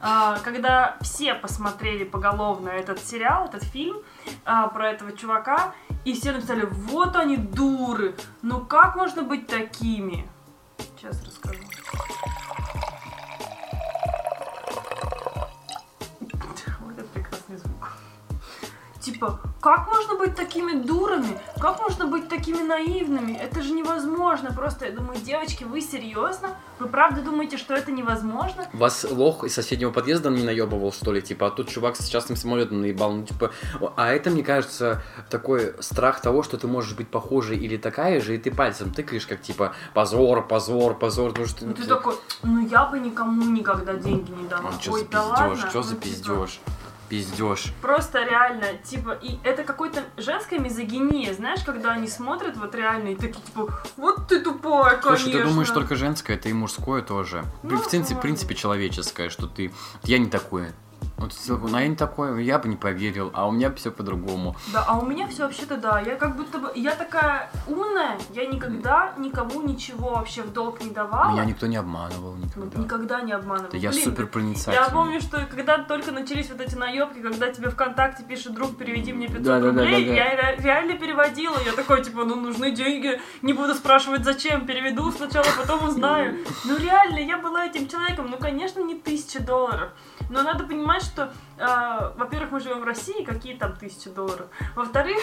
А, 0.00 0.38
когда 0.40 0.96
все 1.00 1.34
посмотрели 1.34 2.04
поголовно 2.04 2.68
этот 2.68 2.98
сериал, 2.98 3.46
этот 3.46 3.62
фильм 3.62 3.96
а, 4.44 4.68
про 4.68 4.90
этого 4.90 5.12
чувака, 5.12 5.72
и 6.04 6.12
все 6.12 6.32
написали, 6.32 6.68
вот 6.70 7.16
они 7.16 7.36
дуры, 7.36 8.14
ну 8.42 8.60
как 8.60 8.96
можно 8.96 9.22
быть 9.22 9.46
такими? 9.46 10.28
Сейчас 10.96 11.22
расскажу. 11.24 11.60
Типа, 19.00 19.40
как 19.62 19.88
можно 19.88 20.16
быть 20.16 20.36
такими 20.36 20.72
дурами? 20.82 21.40
Как 21.58 21.80
можно 21.80 22.06
быть 22.06 22.28
такими 22.28 22.62
наивными? 22.62 23.32
Это 23.32 23.62
же 23.62 23.72
невозможно. 23.72 24.52
Просто 24.52 24.86
я 24.86 24.92
думаю, 24.92 25.18
девочки, 25.20 25.64
вы 25.64 25.80
серьезно? 25.80 26.50
Вы 26.78 26.86
правда 26.88 27.22
думаете, 27.22 27.56
что 27.56 27.74
это 27.74 27.92
невозможно? 27.92 28.66
Вас 28.74 29.06
лох 29.10 29.44
из 29.44 29.54
соседнего 29.54 29.90
подъезда 29.90 30.28
не 30.28 30.42
наебывал, 30.42 30.92
что 30.92 31.12
ли? 31.12 31.22
Типа, 31.22 31.46
а 31.46 31.50
тут 31.50 31.68
чувак 31.70 31.96
с 31.96 32.06
частным 32.08 32.36
самолетом 32.36 32.82
наебал. 32.82 33.12
Ну, 33.12 33.24
типа, 33.24 33.50
а 33.96 34.08
это, 34.12 34.28
мне 34.30 34.42
кажется, 34.42 35.02
такой 35.30 35.74
страх 35.80 36.20
того, 36.20 36.42
что 36.42 36.58
ты 36.58 36.66
можешь 36.66 36.94
быть 36.94 37.08
похожей 37.08 37.56
или 37.56 37.78
такая 37.78 38.20
же, 38.20 38.34
и 38.34 38.38
ты 38.38 38.50
пальцем 38.50 38.92
тыкаешь, 38.92 39.26
как 39.26 39.40
типа, 39.40 39.72
позор, 39.94 40.46
позор, 40.46 40.94
позор. 40.94 41.30
Потому 41.30 41.48
что 41.48 41.64
Ну 41.64 41.72
ты 41.72 41.84
такой, 41.86 42.14
ну 42.42 42.66
я 42.66 42.84
бы 42.84 42.98
никому 42.98 43.44
никогда 43.44 43.94
деньги 43.94 44.30
не 44.30 44.46
дала. 44.46 44.72
что 44.80 44.92
Ой, 44.92 45.08
за 45.10 45.22
ладно. 45.22 45.54
пиздеж, 45.54 45.70
что 45.70 45.82
за 45.82 45.94
Ну, 45.94 46.00
типа, 46.00 46.02
пиздеж? 46.14 46.60
Пиздеж. 47.10 47.72
Просто 47.82 48.22
реально, 48.22 48.66
типа, 48.84 49.18
и 49.20 49.38
это 49.42 49.64
какой-то 49.64 50.04
женская 50.16 50.60
мизогиния, 50.60 51.34
знаешь, 51.34 51.60
когда 51.66 51.90
они 51.90 52.06
смотрят 52.06 52.56
вот 52.56 52.72
реально 52.76 53.08
и 53.08 53.14
такие, 53.16 53.42
типа, 53.44 53.82
вот 53.96 54.28
ты 54.28 54.40
тупая, 54.40 54.96
конечно. 54.96 55.24
Слушай, 55.24 55.42
ты 55.42 55.44
думаешь 55.44 55.70
только 55.70 55.96
женское, 55.96 56.36
это 56.36 56.48
и 56.48 56.52
мужское 56.52 57.02
тоже. 57.02 57.44
Ну, 57.64 57.78
в, 57.78 57.90
принципе, 57.90 58.14
в 58.14 58.22
принципе, 58.22 58.54
человеческое, 58.54 59.28
что 59.28 59.48
ты... 59.48 59.72
Я 60.04 60.18
не 60.18 60.28
такой. 60.28 60.68
Вот, 61.20 61.32
ну, 61.70 61.78
я 61.78 61.86
не 61.86 61.96
такой, 61.96 62.42
я 62.44 62.58
бы 62.58 62.66
не 62.68 62.76
поверил, 62.76 63.30
а 63.34 63.46
у 63.46 63.52
меня 63.52 63.70
все 63.74 63.90
по-другому. 63.90 64.56
Да, 64.72 64.84
а 64.88 64.98
у 64.98 65.04
меня 65.04 65.28
все 65.28 65.42
вообще-то 65.44 65.76
да. 65.76 66.00
Я 66.00 66.16
как 66.16 66.34
будто 66.36 66.58
бы. 66.58 66.72
Я 66.74 66.94
такая 66.94 67.50
умная, 67.66 68.18
я 68.32 68.46
никогда 68.46 69.12
никому 69.18 69.60
ничего 69.60 70.12
вообще 70.14 70.42
в 70.42 70.52
долг 70.52 70.82
не 70.82 70.90
давала. 70.90 71.32
Меня 71.32 71.44
никто 71.44 71.66
не 71.66 71.76
обманывал 71.76 72.36
никогда. 72.36 72.80
Никогда 72.80 73.20
не 73.20 73.32
обманывала. 73.32 73.70
Да 73.70 73.76
я 73.76 73.90
Блин, 73.90 74.02
супер 74.04 74.22
Я 74.24 74.28
проницательный. 74.28 74.90
помню, 74.92 75.20
что 75.20 75.44
когда 75.44 75.76
только 75.78 76.10
начались 76.10 76.48
вот 76.48 76.60
эти 76.62 76.74
наебки, 76.74 77.18
когда 77.20 77.50
тебе 77.52 77.68
ВКонтакте 77.68 78.24
пишет 78.24 78.54
друг, 78.54 78.78
переведи 78.78 79.12
мне 79.12 79.26
500 79.26 79.42
Да-да-да-да-да. 79.42 79.82
рублей, 79.82 80.14
я 80.14 80.30
ре- 80.36 80.56
реально 80.62 80.94
переводила. 80.96 81.56
Я 81.66 81.72
такой, 81.72 82.02
типа, 82.02 82.24
ну 82.24 82.36
нужны 82.36 82.70
деньги, 82.70 83.20
не 83.42 83.52
буду 83.52 83.74
спрашивать 83.74 84.24
зачем, 84.24 84.64
переведу 84.64 85.12
сначала, 85.12 85.46
потом 85.60 85.84
узнаю. 85.88 86.38
Ну 86.64 86.78
реально, 86.78 87.18
я 87.18 87.36
была 87.38 87.66
этим 87.66 87.88
человеком, 87.88 88.28
ну 88.30 88.38
конечно 88.38 88.80
не 88.80 88.94
тысяча 88.94 89.40
долларов. 89.42 89.90
Но 90.30 90.42
надо 90.42 90.64
понимать, 90.64 91.02
что, 91.02 91.32
э, 91.58 92.12
во-первых, 92.16 92.52
мы 92.52 92.60
живем 92.60 92.80
в 92.80 92.84
России, 92.84 93.24
какие 93.24 93.56
там 93.56 93.74
тысячи 93.74 94.08
долларов. 94.08 94.46
Во-вторых, 94.76 95.18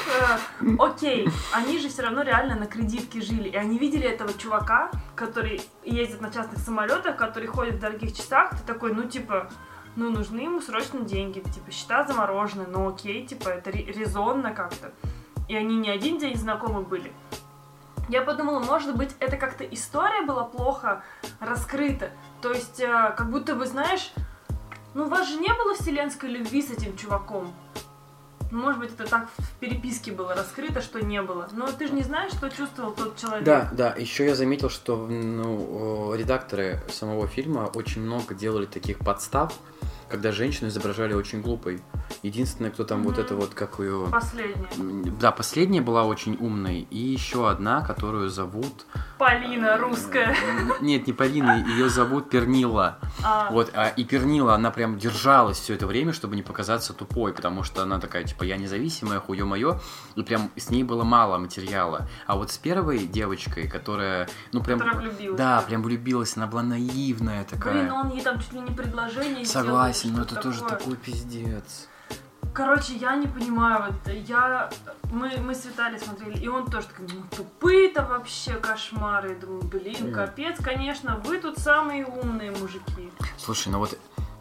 э, 0.62 0.68
окей, 0.78 1.30
они 1.54 1.80
же 1.80 1.88
все 1.88 2.04
равно 2.04 2.24
реально 2.24 2.56
на 2.56 2.68
кредитке 2.68 3.22
жили. 3.22 3.48
И 3.48 3.56
они 3.56 3.78
видели 3.78 4.06
этого 4.06 4.34
чувака, 4.34 4.92
который 5.16 5.62
ездит 5.86 6.20
на 6.20 6.30
частных 6.30 6.60
самолетах, 6.60 7.16
который 7.16 7.48
ходит 7.48 7.76
в 7.76 7.80
дорогих 7.80 8.16
часах. 8.16 8.50
Ты 8.52 8.58
такой, 8.68 8.94
ну 8.94 9.04
типа, 9.04 9.50
ну 9.96 10.10
нужны 10.10 10.42
ему 10.42 10.60
срочно 10.60 11.00
деньги, 11.00 11.40
типа 11.40 11.72
счета 11.72 12.04
заморожены, 12.04 12.66
ну 12.68 12.90
окей, 12.90 13.26
типа 13.26 13.48
это 13.48 13.72
ре- 13.72 13.86
резонно 13.86 14.54
как-то. 14.54 14.92
И 15.48 15.56
они 15.56 15.78
не 15.78 15.90
один 15.90 16.18
день 16.18 16.36
знакомы 16.36 16.82
были. 16.82 17.14
Я 18.10 18.22
подумала, 18.22 18.60
может 18.60 18.96
быть, 18.96 19.16
это 19.20 19.38
как-то 19.38 19.64
история 19.64 20.24
была 20.26 20.44
плохо 20.44 21.04
раскрыта. 21.40 22.10
То 22.42 22.52
есть, 22.52 22.80
э, 22.82 23.14
как 23.18 23.30
будто 23.30 23.56
бы, 23.56 23.66
знаешь, 23.66 24.14
ну 24.98 25.06
у 25.06 25.10
вас 25.10 25.30
же 25.30 25.36
не 25.36 25.54
было 25.54 25.76
вселенской 25.76 26.28
любви 26.28 26.62
с 26.62 26.72
этим 26.72 26.98
чуваком. 26.98 27.54
Ну, 28.50 28.62
Может 28.62 28.80
быть, 28.80 28.94
это 28.94 29.08
так 29.08 29.30
в 29.38 29.52
переписке 29.60 30.12
было 30.12 30.34
раскрыто, 30.34 30.82
что 30.82 31.04
не 31.04 31.22
было. 31.22 31.48
Но 31.52 31.68
ты 31.72 31.88
же 31.88 31.94
не 31.94 32.02
знаешь, 32.02 32.32
что 32.32 32.50
чувствовал 32.50 32.94
тот 32.94 33.16
человек. 33.18 33.44
Да, 33.44 33.70
да, 33.74 33.94
еще 33.96 34.26
я 34.26 34.34
заметил, 34.34 34.70
что 34.70 34.96
ну, 35.06 36.14
э, 36.14 36.18
редакторы 36.18 36.82
самого 36.90 37.28
фильма 37.28 37.70
очень 37.76 38.02
много 38.02 38.34
делали 38.34 38.66
таких 38.66 38.98
подстав, 39.00 39.54
когда 40.10 40.32
женщину 40.32 40.70
изображали 40.70 41.14
очень 41.14 41.42
глупой. 41.42 41.82
Единственное, 42.24 42.72
кто 42.72 42.84
там 42.84 43.04
вот 43.04 43.14
Мгм. 43.14 43.22
это 43.26 43.36
вот, 43.36 43.54
как 43.54 43.80
ее... 43.80 44.08
Последняя. 44.12 45.12
Да, 45.20 45.32
последняя 45.32 45.82
была 45.82 46.04
очень 46.06 46.38
умной, 46.40 46.88
и 46.90 46.98
еще 46.98 47.50
одна, 47.50 47.82
которую 47.82 48.30
зовут... 48.30 48.86
Полина 49.18 49.78
русская. 49.78 50.36
Нет, 50.82 51.08
не 51.08 51.14
Полина, 51.14 51.64
ее 51.68 51.90
зовут 51.90 52.30
Пернила. 52.30 53.00
А, 53.24 53.50
Вот, 53.52 53.72
а, 53.74 53.88
и 53.88 54.04
Пернила, 54.04 54.54
она 54.54 54.70
прям 54.72 54.98
держалась 55.00 55.58
все 55.60 55.74
это 55.74 55.88
время, 55.88 56.14
чтобы 56.14 56.36
не 56.36 56.44
показаться 56.44 56.94
тупой, 56.94 57.34
потому 57.34 57.64
что 57.64 57.82
она 57.82 58.00
такая, 58.00 58.24
типа, 58.24 58.44
я 58.44 58.58
независимая, 58.58 59.20
хуё 59.20 59.46
моё, 59.46 59.80
и 60.16 60.22
прям 60.24 60.52
с 60.56 60.70
ней 60.70 60.84
было 60.84 61.04
мало 61.04 61.38
материала. 61.40 62.08
А 62.28 62.36
вот 62.36 62.52
с 62.52 62.58
первой 62.58 63.00
девочкой, 63.08 63.68
которая, 63.68 64.30
ну 64.54 64.62
прям... 64.64 64.80
Которая 64.80 65.02
влюбилась. 65.02 65.38
Да, 65.38 65.64
прям 65.68 65.82
влюбилась, 65.84 66.38
она 66.38 66.46
была 66.48 66.62
наивная 66.62 67.44
такая. 67.44 67.74
Блин, 67.74 67.92
он 67.92 68.10
ей 68.10 68.22
там 68.22 68.40
чуть 68.40 68.54
ли 68.54 68.60
не 68.60 68.72
предложение 68.72 69.46
Согласен, 69.46 69.97
сделал, 70.06 70.18
но 70.18 70.24
что 70.26 70.36
это 70.36 70.44
тоже 70.44 70.60
такое. 70.62 70.78
такой 70.78 70.96
пиздец. 70.98 71.88
Короче, 72.54 72.96
я 72.96 73.16
не 73.16 73.28
понимаю, 73.28 73.92
вот 73.92 74.14
я... 74.14 74.70
Мы, 75.12 75.38
мы 75.38 75.54
с 75.54 75.66
Виталием 75.66 76.02
смотрели, 76.02 76.40
и 76.40 76.48
он 76.48 76.70
тоже 76.70 76.88
такой, 76.88 77.08
ну 77.14 77.24
тупые-то 77.36 78.04
вообще 78.04 78.54
кошмары. 78.54 79.34
Я 79.34 79.36
думаю, 79.36 79.62
блин, 79.64 80.12
капец, 80.12 80.58
конечно, 80.60 81.18
вы 81.24 81.38
тут 81.38 81.60
самые 81.60 82.06
умные 82.06 82.52
мужики. 82.52 83.12
Слушай, 83.38 83.70
ну 83.70 83.78
вот, 83.78 83.98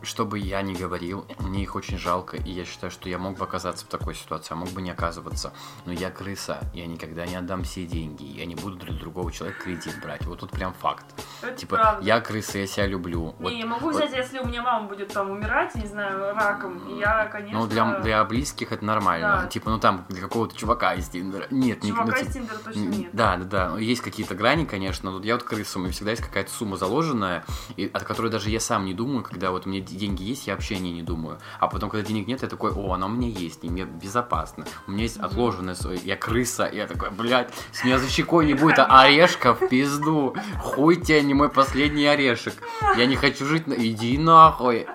что 0.06 0.24
бы 0.24 0.38
я 0.38 0.62
ни 0.62 0.74
говорил, 0.74 1.26
мне 1.38 1.62
их 1.62 1.74
очень 1.76 1.98
жалко, 1.98 2.36
и 2.36 2.50
я 2.50 2.64
считаю, 2.64 2.90
что 2.90 3.08
я 3.08 3.18
мог 3.18 3.36
бы 3.38 3.44
оказаться 3.44 3.84
в 3.84 3.88
такой 3.88 4.14
ситуации, 4.14 4.52
а 4.54 4.56
мог 4.56 4.70
бы 4.70 4.80
не 4.82 4.90
оказываться. 4.90 5.52
Но 5.84 5.92
я 5.92 6.10
крыса, 6.10 6.60
я 6.74 6.86
никогда 6.86 7.26
не 7.26 7.36
отдам 7.36 7.64
все 7.64 7.84
деньги, 7.86 8.24
я 8.24 8.46
не 8.46 8.54
буду 8.54 8.76
для 8.76 8.92
другого 8.94 9.30
человека 9.32 9.64
кредит 9.64 9.98
брать. 10.02 10.24
Вот 10.24 10.40
тут 10.40 10.50
прям 10.50 10.72
факт. 10.74 11.04
Это 11.42 11.52
Типа, 11.56 11.76
правда. 11.76 12.04
я 12.06 12.20
крыса, 12.20 12.58
я 12.58 12.66
себя 12.66 12.86
люблю. 12.86 13.34
Не, 13.38 13.44
Вот, 13.44 13.52
я 13.52 13.66
могу 13.66 13.84
вот, 13.90 13.96
взять, 13.96 14.12
если 14.14 14.38
у 14.38 14.46
меня 14.46 14.62
мама 14.62 14.88
будет 14.88 15.12
там 15.12 15.30
умирать, 15.30 15.74
не 15.74 15.86
знаю, 15.86 16.34
раком, 16.34 16.78
и 16.88 16.98
я, 16.98 17.26
конечно... 17.26 17.58
Ну, 17.60 17.66
для, 17.66 18.00
для 18.00 18.24
близких 18.24 18.72
это 18.72 18.84
нормально. 18.84 19.40
Да. 19.42 19.48
Типа, 19.48 19.70
ну 19.70 19.78
там, 19.78 20.04
для 20.08 20.20
какого-то 20.20 20.56
чувака 20.56 20.94
из 20.94 21.08
Тиндера. 21.08 21.46
Нет, 21.50 21.82
не- 21.82 21.90
ну, 21.92 21.96
Чувака 21.98 22.18
типа, 22.18 22.28
из 22.28 22.34
Тиндера 22.34 22.58
точно 22.58 22.80
нет. 22.80 23.10
Да, 23.12 23.36
да, 23.36 23.44
да. 23.44 23.68
Ну, 23.70 23.78
Есть 23.78 24.02
какие-то 24.02 24.34
грани, 24.34 24.64
конечно. 24.64 25.10
но 25.10 25.22
я 25.22 25.34
вот 25.34 25.42
крыса, 25.42 25.78
у 25.78 25.82
меня 25.82 25.92
всегда 25.92 26.12
есть 26.12 26.22
какая-то 26.22 26.50
сумма 26.52 26.76
заложенная, 26.76 27.44
и, 27.76 27.90
от 27.92 28.04
которой 28.04 28.30
даже 28.30 28.50
я 28.50 28.60
сам 28.60 28.84
не 28.84 28.94
думаю, 28.94 29.22
когда 29.24 29.50
вот 29.50 29.64
д- 29.64 29.80
деньги 29.96 30.22
есть, 30.22 30.46
я 30.46 30.54
вообще 30.54 30.76
о 30.76 30.78
ней 30.78 30.92
не 30.92 31.02
думаю. 31.02 31.38
А 31.58 31.66
потом, 31.68 31.90
когда 31.90 32.06
денег 32.06 32.26
нет, 32.26 32.42
я 32.42 32.48
такой, 32.48 32.72
о, 32.72 32.92
она 32.92 33.06
у 33.06 33.08
меня 33.08 33.28
есть, 33.28 33.64
и 33.64 33.68
мне 33.68 33.84
безопасно. 33.84 34.64
У 34.86 34.92
меня 34.92 35.02
есть 35.04 35.16
отложенная, 35.18 35.74
свой- 35.74 36.00
я 36.04 36.16
крыса, 36.16 36.68
я 36.72 36.86
такой, 36.86 37.10
блядь, 37.10 37.52
с 37.72 37.84
меня 37.84 37.98
за 37.98 38.08
щекой 38.08 38.46
не 38.46 38.54
будет 38.54 38.78
а 38.78 39.02
орешка 39.02 39.54
в 39.54 39.68
пизду. 39.68 40.34
Хуй 40.60 40.96
тебе, 40.96 41.22
не 41.22 41.34
мой 41.34 41.48
последний 41.48 42.06
орешек. 42.06 42.54
Я 42.96 43.06
не 43.06 43.16
хочу 43.16 43.46
жить 43.46 43.66
на... 43.66 43.74
Иди 43.74 44.18
нахуй. 44.18 44.86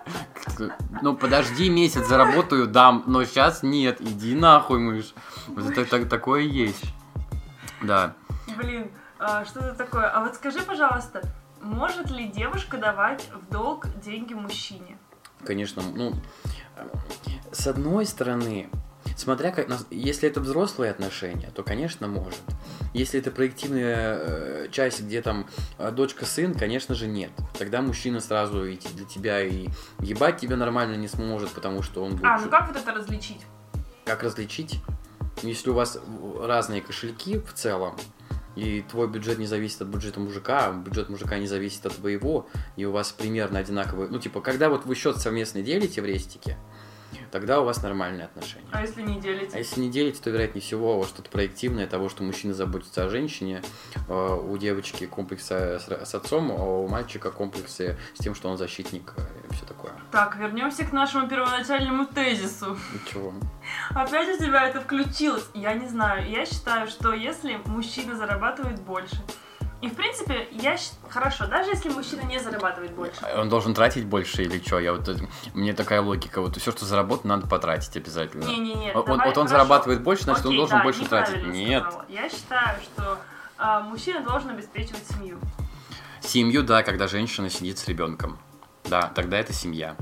Ну, 1.01 1.15
подожди, 1.15 1.69
месяц 1.69 2.07
заработаю, 2.07 2.67
дам, 2.67 3.03
но 3.07 3.23
сейчас 3.25 3.63
нет, 3.63 4.01
иди 4.01 4.35
нахуй, 4.35 4.79
мышь. 4.79 5.13
Вот 5.47 5.69
это 5.69 5.85
так- 5.85 6.09
такое 6.09 6.41
есть. 6.41 6.83
Да. 7.81 8.13
Блин, 8.57 8.91
а, 9.19 9.45
что 9.45 9.59
это 9.59 9.75
такое? 9.75 10.07
А 10.09 10.23
вот 10.23 10.35
скажи, 10.35 10.59
пожалуйста, 10.61 11.21
может 11.61 12.09
ли 12.09 12.27
девушка 12.27 12.77
давать 12.77 13.29
в 13.33 13.51
долг 13.51 13.87
деньги 14.03 14.33
мужчине? 14.33 14.97
Конечно, 15.45 15.81
ну, 15.95 16.13
э, 16.75 16.87
с 17.51 17.67
одной 17.67 18.05
стороны, 18.05 18.69
смотря 19.15 19.51
как, 19.51 19.67
если 19.89 20.29
это 20.29 20.39
взрослые 20.39 20.91
отношения, 20.91 21.49
то, 21.55 21.63
конечно, 21.63 22.07
может. 22.07 22.41
Если 22.93 23.19
это 23.19 23.31
проективная 23.31 24.17
э, 24.19 24.67
часть, 24.71 25.01
где 25.01 25.21
там 25.21 25.47
э, 25.77 25.91
дочка-сын, 25.91 26.53
конечно 26.53 26.93
же, 26.93 27.07
нет. 27.07 27.31
Тогда 27.57 27.81
мужчина 27.81 28.19
сразу 28.19 28.65
и 28.65 28.77
для 28.77 29.05
тебя 29.05 29.41
и 29.41 29.67
ебать 29.99 30.39
тебя 30.39 30.57
нормально 30.57 30.95
не 30.95 31.07
сможет, 31.07 31.49
потому 31.51 31.81
что 31.81 32.03
он 32.03 32.11
будет... 32.11 32.25
А, 32.25 32.37
ну 32.37 32.49
как 32.49 32.67
вот 32.67 32.77
это 32.77 32.93
различить? 32.93 33.41
Как 34.05 34.23
различить? 34.23 34.79
Если 35.43 35.69
у 35.69 35.73
вас 35.73 35.99
разные 36.39 36.81
кошельки 36.81 37.39
в 37.39 37.53
целом, 37.53 37.95
и 38.55 38.81
твой 38.81 39.07
бюджет 39.07 39.39
не 39.39 39.47
зависит 39.47 39.81
от 39.81 39.87
бюджета 39.87 40.19
мужика, 40.19 40.67
а 40.67 40.73
бюджет 40.73 41.09
мужика 41.09 41.37
не 41.37 41.47
зависит 41.47 41.85
от 41.85 41.95
твоего, 41.95 42.47
и 42.75 42.85
у 42.85 42.91
вас 42.91 43.11
примерно 43.11 43.59
одинаковые... 43.59 44.09
Ну, 44.09 44.19
типа, 44.19 44.41
когда 44.41 44.69
вот 44.69 44.85
вы 44.85 44.95
счет 44.95 45.17
совместный 45.17 45.63
делите 45.63 46.01
в 46.01 46.05
рестике, 46.05 46.57
тогда 47.31 47.61
у 47.61 47.65
вас 47.65 47.81
нормальные 47.81 48.25
отношения. 48.25 48.67
А 48.71 48.81
если 48.81 49.01
не 49.01 49.19
делите? 49.19 49.55
А 49.55 49.57
если 49.57 49.79
не 49.79 49.89
делите, 49.89 50.21
то, 50.21 50.29
вероятнее 50.29 50.61
всего, 50.61 51.03
что-то 51.05 51.29
проективное, 51.29 51.87
того, 51.87 52.09
что 52.09 52.23
мужчина 52.23 52.53
заботится 52.53 53.05
о 53.05 53.09
женщине, 53.09 53.61
э, 54.07 54.35
у 54.35 54.57
девочки 54.57 55.05
комплексы 55.05 55.79
с, 55.79 55.87
с 55.89 56.15
отцом, 56.15 56.51
а 56.51 56.63
у 56.63 56.87
мальчика 56.87 57.31
комплексы 57.31 57.97
с 58.13 58.23
тем, 58.23 58.35
что 58.35 58.49
он 58.49 58.57
защитник 58.57 59.13
э, 59.17 59.21
и 59.49 59.53
все 59.53 59.65
такое. 59.65 59.91
Так, 60.11 60.37
вернемся 60.37 60.85
к 60.85 60.91
нашему 60.91 61.27
первоначальному 61.27 62.05
тезису. 62.05 62.77
Ничего. 62.93 63.33
Опять 63.91 64.35
у 64.35 64.43
тебя 64.43 64.67
это 64.67 64.81
включилось. 64.81 65.45
Я 65.53 65.73
не 65.73 65.87
знаю. 65.87 66.29
Я 66.29 66.45
считаю, 66.45 66.87
что 66.87 67.13
если 67.13 67.59
мужчина 67.65 68.15
зарабатывает 68.15 68.81
больше, 68.81 69.17
и 69.81 69.89
в 69.89 69.95
принципе, 69.95 70.47
я 70.51 70.77
хорошо, 71.09 71.47
даже 71.47 71.71
если 71.71 71.89
мужчина 71.89 72.21
не 72.21 72.39
зарабатывает 72.39 72.91
больше. 72.93 73.19
Он 73.35 73.49
должен 73.49 73.73
тратить 73.73 74.05
больше 74.05 74.43
или 74.43 74.59
что? 74.63 74.79
Я 74.79 74.93
вот 74.93 75.07
это- 75.07 75.23
мне 75.53 75.73
такая 75.73 76.01
логика. 76.01 76.41
Вот 76.41 76.57
все, 76.57 76.71
что 76.71 76.85
заработано, 76.85 77.35
надо 77.35 77.47
потратить 77.47 77.95
обязательно. 77.97 78.43
Не-не-не. 78.45 78.93
Он- 78.93 79.05
давай, 79.05 79.27
вот 79.27 79.37
он 79.37 79.47
хорошо. 79.47 79.47
зарабатывает 79.47 80.03
больше, 80.03 80.23
значит, 80.25 80.45
он 80.45 80.49
Окей, 80.51 80.57
должен 80.59 80.77
да, 80.77 80.83
больше 80.83 81.05
тратить. 81.05 81.43
Нет. 81.47 81.83
сказала. 81.83 82.05
Я 82.09 82.29
считаю, 82.29 82.79
что 82.81 83.17
а, 83.57 83.79
мужчина 83.81 84.21
должен 84.21 84.49
обеспечивать 84.51 85.05
семью. 85.07 85.39
Семью, 86.21 86.63
да, 86.63 86.83
когда 86.83 87.07
женщина 87.07 87.49
сидит 87.49 87.77
с 87.79 87.87
ребенком. 87.87 88.37
Да, 88.85 89.11
тогда 89.15 89.37
это 89.39 89.53
семья. 89.53 89.95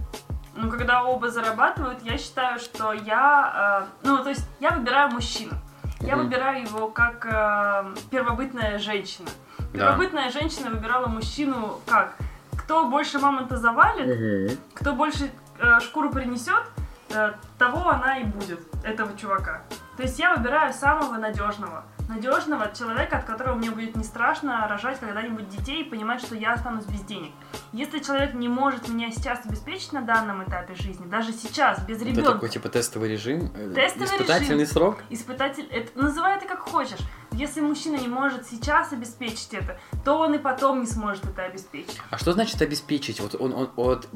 Ну, 0.56 0.70
когда 0.70 1.04
оба 1.06 1.30
зарабатывают, 1.30 2.02
я 2.04 2.18
считаю, 2.18 2.60
что 2.60 2.92
я... 2.92 3.88
э, 4.04 4.08
ну, 4.08 4.22
то 4.24 4.30
есть 4.30 4.46
я 4.60 4.72
выбираю 4.72 5.10
мужчину. 5.12 5.54
Я 6.02 6.16
выбираю 6.18 6.64
его 6.64 6.90
как 6.90 7.26
э, 7.26 7.96
первобытная 8.10 8.78
женщина. 8.80 9.30
Да. 9.74 9.88
Первобытная 9.88 10.32
женщина 10.32 10.70
выбирала 10.70 11.08
мужчину 11.08 11.80
как? 11.88 12.16
Кто 12.58 12.88
больше 12.88 13.20
мамонта 13.20 13.58
завалит, 13.58 14.60
кто 14.74 14.94
больше 14.94 15.32
э, 15.60 15.80
шкуру 15.82 16.12
принесет, 16.12 16.64
э, 17.10 17.34
того 17.58 17.90
она 17.90 18.18
и 18.20 18.24
будет, 18.24 18.60
этого 18.84 19.18
чувака. 19.18 19.62
То 19.98 20.04
есть 20.04 20.20
я 20.20 20.36
выбираю 20.36 20.74
самого 20.74 21.18
надежного. 21.18 21.84
Надежного 22.10 22.72
человека, 22.76 23.20
от 23.20 23.26
которого 23.26 23.54
мне 23.54 23.70
будет 23.70 23.96
не 23.96 24.04
страшно 24.04 24.68
рожать 24.68 25.00
когда-нибудь 25.00 25.48
детей 25.48 25.84
и 25.84 25.84
понимать, 25.84 26.22
что 26.22 26.34
я 26.34 26.54
останусь 26.54 26.86
без 26.86 27.02
денег. 27.02 27.32
Если 27.72 28.00
человек 28.00 28.34
не 28.34 28.48
может 28.50 28.90
меня 28.90 29.12
сейчас 29.12 29.46
обеспечить 29.46 29.94
на 29.94 30.02
данном 30.02 30.44
этапе 30.44 30.74
жизни, 30.74 31.06
даже 31.06 31.32
сейчас, 31.34 31.86
без 31.86 31.98
Это 31.98 32.06
ребенка, 32.06 32.32
такой 32.32 32.50
типа 32.50 32.70
тестовый 32.70 33.12
режим, 33.12 33.52
э, 33.56 33.74
Тестовый 33.76 34.08
испытательный 34.08 34.62
режим. 34.62 34.74
срок. 34.74 35.04
испытатель, 35.12 35.68
это, 35.70 35.92
называй 36.02 36.38
это 36.38 36.48
как 36.48 36.62
хочешь. 36.62 36.98
Если 37.34 37.62
мужчина 37.62 37.98
не 37.98 38.08
может 38.08 38.48
сейчас 38.48 38.92
обеспечить 38.92 39.54
это, 39.54 39.80
то 40.04 40.18
он 40.18 40.34
и 40.34 40.40
потом 40.40 40.82
не 40.82 40.88
сможет 40.88 41.26
это 41.26 41.44
обеспечить. 41.44 42.02
А 42.10 42.18
что 42.18 42.34
значит 42.34 42.60
обеспечить? 42.64 43.20
Вот 43.20 43.36
он, 43.40 43.54
он, 43.54 43.70
вот 43.76 44.10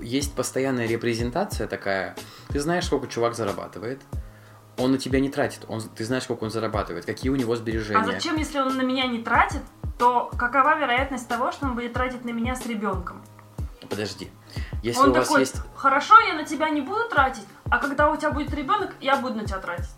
есть 0.00 0.34
постоянная 0.34 0.86
репрезентация 0.86 1.66
такая. 1.66 2.14
Ты 2.48 2.60
знаешь, 2.60 2.84
сколько 2.84 3.06
чувак 3.06 3.34
зарабатывает. 3.34 4.02
Он 4.78 4.92
на 4.92 4.98
тебя 4.98 5.20
не 5.20 5.30
тратит. 5.30 5.64
Он, 5.68 5.80
ты 5.80 6.04
знаешь, 6.04 6.24
сколько 6.24 6.44
он 6.44 6.50
зарабатывает, 6.50 7.06
какие 7.06 7.30
у 7.30 7.36
него 7.36 7.56
сбережения. 7.56 8.00
А 8.00 8.04
зачем, 8.04 8.36
если 8.36 8.58
он 8.58 8.76
на 8.76 8.82
меня 8.82 9.06
не 9.06 9.20
тратит, 9.22 9.62
то 9.98 10.30
какова 10.36 10.78
вероятность 10.78 11.28
того, 11.28 11.50
что 11.52 11.66
он 11.66 11.74
будет 11.74 11.94
тратить 11.94 12.24
на 12.24 12.30
меня 12.30 12.54
с 12.54 12.66
ребенком? 12.66 13.22
Подожди. 13.88 14.30
Если 14.82 15.00
он 15.00 15.10
у 15.10 15.14
вас 15.14 15.26
такой, 15.26 15.40
есть. 15.40 15.56
хорошо, 15.74 16.18
я 16.20 16.34
на 16.34 16.44
тебя 16.44 16.68
не 16.68 16.80
буду 16.80 17.08
тратить, 17.08 17.46
а 17.70 17.78
когда 17.78 18.10
у 18.10 18.16
тебя 18.16 18.30
будет 18.30 18.52
ребенок, 18.54 18.94
я 19.00 19.16
буду 19.16 19.34
на 19.34 19.44
тебя 19.44 19.58
тратить. 19.58 19.90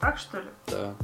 Так 0.00 0.18
что 0.18 0.40
ли? 0.40 0.48
Да, 0.66 0.94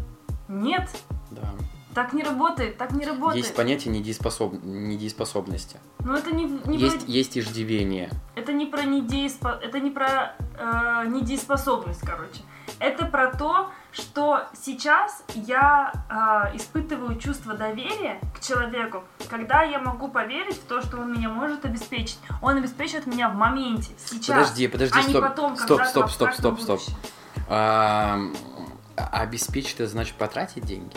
Нет, 0.48 0.88
да. 1.30 1.50
так 1.94 2.12
не 2.12 2.22
работает, 2.22 2.78
так 2.78 2.92
не 2.92 3.04
работает. 3.04 3.44
Есть 3.44 3.54
понятие 3.54 3.92
недееспособ... 3.92 4.54
недееспособности. 4.62 5.78
Но 6.00 6.16
это 6.16 6.34
не, 6.34 6.44
не 6.66 6.78
Есть, 6.78 7.04
про, 7.04 7.12
есть 7.12 7.38
иждивение. 7.38 8.10
это 8.36 8.52
не 8.52 8.66
про 8.66 8.82
недееспо- 8.82 9.58
это 9.60 9.80
не 9.80 9.90
про 9.90 10.34
э, 10.58 11.04
недееспособность, 11.08 12.00
короче. 12.00 12.40
Это 12.78 13.06
про 13.06 13.34
то, 13.34 13.70
что 13.92 14.46
сейчас 14.52 15.22
я 15.34 15.92
э, 16.10 16.56
испытываю 16.56 17.18
чувство 17.18 17.54
доверия 17.54 18.20
к 18.34 18.40
человеку, 18.40 19.04
когда 19.30 19.62
я 19.62 19.78
могу 19.78 20.08
поверить 20.08 20.56
в 20.56 20.64
то, 20.66 20.82
что 20.82 20.98
он 20.98 21.12
меня 21.12 21.28
может 21.28 21.64
обеспечить. 21.64 22.18
Он 22.42 22.56
обеспечит 22.56 23.06
меня 23.06 23.28
в 23.28 23.34
моменте, 23.34 23.92
сейчас. 23.98 24.36
Подожди, 24.36 24.68
подожди, 24.68 24.98
а 24.98 25.02
не 25.02 25.10
стоп. 25.10 25.22
потом, 25.22 25.56
стоп, 25.56 25.78
когда-то 25.78 25.90
стоп, 25.90 26.10
стоп, 26.10 26.34
стоп, 26.34 26.60
стоп. 26.60 26.80
А, 27.48 28.18
а 28.96 29.20
обеспечить 29.20 29.74
это 29.74 29.86
значит 29.86 30.16
потратить 30.16 30.64
деньги? 30.64 30.94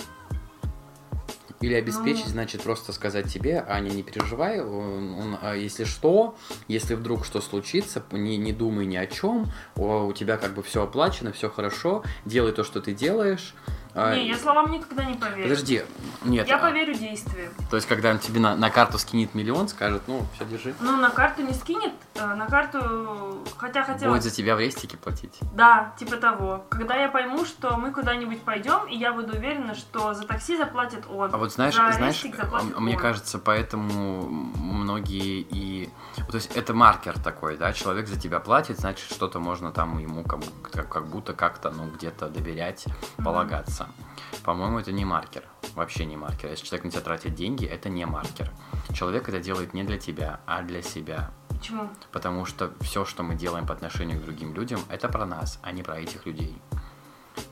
Или 1.62 1.74
обеспечить 1.74 2.26
Ну. 2.28 2.32
значит 2.32 2.64
просто 2.64 2.93
сказать 2.93 3.32
тебе, 3.32 3.66
Аня, 3.68 3.89
не 3.89 4.01
переживай, 4.01 4.62
он- 4.62 5.14
он, 5.20 5.38
а, 5.41 5.55
если 5.55 5.84
что, 5.84 6.36
если 6.70 6.95
вдруг 6.95 7.26
что 7.26 7.41
случится, 7.41 8.01
не, 8.12 8.38
не 8.38 8.53
думай 8.53 8.86
ни 8.86 8.95
о 8.95 9.05
чем, 9.07 9.45
у 9.76 10.14
тебя 10.14 10.38
как 10.38 10.53
бы 10.53 10.64
все 10.64 10.84
оплачено, 10.84 11.32
все 11.34 11.49
хорошо, 11.49 12.03
делай 12.26 12.53
то, 12.53 12.64
что 12.64 12.80
ты 12.82 12.93
делаешь. 12.93 13.53
а, 13.95 14.16
Не, 14.16 14.28
я 14.30 14.38
словам 14.38 14.72
никогда 14.72 15.03
не 15.03 15.16
поверю. 15.16 15.43
Подожди, 15.43 15.82
нет. 16.24 16.47
Я 16.47 16.57
а, 16.57 16.60
поверю 16.60 16.93
действию. 16.93 17.49
То 17.70 17.76
есть, 17.76 17.88
когда 17.88 18.12
он 18.12 18.20
тебе 18.20 18.39
на, 18.39 18.55
на 18.55 18.70
карту 18.70 18.97
скинет 18.99 19.34
миллион, 19.34 19.68
скажет, 19.68 20.03
ну, 20.07 20.22
все, 20.36 20.45
держи. 20.45 20.74
Ну, 20.80 20.95
на 20.97 21.10
карту 21.10 21.41
не 21.41 21.53
скинет, 21.53 21.91
на 22.28 22.48
карту, 22.48 23.44
хотя 23.58 23.84
хотела... 23.84 24.12
Будет 24.12 24.24
за 24.24 24.32
тебя 24.32 24.56
в 24.56 24.60
рестике 24.60 24.98
платить. 24.98 25.38
Да, 25.54 25.94
типа 25.98 26.18
того. 26.18 26.66
Когда 26.70 26.96
я 26.96 27.10
пойму, 27.10 27.46
что 27.46 27.78
мы 27.78 27.92
куда-нибудь 27.92 28.42
пойдем, 28.42 28.88
и 28.88 28.96
я 28.98 29.14
буду 29.14 29.34
уверена, 29.38 29.76
что 29.76 30.14
за 30.14 30.26
такси 30.26 30.58
заплатит 30.58 31.06
он. 31.10 31.30
А 31.34 31.38
вот 31.38 31.52
знаешь, 31.52 31.76
за 31.76 31.92
знаешь, 31.92 32.22
заплатит 32.22 32.74
а, 32.76 32.80
мне 32.80 32.96
он. 32.96 33.02
кажется, 33.02 33.40
поэтому 33.40 34.22
многие 34.30 35.42
и... 35.42 35.90
То 36.30 36.36
есть 36.36 36.56
это 36.56 36.74
маркер 36.74 37.18
такой, 37.20 37.58
да, 37.58 37.74
человек 37.74 38.08
за 38.08 38.20
тебя 38.20 38.40
платит, 38.40 38.80
значит, 38.80 39.10
что-то 39.12 39.40
можно 39.40 39.72
там 39.72 39.98
ему 40.00 40.24
как, 40.24 40.40
как, 40.72 40.90
как 40.90 41.08
будто 41.08 41.34
как-то, 41.34 41.72
ну, 41.72 41.86
где-то 41.88 42.30
доверять, 42.30 42.86
Мгм. 43.18 43.26
полагаться. 43.26 43.88
По-моему, 44.44 44.80
это 44.80 44.92
не 44.92 45.06
маркер, 45.06 45.44
вообще 45.76 46.05
не 46.05 46.18
маркер. 46.18 46.49
Если 46.49 46.66
человек 46.66 46.86
на 46.86 46.91
тебя 46.91 47.01
тратит 47.01 47.36
деньги, 47.36 47.66
это 47.66 47.89
не 47.89 48.05
маркер. 48.05 48.51
Человек 48.93 49.30
это 49.30 49.39
делает 49.39 49.74
не 49.74 49.84
для 49.84 49.97
тебя, 49.97 50.39
а 50.45 50.62
для 50.62 50.82
себя. 50.82 51.32
Почему? 51.49 51.89
Потому 52.12 52.45
что 52.45 52.74
все, 52.82 53.05
что 53.05 53.24
мы 53.24 53.36
делаем 53.36 53.68
по 53.68 53.74
отношению 53.74 54.20
к 54.20 54.24
другим 54.24 54.53
людям, 54.53 54.80
это 54.89 55.10
про 55.10 55.26
нас, 55.26 55.60
а 55.62 55.72
не 55.72 55.84
про 55.84 55.99
этих 55.99 56.26
людей. 56.26 56.55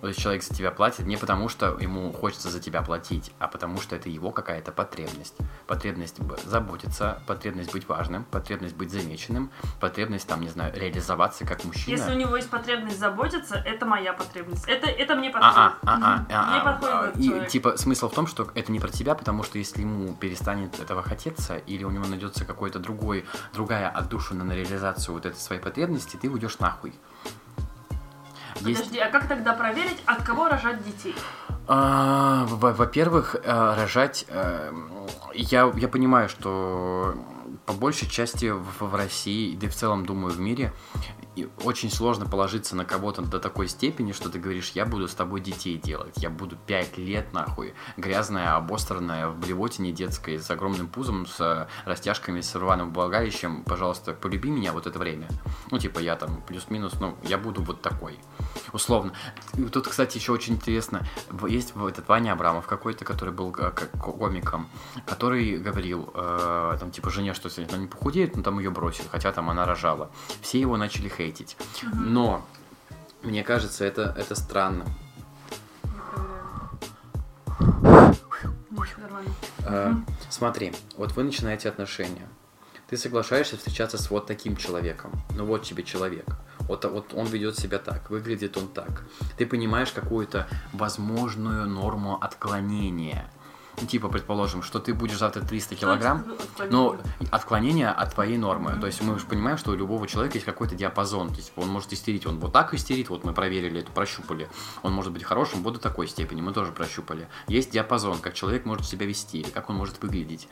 Есть 0.03 0.19
человек 0.19 0.43
за 0.43 0.53
тебя 0.53 0.71
платит 0.71 1.05
не 1.05 1.17
потому, 1.17 1.49
что 1.49 1.77
ему 1.79 2.11
хочется 2.13 2.49
за 2.49 2.59
тебя 2.59 2.81
платить, 2.81 3.31
а 3.39 3.47
потому 3.47 3.79
что 3.81 3.95
это 3.95 4.09
его 4.09 4.31
какая-то 4.31 4.71
потребность. 4.71 5.35
Потребность 5.67 6.17
заботиться, 6.45 7.21
потребность 7.27 7.71
быть 7.71 7.87
важным, 7.87 8.23
потребность 8.25 8.75
быть 8.75 8.91
замеченным, 8.91 9.51
потребность, 9.79 10.27
там, 10.27 10.41
не 10.41 10.49
знаю, 10.49 10.73
реализоваться 10.75 11.45
как 11.45 11.63
мужчина. 11.63 11.95
Если 11.97 12.11
у 12.11 12.17
него 12.17 12.35
есть 12.35 12.49
потребность 12.49 12.99
заботиться, 12.99 13.55
это 13.55 13.85
моя 13.85 14.13
потребность. 14.13 14.65
Это, 14.67 14.87
это 14.87 15.15
мне 15.15 15.29
А, 15.29 15.31
подходит. 15.31 15.57
а, 15.57 15.77
а, 15.83 15.97
а, 15.97 16.25
а, 16.29 16.51
Мне 16.51 16.61
а, 16.61 16.73
подходит 16.73 17.15
а, 17.15 17.19
и, 17.19 17.27
человек. 17.27 17.47
типа 17.49 17.77
смысл 17.77 18.09
в 18.09 18.13
том, 18.13 18.27
что 18.27 18.47
это 18.55 18.71
не 18.71 18.79
про 18.79 18.89
тебя, 18.89 19.15
потому 19.15 19.43
что 19.43 19.57
если 19.57 19.81
ему 19.81 20.13
перестанет 20.15 20.79
этого 20.79 21.03
хотеться, 21.03 21.57
или 21.57 21.83
у 21.83 21.89
него 21.91 22.05
найдется 22.05 22.45
какой-то 22.45 22.79
другой, 22.79 23.25
другая 23.53 23.89
отдушина 23.89 24.43
на 24.43 24.53
реализацию 24.53 25.13
вот 25.15 25.25
этой 25.25 25.37
своей 25.37 25.61
потребности, 25.61 26.17
ты 26.17 26.29
уйдешь 26.29 26.59
нахуй. 26.59 26.93
Есть, 28.61 28.79
Подожди, 28.81 28.99
а 28.99 29.09
как 29.09 29.27
тогда 29.27 29.53
проверить, 29.53 29.97
от 30.05 30.23
кого 30.23 30.47
рожать 30.49 30.83
детей? 30.83 31.15
а, 31.67 32.45
во- 32.49 32.73
во-первых, 32.73 33.35
э, 33.43 33.75
рожать, 33.75 34.25
э, 34.29 34.71
я, 35.33 35.71
я 35.75 35.87
понимаю, 35.89 36.29
что 36.29 37.15
по 37.65 37.73
большей 37.73 38.09
части 38.09 38.49
в, 38.49 38.63
в 38.79 38.95
России, 38.95 39.55
да 39.55 39.67
и 39.67 39.69
в 39.69 39.75
целом, 39.75 40.05
думаю, 40.05 40.33
в 40.33 40.39
мире, 40.39 40.71
и 41.37 41.47
очень 41.63 41.91
сложно 41.91 42.25
положиться 42.25 42.75
на 42.75 42.83
кого-то 42.83 43.21
до 43.21 43.39
такой 43.39 43.67
степени, 43.67 44.11
что 44.11 44.29
ты 44.29 44.39
говоришь, 44.39 44.71
я 44.71 44.87
буду 44.87 45.07
с 45.07 45.13
тобой 45.13 45.39
детей 45.39 45.77
делать, 45.77 46.15
я 46.17 46.31
буду 46.31 46.57
пять 46.65 46.97
лет 46.97 47.31
нахуй, 47.31 47.75
грязная, 47.95 48.55
обосранная, 48.55 49.27
в 49.27 49.37
блевотине 49.37 49.91
детской, 49.91 50.39
с 50.39 50.49
огромным 50.49 50.87
пузом, 50.87 51.27
с 51.27 51.39
э, 51.39 51.67
растяжками, 51.85 52.41
с 52.41 52.55
рваным 52.55 52.91
влагалищем, 52.91 53.63
пожалуйста, 53.63 54.13
полюби 54.13 54.49
меня 54.49 54.73
вот 54.73 54.87
это 54.87 54.97
время. 54.97 55.27
Ну, 55.69 55.77
типа, 55.77 55.99
я 55.99 56.15
там 56.15 56.41
плюс-минус, 56.41 56.93
ну, 56.99 57.15
я 57.21 57.37
буду 57.37 57.61
вот 57.61 57.83
такой. 57.83 58.17
Условно. 58.73 59.13
Тут, 59.71 59.87
кстати, 59.87 60.17
еще 60.17 60.31
очень 60.31 60.55
интересно, 60.55 61.05
есть 61.47 61.73
этот 61.87 62.07
Ваня 62.07 62.33
Абрамов 62.33 62.65
какой-то, 62.65 63.05
который 63.05 63.33
был 63.33 63.55
э, 63.59 63.71
комиком, 63.99 64.69
который 65.05 65.57
говорил, 65.57 66.09
э, 66.15 66.77
там, 66.79 66.89
типа, 66.89 67.11
жене, 67.11 67.35
что 67.35 67.49
она 67.69 67.77
не 67.77 67.87
похудеет, 67.87 68.35
ну, 68.35 68.41
там 68.41 68.57
ее 68.57 68.71
бросит, 68.71 69.05
хотя 69.11 69.31
там 69.31 69.51
она 69.51 69.65
рожала. 69.65 70.09
Все 70.41 70.59
его 70.59 70.77
начали 70.77 71.09
хейтить. 71.09 71.26
Но, 71.93 72.45
мне 73.23 73.43
кажется, 73.43 73.85
это, 73.85 74.13
это 74.17 74.35
странно. 74.35 74.85
Э, 79.65 79.93
Смотри, 80.29 80.73
вот 80.97 81.13
вы 81.13 81.23
начинаете 81.23 81.69
отношения. 81.69 82.27
Ты 82.89 82.95
соглашаешься 82.95 83.57
встречаться 83.57 83.97
с 83.97 84.09
вот 84.09 84.27
таким 84.27 84.55
человеком. 84.55 85.11
Ну 85.35 85.45
вот 85.45 85.63
тебе 85.63 85.83
человек. 85.83 86.25
Вот, 86.59 86.85
вот 86.85 87.13
он 87.13 87.27
ведет 87.27 87.57
себя 87.57 87.79
так, 87.79 88.09
выглядит 88.09 88.55
он 88.57 88.67
так. 88.67 89.03
Ты 89.37 89.45
понимаешь 89.45 89.91
какую-то 89.91 90.47
возможную 90.73 91.65
норму 91.65 92.17
отклонения. 92.21 93.29
Типа, 93.85 94.09
предположим, 94.09 94.63
что 94.63 94.79
ты 94.79 94.93
будешь 94.93 95.17
завтра 95.17 95.41
300 95.41 95.75
килограмм, 95.75 96.25
но 96.69 96.97
отклонение? 97.31 97.87
от 97.89 98.13
твоей 98.13 98.37
нормы. 98.37 98.77
То 98.79 98.87
есть 98.87 99.01
мы 99.01 99.17
же 99.19 99.25
понимаем, 99.25 99.57
что 99.57 99.71
у 99.71 99.75
любого 99.75 100.07
человека 100.07 100.35
есть 100.35 100.45
какой-то 100.45 100.75
диапазон. 100.75 101.29
То 101.29 101.35
есть 101.35 101.51
он 101.55 101.69
может 101.69 101.91
истерить, 101.93 102.25
он 102.25 102.39
вот 102.39 102.53
так 102.53 102.73
истерит, 102.73 103.09
вот 103.09 103.23
мы 103.23 103.33
проверили 103.33 103.81
это, 103.81 103.91
прощупали. 103.91 104.49
Он 104.83 104.93
может 104.93 105.11
быть 105.11 105.23
хорошим 105.23 105.63
вот 105.63 105.73
до 105.73 105.79
такой 105.79 106.07
степени, 106.07 106.41
мы 106.41 106.53
тоже 106.53 106.71
прощупали. 106.71 107.27
Есть 107.47 107.71
диапазон, 107.71 108.19
как 108.19 108.33
человек 108.33 108.65
может 108.65 108.85
себя 108.85 109.05
вести, 109.05 109.43
как 109.43 109.69
он 109.69 109.75
может 109.75 110.01
выглядеть. 110.01 110.47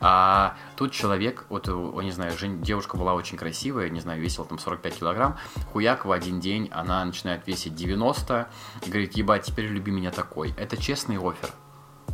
А 0.00 0.56
тут 0.76 0.92
человек, 0.92 1.44
вот, 1.48 1.68
э, 1.68 2.02
не 2.02 2.10
знаю, 2.10 2.32
девушка 2.62 2.96
была 2.96 3.14
очень 3.14 3.36
красивая, 3.36 3.88
не 3.90 4.00
знаю, 4.00 4.20
весила 4.20 4.46
там 4.46 4.58
45 4.58 4.98
килограмм, 4.98 5.36
хуяк 5.72 6.04
в 6.04 6.12
один 6.12 6.40
день 6.40 6.68
она 6.72 7.04
начинает 7.04 7.46
весить 7.46 7.74
90 7.74 8.48
и 8.86 8.90
говорит, 8.90 9.14
ебать, 9.14 9.44
теперь 9.44 9.66
люби 9.66 9.92
меня 9.92 10.10
такой. 10.10 10.54
Это 10.56 10.76
честный 10.76 11.18
офер. 11.18 11.50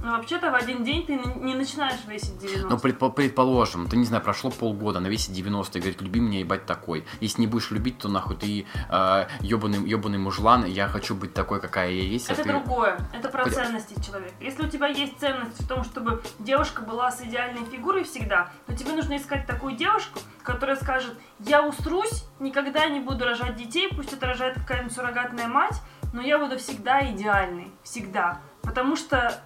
Ну, 0.03 0.13
вообще-то 0.13 0.51
в 0.51 0.55
один 0.55 0.85
день 0.85 1.05
ты 1.05 1.17
не 1.17 1.55
начинаешь 1.55 2.05
весить 2.07 2.39
90. 2.39 2.69
Ну, 2.69 2.77
предпо- 2.77 3.13
предположим, 3.13 3.89
ты, 3.89 3.97
не 3.97 4.05
знаю, 4.05 4.23
прошло 4.23 4.51
полгода, 4.51 4.99
она 4.99 5.09
весит 5.09 5.33
90 5.33 5.79
и 5.79 5.81
говорит, 5.81 6.01
люби 6.01 6.21
меня, 6.21 6.39
ебать, 6.39 6.67
такой. 6.67 7.05
Если 7.21 7.41
не 7.41 7.47
будешь 7.47 7.71
любить, 7.71 7.99
то 7.99 8.09
нахуй 8.09 8.37
ты 8.37 8.67
э, 8.91 9.27
ебаный, 9.41 9.87
ебаный 9.89 10.19
мужлан, 10.19 10.65
я 10.67 10.87
хочу 10.89 11.15
быть 11.15 11.35
такой, 11.35 11.61
какая 11.61 11.91
я 11.91 12.03
есть, 12.03 12.31
а 12.31 12.35
Это 12.35 12.45
ты... 12.45 12.49
другое. 12.49 12.99
Это 13.13 13.29
про 13.29 13.45
Погоди. 13.45 13.57
ценности 13.57 14.01
человека. 14.01 14.35
Если 14.41 14.65
у 14.65 14.69
тебя 14.69 14.87
есть 14.87 15.19
ценность 15.19 15.61
в 15.61 15.67
том, 15.67 15.83
чтобы 15.85 16.23
девушка 16.39 16.83
была 16.83 17.11
с 17.11 17.21
идеальной 17.23 17.65
фигурой 17.65 18.05
всегда, 18.05 18.51
то 18.67 18.77
тебе 18.77 18.93
нужно 18.93 19.17
искать 19.17 19.47
такую 19.47 19.75
девушку, 19.77 20.21
которая 20.43 20.77
скажет, 20.77 21.15
я 21.41 21.67
уструсь, 21.67 22.25
никогда 22.39 22.87
не 22.89 23.01
буду 23.01 23.25
рожать 23.25 23.57
детей, 23.57 23.89
пусть 23.95 24.13
это 24.13 24.27
рожает 24.27 24.55
какая-нибудь 24.55 24.93
суррогатная 24.93 25.49
мать, 25.49 25.83
но 26.13 26.23
я 26.23 26.39
буду 26.39 26.57
всегда 26.57 27.05
идеальной. 27.11 27.73
Всегда. 27.83 28.41
Потому 28.63 28.97
что 28.97 29.41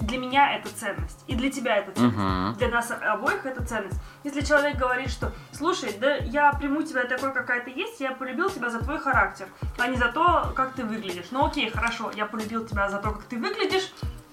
для 0.00 0.18
меня 0.18 0.56
это 0.56 0.68
ценность. 0.68 1.24
И 1.26 1.34
для 1.34 1.50
тебя 1.50 1.76
это 1.76 1.92
ценность. 1.92 2.16
Мгм. 2.16 2.54
Для 2.54 2.68
нас 2.68 2.90
обоих 2.90 3.46
это 3.46 3.64
ценность. 3.64 4.00
Если 4.22 4.40
человек 4.40 4.76
говорит, 4.76 5.10
что 5.10 5.32
слушай, 5.52 5.94
да 5.98 6.16
я 6.16 6.52
приму 6.52 6.82
тебя 6.82 7.04
такой, 7.04 7.32
какая 7.32 7.62
ты 7.62 7.70
есть, 7.70 8.00
я 8.00 8.12
полюбил 8.12 8.50
тебя 8.50 8.70
за 8.70 8.80
твой 8.80 8.98
характер, 8.98 9.46
а 9.78 9.86
не 9.88 9.96
за 9.96 10.08
то, 10.08 10.52
как 10.54 10.74
ты 10.74 10.84
выглядишь. 10.84 11.26
Ну 11.30 11.44
окей, 11.46 11.70
хорошо, 11.70 12.10
я 12.14 12.26
полюбил 12.26 12.66
тебя 12.66 12.88
за 12.88 12.98
то, 12.98 13.10
как 13.10 13.24
ты 13.24 13.36
выглядишь, 13.38 13.92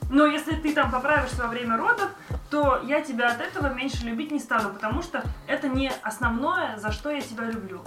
но 0.09 0.25
если 0.25 0.55
ты 0.55 0.73
там 0.73 0.91
поправишься 0.91 1.41
во 1.43 1.47
время 1.47 1.77
родов, 1.77 2.09
то 2.49 2.81
я 2.83 3.01
тебя 3.01 3.31
от 3.31 3.39
этого 3.39 3.73
меньше 3.73 4.05
любить 4.05 4.31
не 4.31 4.39
стану, 4.39 4.69
потому 4.69 5.01
что 5.01 5.23
это 5.47 5.69
не 5.69 5.91
основное, 6.03 6.77
за 6.77 6.91
что 6.91 7.09
я 7.09 7.21
тебя 7.21 7.45
люблю. 7.45 7.81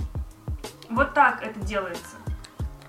Вот 0.89 1.13
так 1.13 1.43
это 1.43 1.61
делается. 1.61 2.17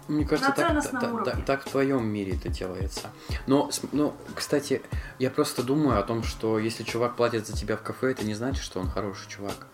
Мне 0.08 0.26
кажется, 0.26 0.50
На 0.50 0.56
так, 0.56 0.68
ценностном 0.68 1.02
так- 1.02 1.14
уровне. 1.14 1.44
так- 1.46 1.66
в 1.66 1.70
твоем 1.72 2.06
мире 2.06 2.34
это 2.34 2.50
делается. 2.50 3.10
Но, 3.48 3.72
ну, 3.92 4.14
кстати, 4.36 4.82
я 5.20 5.32
просто 5.32 5.64
думаю 5.64 6.00
о 6.00 6.04
том, 6.04 6.24
что 6.24 6.60
если 6.60 6.84
чувак 6.84 7.16
платит 7.16 7.48
за 7.48 7.54
тебя 7.54 7.76
в 7.76 7.82
кафе, 7.82 8.12
это 8.12 8.24
не 8.26 8.36
значит, 8.36 8.64
что 8.64 8.80
он 8.80 8.88
хороший 8.88 9.28
чувак, 9.30 9.68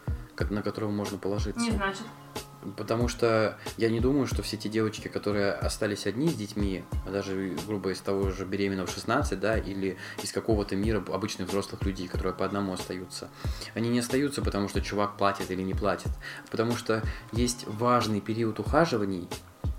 на 0.49 0.61
которого 0.61 0.89
можно 0.89 1.17
положиться. 1.17 1.61
Не 1.61 1.71
значит. 1.71 2.03
Потому 2.77 3.07
что 3.07 3.57
я 3.77 3.89
не 3.89 3.99
думаю, 3.99 4.27
что 4.27 4.43
все 4.43 4.55
те 4.55 4.69
девочки, 4.69 5.07
которые 5.07 5.51
остались 5.51 6.05
одни 6.05 6.29
с 6.29 6.35
детьми, 6.35 6.83
а 7.07 7.09
даже, 7.11 7.57
грубо, 7.65 7.89
из 7.91 7.99
того 8.01 8.29
же 8.29 8.45
беременного 8.45 8.85
в 8.85 8.91
16, 8.91 9.39
да, 9.39 9.57
или 9.57 9.97
из 10.21 10.31
какого-то 10.31 10.75
мира 10.75 11.03
обычных 11.11 11.47
взрослых 11.49 11.81
людей, 11.83 12.07
которые 12.07 12.33
по 12.35 12.45
одному 12.45 12.73
остаются, 12.73 13.29
они 13.73 13.89
не 13.89 13.99
остаются, 13.99 14.43
потому 14.43 14.69
что 14.69 14.79
чувак 14.81 15.17
платит 15.17 15.49
или 15.49 15.63
не 15.63 15.73
платит. 15.73 16.11
Потому 16.51 16.75
что 16.77 17.01
есть 17.31 17.65
важный 17.67 18.21
период 18.21 18.59
ухаживаний, 18.59 19.27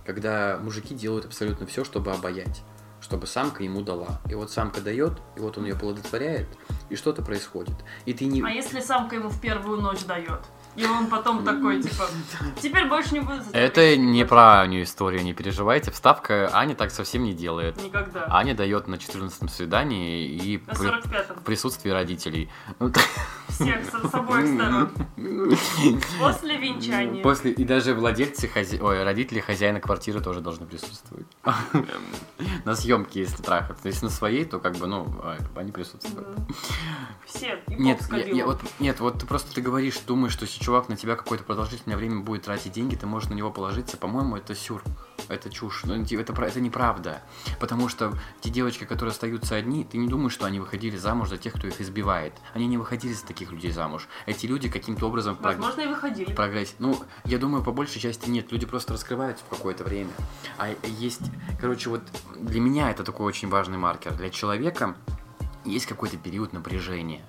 когда 0.05 0.59
мужики 0.63 0.95
делают 0.95 1.25
абсолютно 1.25 1.67
все, 1.67 1.85
чтобы 1.85 2.13
обаять 2.13 2.63
чтобы 3.03 3.27
самка 3.27 3.65
ему 3.65 3.83
дала. 3.83 4.21
И 4.31 4.35
вот 4.35 4.51
самка 4.51 4.81
дает, 4.81 5.13
и 5.37 5.41
вот 5.41 5.59
он 5.59 5.65
ее 5.65 5.75
плодотворяет, 5.75 6.47
и 6.89 6.95
что-то 6.95 7.21
происходит. 7.21 7.75
И 8.07 8.15
ты 8.15 8.27
не... 8.27 8.41
А 8.43 8.49
если 8.49 8.81
самка 8.81 9.17
ему 9.17 9.29
в 9.29 9.41
первую 9.41 9.81
ночь 9.81 10.05
дает? 10.05 10.41
И 10.75 10.87
он 10.87 11.09
потом 11.09 11.45
такой, 11.45 11.83
типа, 11.83 12.07
теперь 12.61 12.87
больше 12.89 13.13
не 13.15 13.21
буду 13.21 13.43
Это 13.53 13.97
не 13.97 14.21
больше». 14.23 14.29
про 14.29 14.61
Аню 14.63 14.83
историю, 14.83 15.23
не 15.23 15.35
переживайте. 15.35 15.91
Вставка 15.91 16.49
Аня 16.53 16.75
так 16.75 16.91
совсем 16.91 17.25
не 17.25 17.35
делает. 17.35 17.77
Никогда. 17.83 18.27
Аня 18.31 18.55
дает 18.55 18.89
на 18.89 18.97
14 18.97 19.51
свидании 19.51 20.27
и 20.29 20.63
На 20.67 20.75
при- 20.75 20.89
45-м. 20.89 21.37
в 21.37 21.43
присутствии 21.45 21.91
родителей. 21.91 22.49
Ну, 22.79 22.91
Всех 23.49 23.85
с, 23.85 24.15
обоих 24.15 24.47
сторон. 24.55 24.91
После 26.19 26.57
венчания. 26.57 27.23
После 27.23 27.53
и 27.53 27.65
даже 27.65 27.95
владельцы, 27.95 28.47
хази- 28.53 28.81
ой, 28.81 29.05
родители 29.05 29.41
хозяина 29.41 29.79
квартиры 29.81 30.21
тоже 30.21 30.41
должны 30.41 30.65
присутствовать. 30.67 31.27
На 32.65 32.75
съемке, 32.77 33.21
если 33.21 33.43
трахаться. 33.43 33.89
Если 33.89 34.05
на 34.05 34.11
своей, 34.11 34.45
то 34.45 34.59
как 34.59 34.77
бы, 34.77 34.87
ну, 34.87 35.07
а, 35.23 35.39
они 35.57 35.73
присутствуют. 35.73 36.29
Все. 37.27 37.63
Нет, 37.69 38.01
я- 38.11 38.25
я 38.27 38.47
вот, 38.47 38.61
нет, 38.81 39.01
вот 39.01 39.19
ты 39.21 39.27
просто 39.27 39.55
ты 39.55 39.61
говоришь, 39.61 39.99
думаешь, 40.07 40.33
что 40.33 40.45
если 40.45 40.63
чувак 40.63 40.89
на 40.89 40.97
тебя 40.97 41.17
какое-то 41.17 41.45
продолжительное 41.45 41.97
время 41.97 42.21
будет 42.21 42.43
тратить 42.43 42.73
деньги, 42.73 42.95
ты 42.95 43.07
можешь 43.07 43.29
на 43.31 43.35
него 43.35 43.51
положиться. 43.51 43.97
По-моему, 43.97 44.37
это 44.37 44.55
сюр. 44.55 44.83
Это 45.29 45.51
чушь. 45.51 45.83
Ну, 45.85 45.95
это, 46.03 46.33
это 46.43 46.61
неправда. 46.61 47.23
Потому 47.61 47.89
что 47.89 48.13
те 48.41 48.51
девочки, 48.51 48.85
которые 48.85 49.13
остаются 49.13 49.57
одни, 49.57 49.85
ты 49.85 49.97
не 49.99 50.09
думаешь, 50.09 50.33
что 50.33 50.47
они 50.47 50.61
выходили 50.61 50.97
замуж 50.97 51.29
за 51.29 51.39
тех, 51.39 51.55
кто 51.55 51.67
их 51.67 51.81
избивает. 51.81 52.35
Они 52.55 52.67
не 52.67 52.77
выходили 52.79 53.13
за 53.13 53.25
таких 53.27 53.53
людей 53.53 53.71
замуж. 53.71 54.09
Эти 54.27 54.47
люди 54.47 54.69
каким-то 54.69 55.07
образом 55.07 55.37
прог- 55.37 55.57
Возможно, 55.57 55.81
и 55.83 55.87
выходили. 55.87 56.33
прогресс. 56.33 56.75
Ну, 56.79 56.99
я 57.25 57.39
думаю, 57.39 57.63
по 57.65 57.73
большей 57.73 58.01
части 58.01 58.29
нет. 58.29 58.53
Люди 58.53 58.67
просто 58.67 58.93
раскрываются 58.93 59.45
в 59.45 59.49
какое-то 59.49 59.85
время. 59.85 60.11
А 60.59 60.69
есть, 60.85 61.23
короче, 61.61 61.91
вот 61.91 62.03
для 62.37 62.61
меня 62.61 62.91
это 62.91 63.05
такой 63.05 63.27
очень 63.27 63.49
важный 63.49 63.79
маркер. 63.79 64.15
Для 64.15 64.31
человека 64.31 64.97
есть 65.65 65.87
какой-то 65.87 66.17
период 66.17 66.53
напряжения. 66.53 67.25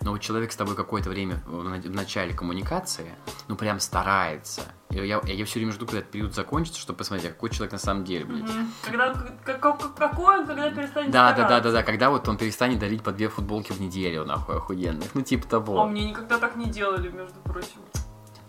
Но 0.00 0.10
вот 0.10 0.20
человек 0.20 0.50
с 0.52 0.56
тобой 0.56 0.74
какое-то 0.74 1.10
время 1.10 1.40
в 1.46 1.62
начале 1.90 2.34
коммуникации, 2.34 3.14
ну 3.46 3.54
прям 3.54 3.78
старается. 3.78 4.62
И 4.92 5.06
Я, 5.06 5.20
я 5.24 5.44
все 5.46 5.58
время 5.58 5.72
жду, 5.72 5.86
когда 5.86 6.00
этот 6.00 6.10
период 6.10 6.34
закончится, 6.34 6.78
чтобы 6.80 6.98
посмотреть, 6.98 7.30
а 7.30 7.34
какой 7.34 7.50
человек 7.50 7.72
на 7.72 7.78
самом 7.78 8.04
деле, 8.04 8.24
блядь. 8.26 8.50
Когда, 8.84 9.14
как- 9.44 9.60
как- 9.60 9.94
какой 9.94 10.40
он, 10.40 10.46
когда 10.46 10.70
перестанет 10.70 11.10
Да, 11.10 11.32
да, 11.32 11.48
да, 11.48 11.60
да, 11.60 11.72
да, 11.72 11.82
когда 11.82 12.10
вот 12.10 12.28
он 12.28 12.36
перестанет 12.36 12.78
дарить 12.78 13.02
по 13.02 13.10
две 13.12 13.28
футболки 13.28 13.72
в 13.72 13.80
неделю, 13.80 14.24
нахуй, 14.24 14.56
охуенных. 14.56 15.14
Ну, 15.14 15.22
типа 15.22 15.46
того. 15.48 15.80
А 15.80 15.86
мне 15.86 16.04
никогда 16.10 16.38
так 16.38 16.56
не 16.56 16.66
делали, 16.66 17.08
между 17.08 17.40
прочим. 17.44 17.80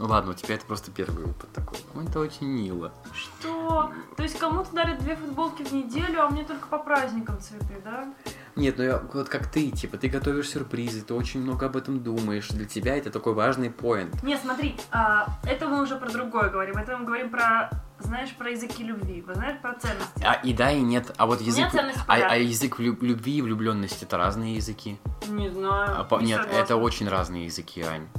Ну 0.04 0.10
ладно, 0.10 0.32
у 0.32 0.34
тебя 0.34 0.56
это 0.56 0.66
просто 0.66 0.92
первый 0.92 1.24
опыт 1.24 1.50
такой. 1.54 1.78
Ну, 1.94 2.02
это 2.02 2.20
очень 2.20 2.46
мило. 2.46 2.92
Что? 3.14 3.90
То 4.18 4.24
есть 4.24 4.38
кому-то 4.38 4.76
дарят 4.76 5.00
две 5.00 5.16
футболки 5.16 5.64
в 5.64 5.72
неделю, 5.72 6.22
а 6.24 6.30
мне 6.30 6.44
только 6.44 6.68
по 6.68 6.78
праздникам 6.78 7.40
цветы, 7.40 7.82
да? 7.86 8.14
Нет, 8.58 8.78
ну 8.78 8.84
я, 8.84 9.02
вот 9.14 9.30
как 9.30 9.50
ты, 9.50 9.72
типа, 9.72 9.96
ты 9.96 10.10
готовишь 10.10 10.50
сюрпризы, 10.50 11.04
ты 11.04 11.14
очень 11.14 11.42
много 11.42 11.68
об 11.68 11.78
этом 11.78 12.04
думаешь. 12.04 12.50
Для 12.50 12.66
тебя 12.66 12.98
это 12.98 13.12
такой 13.12 13.34
важный 13.34 13.70
поинт. 13.70 14.22
Не, 14.24 14.38
смотри, 14.38 14.76
а, 14.92 15.40
это 15.46 15.70
мы 15.70 15.82
уже 15.82 15.96
про 15.96 16.10
другое 16.10 16.50
говорим. 16.50 16.76
Это 16.76 16.98
мы 16.98 17.06
говорим 17.06 17.30
про, 17.30 17.70
знаешь, 18.00 18.36
про 18.36 18.50
языки 18.50 18.84
любви, 18.84 19.22
вы 19.22 19.36
знаешь, 19.36 19.62
про 19.62 19.74
ценности. 19.76 20.22
А 20.22 20.34
и 20.34 20.54
да, 20.54 20.70
и 20.70 20.82
нет. 20.82 21.14
А 21.16 21.28
вот 21.28 21.40
язык. 21.40 21.70
А, 22.10 22.16
а 22.16 22.36
язык 22.36 22.78
любви 22.78 23.38
и 23.38 23.42
влюбленности 23.42 24.04
это 24.04 24.18
разные 24.18 24.56
языки. 24.56 25.00
Не 25.30 25.50
знаю. 25.50 26.06
А 26.10 26.18
не 26.18 26.26
нет, 26.26 26.42
согласна. 26.42 26.62
это 26.62 26.76
очень 26.76 27.08
разные 27.08 27.46
языки, 27.46 27.82
Ань. 27.84 28.10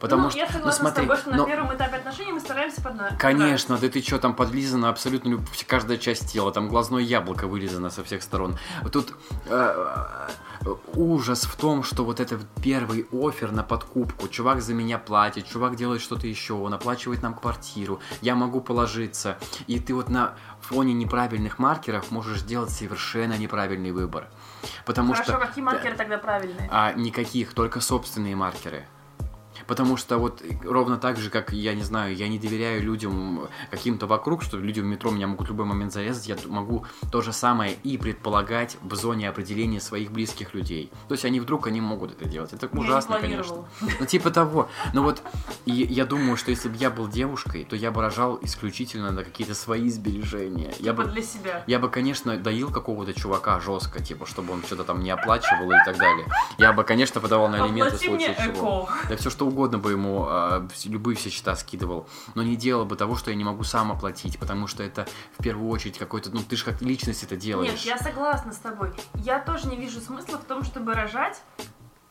Потому 0.00 0.24
ну, 0.24 0.30
что. 0.30 0.38
я 0.38 0.46
ну 0.46 0.52
согласна 0.52 0.90
смотри, 0.90 1.04
с 1.04 1.06
тобой, 1.06 1.16
что 1.16 1.30
на 1.30 1.36
но- 1.36 1.46
первом 1.46 1.74
этапе 1.74 1.96
отношений 1.96 2.32
мы 2.32 2.40
стараемся 2.40 2.82
подна... 2.82 3.10
Конечно, 3.18 3.78
да 3.78 3.88
ты 3.88 4.02
что, 4.02 4.18
там 4.18 4.34
подлизано 4.34 4.88
абсолютно 4.88 5.38
каждая 5.66 5.98
часть 5.98 6.32
тела, 6.32 6.52
там 6.52 6.68
глазное 6.68 7.02
яблоко 7.02 7.46
вылизано 7.46 7.90
со 7.90 8.04
всех 8.04 8.22
сторон. 8.22 8.58
Тут 8.92 9.14
э, 9.46 10.28
э, 10.62 10.74
ужас 10.94 11.44
в 11.44 11.56
том, 11.56 11.82
что 11.82 12.04
вот 12.04 12.20
это 12.20 12.38
первый 12.62 13.06
офер 13.12 13.52
на 13.52 13.62
подкупку, 13.62 14.28
чувак 14.28 14.62
за 14.62 14.74
меня 14.74 14.98
платит, 14.98 15.46
чувак 15.46 15.76
делает 15.76 16.00
что-то 16.02 16.26
еще, 16.26 16.54
он 16.54 16.74
оплачивает 16.74 17.22
нам 17.22 17.34
квартиру, 17.34 18.00
я 18.20 18.34
могу 18.34 18.60
положиться, 18.60 19.38
и 19.66 19.78
ты 19.78 19.94
вот 19.94 20.08
на 20.08 20.34
фоне 20.60 20.94
неправильных 20.94 21.58
маркеров 21.58 22.10
можешь 22.10 22.40
сделать 22.40 22.70
совершенно 22.70 23.36
неправильный 23.36 23.92
выбор. 23.92 24.28
Потому 24.84 25.12
Хорошо, 25.12 25.32
что 25.32 25.40
какие 25.40 25.62
маркеры 25.62 25.94
тогда 25.94 26.18
правильные? 26.18 26.68
а 26.70 26.92
никаких, 26.92 27.52
только 27.54 27.80
собственные 27.80 28.36
маркеры. 28.36 28.86
Потому 29.66 29.96
что 29.96 30.18
вот 30.18 30.42
ровно 30.64 30.96
так 30.96 31.16
же, 31.16 31.30
как, 31.30 31.52
я 31.52 31.74
не 31.74 31.82
знаю, 31.82 32.14
я 32.14 32.28
не 32.28 32.38
доверяю 32.38 32.82
людям 32.82 33.48
каким-то 33.70 34.06
вокруг, 34.06 34.42
что 34.42 34.58
люди 34.58 34.80
в 34.80 34.84
метро 34.84 35.10
меня 35.10 35.26
могут 35.26 35.46
в 35.48 35.50
любой 35.50 35.66
момент 35.66 35.92
зарезать, 35.92 36.28
я 36.28 36.36
могу 36.46 36.86
то 37.10 37.22
же 37.22 37.32
самое 37.32 37.74
и 37.82 37.98
предполагать 37.98 38.76
в 38.82 38.94
зоне 38.94 39.28
определения 39.28 39.80
своих 39.80 40.10
близких 40.12 40.54
людей. 40.54 40.90
То 41.08 41.14
есть 41.14 41.24
они 41.24 41.40
вдруг, 41.40 41.66
они 41.66 41.80
могут 41.80 42.12
это 42.12 42.28
делать. 42.28 42.52
Это 42.52 42.68
Я 42.72 42.80
ужасно, 42.80 43.18
конечно. 43.18 43.64
Ну, 44.00 44.06
типа 44.06 44.30
того. 44.30 44.68
Но 44.92 45.02
вот 45.02 45.22
и 45.66 45.72
я 45.72 46.04
думаю, 46.04 46.36
что 46.36 46.50
если 46.50 46.68
бы 46.68 46.76
я 46.76 46.90
был 46.90 47.08
девушкой, 47.08 47.64
то 47.64 47.76
я 47.76 47.90
бы 47.90 48.00
рожал 48.00 48.38
исключительно 48.42 49.10
на 49.10 49.24
какие-то 49.24 49.54
свои 49.54 49.88
сбережения. 49.88 50.72
Я 50.78 50.92
Типа 50.92 51.02
бы 51.02 51.04
для 51.04 51.22
себя. 51.22 51.64
я 51.66 51.78
бы, 51.78 51.88
конечно, 51.88 52.36
доил 52.36 52.70
какого-то 52.70 53.12
чувака 53.14 53.60
жестко, 53.60 54.02
типа, 54.02 54.26
чтобы 54.26 54.52
он 54.52 54.62
что-то 54.62 54.84
там 54.84 55.02
не 55.02 55.10
оплачивал 55.10 55.70
и 55.70 55.76
так 55.84 55.96
далее. 55.98 56.26
Я 56.58 56.72
бы, 56.72 56.84
конечно, 56.84 57.20
подавал 57.20 57.48
на 57.48 57.64
алименты 57.64 57.96
в 57.96 58.00
случае 58.00 58.36
чего. 58.36 58.88
Да 59.08 59.16
все 59.16 59.30
что 59.30 59.46
угодно 59.46 59.53
бы 59.54 59.92
ему, 59.92 60.24
вс- 60.26 60.88
любые 60.88 61.16
все 61.16 61.30
счета 61.30 61.54
скидывал. 61.56 62.06
Но 62.34 62.42
не 62.42 62.56
делал 62.56 62.84
бы 62.84 62.96
того, 62.96 63.16
что 63.16 63.30
я 63.30 63.36
не 63.36 63.44
могу 63.44 63.64
сам 63.64 63.90
оплатить, 63.92 64.38
потому 64.38 64.66
что 64.66 64.82
это 64.82 65.06
в 65.38 65.42
первую 65.42 65.68
очередь 65.70 65.98
какой-то, 65.98 66.30
ну 66.30 66.40
ты 66.46 66.56
же 66.56 66.64
как 66.64 66.82
личность 66.82 67.22
это 67.22 67.36
делаешь. 67.36 67.70
Нет, 67.72 67.80
я 67.80 67.98
согласна 67.98 68.52
с 68.52 68.58
тобой. 68.58 68.92
Я 69.14 69.38
тоже 69.40 69.68
не 69.68 69.76
вижу 69.76 70.00
смысла 70.00 70.38
в 70.38 70.44
том, 70.44 70.64
чтобы 70.64 70.94
рожать 70.94 71.40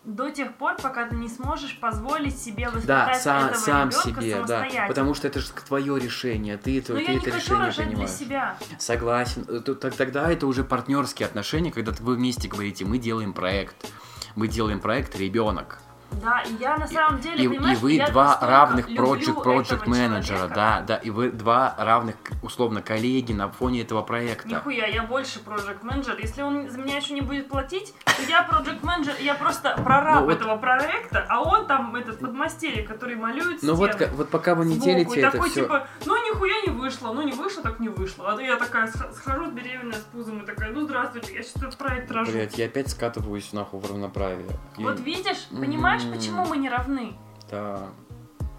до 0.06 0.30
тех 0.30 0.54
пор, 0.56 0.76
пока 0.82 1.08
ты 1.08 1.16
не 1.16 1.30
сможешь 1.30 1.80
позволить 1.80 2.38
себе 2.38 2.66
Да, 2.66 2.72
воспитать 2.72 3.22
сам, 3.22 3.46
этого 3.46 3.58
сам 3.58 3.90
ребенка 3.90 4.22
себе, 4.22 4.44
да. 4.46 4.68
Потому 4.90 5.14
что 5.14 5.28
это 5.30 5.40
же 5.40 5.48
твое 5.66 5.98
решение, 5.98 6.58
ты, 6.58 6.78
это, 6.80 6.92
Но 6.92 7.00
ты 7.00 7.06
я 7.06 7.10
не 7.12 7.18
это 7.20 7.32
хочу 7.32 7.38
решение 7.46 7.66
рожать 7.68 7.76
для 7.78 7.86
принимаешь. 7.86 8.12
себя. 8.12 8.58
Согласен. 8.80 9.46
Э, 9.48 9.60
Тогда 9.62 10.30
это 10.30 10.46
уже 10.46 10.66
партнерские 10.66 11.26
отношения, 11.28 11.72
когда 11.72 11.94
вы 12.02 12.16
вместе 12.16 12.50
говорите, 12.50 12.84
мы 12.84 12.98
делаем 12.98 13.32
проект. 13.32 13.78
Мы 14.36 14.50
делаем 14.50 14.82
проект 14.82 15.16
ребенок. 15.16 15.80
Да, 16.22 16.42
и 16.42 16.54
я 16.56 16.78
на 16.78 16.88
самом 16.88 17.20
деле, 17.20 17.44
И, 17.44 17.48
и 17.48 17.76
вы 17.76 17.94
я 17.94 18.10
два 18.10 18.38
равных 18.42 18.90
project, 18.90 19.44
project 19.44 19.88
менеджера, 19.90 20.48
да, 20.48 20.82
да, 20.82 20.98
и 20.98 21.10
вы 21.10 21.32
два 21.32 21.76
равных, 21.78 22.16
условно, 22.42 22.82
коллеги 22.82 23.34
на 23.34 23.50
фоне 23.50 23.82
этого 23.82 24.02
проекта. 24.02 24.48
Нихуя, 24.48 24.88
я 24.88 25.04
больше 25.04 25.40
project 25.40 25.80
менеджер. 25.84 26.18
Если 26.20 26.42
он 26.42 26.70
за 26.70 26.78
меня 26.78 26.98
еще 26.98 27.14
не 27.14 27.22
будет 27.22 27.50
платить, 27.50 27.94
то 28.06 28.22
я 28.28 28.48
project 28.50 28.86
менеджер, 28.86 29.16
я 29.20 29.36
просто 29.36 29.76
прораб 29.84 30.22
Ну 30.22 30.26
вот- 30.26 30.40
этого 30.42 30.58
проекта, 30.58 31.26
а 31.30 31.42
он 31.42 31.66
там 31.68 31.96
этот 31.96 32.20
подмастерье, 32.20 32.84
который 32.84 33.16
малюет 33.16 33.60
Ну 33.62 33.74
вот, 33.76 33.92
вот 34.14 34.30
пока 34.30 34.56
вы 34.56 34.66
не 34.66 34.78
делите 34.78 35.16
и 35.16 35.20
это 35.20 35.32
такой 35.32 35.50
все. 35.50 35.64
типа, 35.64 35.88
ну 36.06 36.16
нихуя 36.34 36.62
не 36.66 36.72
вышло, 36.72 37.14
ну 37.14 37.22
не 37.22 37.32
вышло, 37.32 37.64
так 37.64 37.80
не 37.80 37.90
вышло. 37.90 38.34
А 38.34 38.42
я 38.42 38.58
такая 38.58 38.88
сх- 38.88 39.12
схожу 39.14 39.52
беременная 39.52 40.00
с 40.00 40.04
пузом 40.04 40.42
и 40.42 40.46
такая, 40.46 40.72
ну 40.72 40.82
здравствуйте, 40.82 41.34
я 41.34 41.44
сейчас 41.44 41.58
этот 41.58 41.78
проект 41.78 42.12
рожу. 42.12 42.32
Блять, 42.32 42.58
я 42.58 42.66
опять 42.66 42.90
скатываюсь 42.90 43.54
нахуй 43.54 43.80
в 43.80 43.86
равноправие. 43.90 44.48
Я- 44.78 44.86
Вот 44.86 45.00
видишь, 45.00 45.48
понимаешь, 45.50 46.04
М. 46.04 46.14
почему 46.14 46.46
мы 46.46 46.58
не 46.58 46.70
равны? 46.70 47.16
Да. 47.50 47.90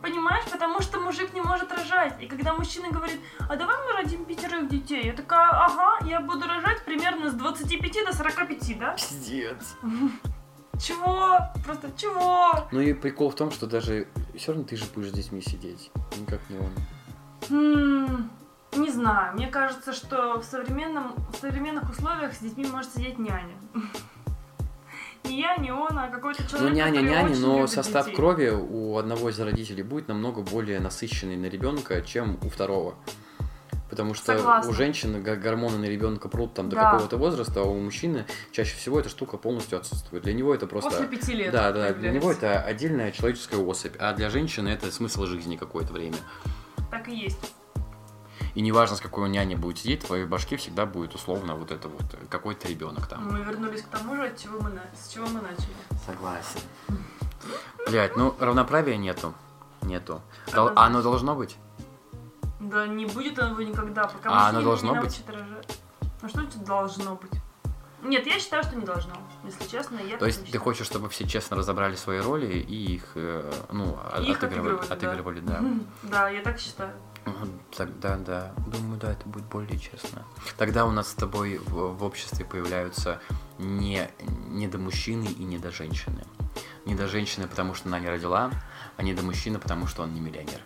Понимаешь, 0.02 0.44
потому 0.52 0.80
что 0.82 1.00
мужик 1.00 1.32
не 1.32 1.40
может 1.40 1.72
рожать. 1.72 2.20
И 2.20 2.26
когда 2.26 2.52
мужчина 2.52 2.90
говорит, 2.90 3.18
а 3.48 3.56
давай 3.56 3.74
мы 3.86 3.92
родим 4.02 4.26
пятерых 4.26 4.68
детей, 4.68 5.06
я 5.06 5.14
такая, 5.14 5.48
ага, 5.48 6.04
я 6.06 6.20
буду 6.20 6.46
рожать 6.46 6.84
примерно 6.84 7.30
с 7.30 7.34
25 7.34 8.04
до 8.04 8.12
45, 8.14 8.78
да? 8.78 8.92
Пиздец. 8.92 9.76
Чего? 10.78 11.38
Просто 11.64 11.90
чего? 11.96 12.68
Ну 12.72 12.80
и 12.80 12.92
прикол 12.92 13.30
в 13.30 13.34
том, 13.36 13.50
что 13.50 13.66
даже 13.66 14.08
все 14.36 14.52
равно 14.52 14.66
ты 14.66 14.76
же 14.76 14.84
будешь 14.94 15.08
с 15.10 15.12
детьми 15.12 15.40
сидеть. 15.40 15.90
Никак 16.18 16.40
не 16.50 16.58
он. 16.58 16.70
М, 17.50 18.30
Не 18.76 18.90
знаю, 18.90 19.34
мне 19.34 19.46
кажется, 19.46 19.92
что 19.92 20.40
в, 20.40 20.44
современном, 20.44 21.14
в 21.32 21.36
современных 21.40 21.88
условиях 21.90 22.32
с 22.34 22.38
детьми 22.38 22.66
может 22.66 22.92
сидеть 22.92 23.18
няня. 23.18 23.54
Не 25.24 25.40
я, 25.40 25.56
не 25.56 25.70
он, 25.72 25.96
а 25.98 26.08
какой-то 26.08 26.44
человек, 26.46 26.68
Ну, 26.70 26.74
няня, 26.76 27.00
няня, 27.00 27.36
но 27.36 27.66
состав 27.66 28.04
детей. 28.06 28.16
крови 28.16 28.48
у 28.50 28.98
одного 28.98 29.30
из 29.30 29.40
родителей 29.40 29.82
будет 29.82 30.08
намного 30.08 30.42
более 30.42 30.80
насыщенный 30.80 31.36
на 31.36 31.46
ребенка, 31.46 32.02
чем 32.02 32.36
у 32.42 32.48
второго. 32.50 32.94
Потому 33.88 34.12
что 34.14 34.36
Согласна. 34.36 34.70
у 34.70 34.74
женщины 34.74 35.20
го- 35.20 35.36
гормоны 35.36 35.78
на 35.78 35.84
ребенка 35.86 36.28
прут 36.28 36.52
там 36.54 36.68
до 36.68 36.76
Да. 36.76 36.90
какого-то 36.90 37.16
возраста, 37.16 37.60
а 37.60 37.64
у 37.64 37.78
мужчины 37.80 38.26
чаще 38.52 38.76
всего 38.76 38.98
эта 39.00 39.08
штука 39.08 39.36
полностью 39.38 39.78
отсутствует. 39.78 40.24
Для 40.24 40.34
него 40.34 40.52
это 40.54 40.66
просто. 40.66 40.90
После 40.90 41.06
пяти 41.06 41.32
лет. 41.32 41.52
Да, 41.52 41.72
да, 41.72 41.94
для 41.94 42.10
него 42.10 42.30
это 42.32 42.60
отдельная 42.60 43.12
человеческая 43.12 43.60
особь, 43.60 43.94
а 44.00 44.12
для 44.14 44.28
женщины 44.30 44.68
это 44.68 44.90
смысл 44.90 45.24
жизни 45.26 45.56
какое-то 45.56 45.92
время. 45.92 46.16
Так 46.90 47.08
и 47.08 47.14
есть. 47.16 47.54
И 48.54 48.60
неважно, 48.60 48.96
с 48.96 49.00
какой 49.00 49.24
у 49.24 49.26
няни 49.26 49.54
будет 49.56 49.78
сидеть, 49.78 50.02
в 50.04 50.06
твоей 50.06 50.24
башке 50.26 50.56
всегда 50.56 50.86
будет 50.86 51.14
условно 51.14 51.54
вот 51.56 51.70
это 51.72 51.88
вот 51.88 52.02
э, 52.14 52.18
какой-то 52.30 52.68
ребенок 52.68 53.06
там. 53.06 53.32
Мы 53.32 53.40
вернулись 53.42 53.82
к 53.82 53.86
тому 53.88 54.14
же, 54.16 54.26
от 54.28 54.38
чего 54.38 54.60
мы, 54.60 54.70
на- 54.70 54.82
с 54.96 55.08
чего 55.08 55.26
мы 55.26 55.40
начали. 55.40 55.74
Согласен. 56.06 56.60
Блять, 57.86 58.16
ну 58.16 58.34
равноправия 58.38 58.96
нету. 58.96 59.34
Нету. 59.82 60.20
Дол- 60.52 60.70
а 60.76 60.86
оно 60.86 61.02
должно 61.02 61.34
быть? 61.34 61.56
Да 62.60 62.86
не 62.86 63.06
будет 63.06 63.38
оно 63.38 63.60
никогда, 63.60 64.06
пока 64.06 64.30
А 64.30 64.48
оно 64.48 64.60
мужчина 64.60 64.62
должно 64.62 64.94
не 64.94 65.00
быть? 65.00 65.22
рожать. 65.26 65.78
Ну 66.22 66.28
что 66.28 66.40
это 66.42 66.58
должно 66.60 67.16
быть? 67.16 67.32
Нет, 68.04 68.26
я 68.26 68.38
считаю, 68.38 68.62
что 68.62 68.76
не 68.76 68.84
должно. 68.84 69.14
Если 69.44 69.66
честно, 69.68 69.98
я 69.98 70.16
То 70.16 70.26
есть 70.26 70.50
ты 70.50 70.58
хочешь, 70.58 70.86
чтобы 70.86 71.08
все 71.08 71.26
честно 71.26 71.56
разобрали 71.56 71.96
свои 71.96 72.20
роли 72.20 72.46
и 72.58 72.94
их, 72.96 73.12
э, 73.14 73.50
ну, 73.72 73.98
о- 74.12 74.20
Их 74.20 74.36
отыгрывали, 74.42 74.76
отыгрывали, 74.88 75.40
да. 75.40 75.54
отыгрывали, 75.54 75.80
да. 76.02 76.08
Да, 76.10 76.28
я 76.28 76.42
так 76.42 76.58
считаю. 76.58 76.92
Тогда, 77.74 78.16
да, 78.16 78.52
думаю, 78.66 79.00
да, 79.00 79.12
это 79.12 79.26
будет 79.26 79.44
более 79.46 79.78
честно. 79.78 80.24
Тогда 80.58 80.84
у 80.84 80.90
нас 80.90 81.08
с 81.08 81.14
тобой 81.14 81.56
в, 81.58 81.96
в 81.96 82.04
обществе 82.04 82.44
появляются 82.44 83.20
не, 83.58 84.10
не 84.48 84.68
до 84.68 84.78
мужчины 84.78 85.24
и 85.24 85.42
не 85.44 85.58
до 85.58 85.70
женщины. 85.70 86.24
Не 86.84 86.94
до 86.94 87.08
женщины, 87.08 87.48
потому 87.48 87.72
что 87.74 87.88
она 87.88 87.98
не 87.98 88.08
родила, 88.10 88.50
а 88.98 89.02
не 89.02 89.14
до 89.14 89.22
мужчины, 89.22 89.58
потому 89.58 89.86
что 89.86 90.02
он 90.02 90.12
не 90.12 90.20
миллионер. 90.20 90.60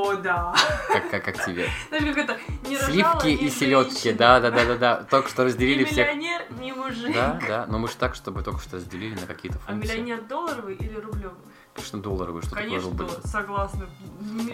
О, 0.00 0.14
да. 0.16 0.54
Как, 0.88 1.10
как, 1.10 1.24
как 1.24 1.44
тебе? 1.44 1.68
Знаешь, 1.88 2.14
как 2.14 2.18
это? 2.24 2.38
Не 2.68 2.76
Сливки 2.78 3.26
ни 3.28 3.34
и 3.46 3.50
селедки, 3.50 4.12
да, 4.12 4.40
да, 4.40 4.50
да, 4.50 4.64
да, 4.64 4.76
да. 4.76 4.96
Только 5.10 5.28
что 5.28 5.44
разделили 5.44 5.84
всех. 5.84 6.08
миллионер, 6.08 6.42
ни 6.58 6.72
мужик. 6.72 7.14
Да, 7.14 7.40
да, 7.46 7.66
но 7.68 7.78
мы 7.78 7.88
же 7.88 7.96
так, 7.96 8.14
чтобы 8.14 8.42
только 8.42 8.60
что 8.60 8.76
разделили 8.76 9.14
на 9.14 9.26
какие-то 9.26 9.58
А 9.66 9.72
функции. 9.72 9.98
миллионер 9.98 10.22
долларовый 10.22 10.74
или 10.76 10.96
рублевый? 10.96 11.36
Конечно, 11.74 12.00
долларовый, 12.00 12.42
что 12.42 12.50
такое 12.52 12.64
Конечно, 12.66 12.90
рубль. 12.90 13.04
доллар, 13.06 13.20
согласна. 13.26 13.86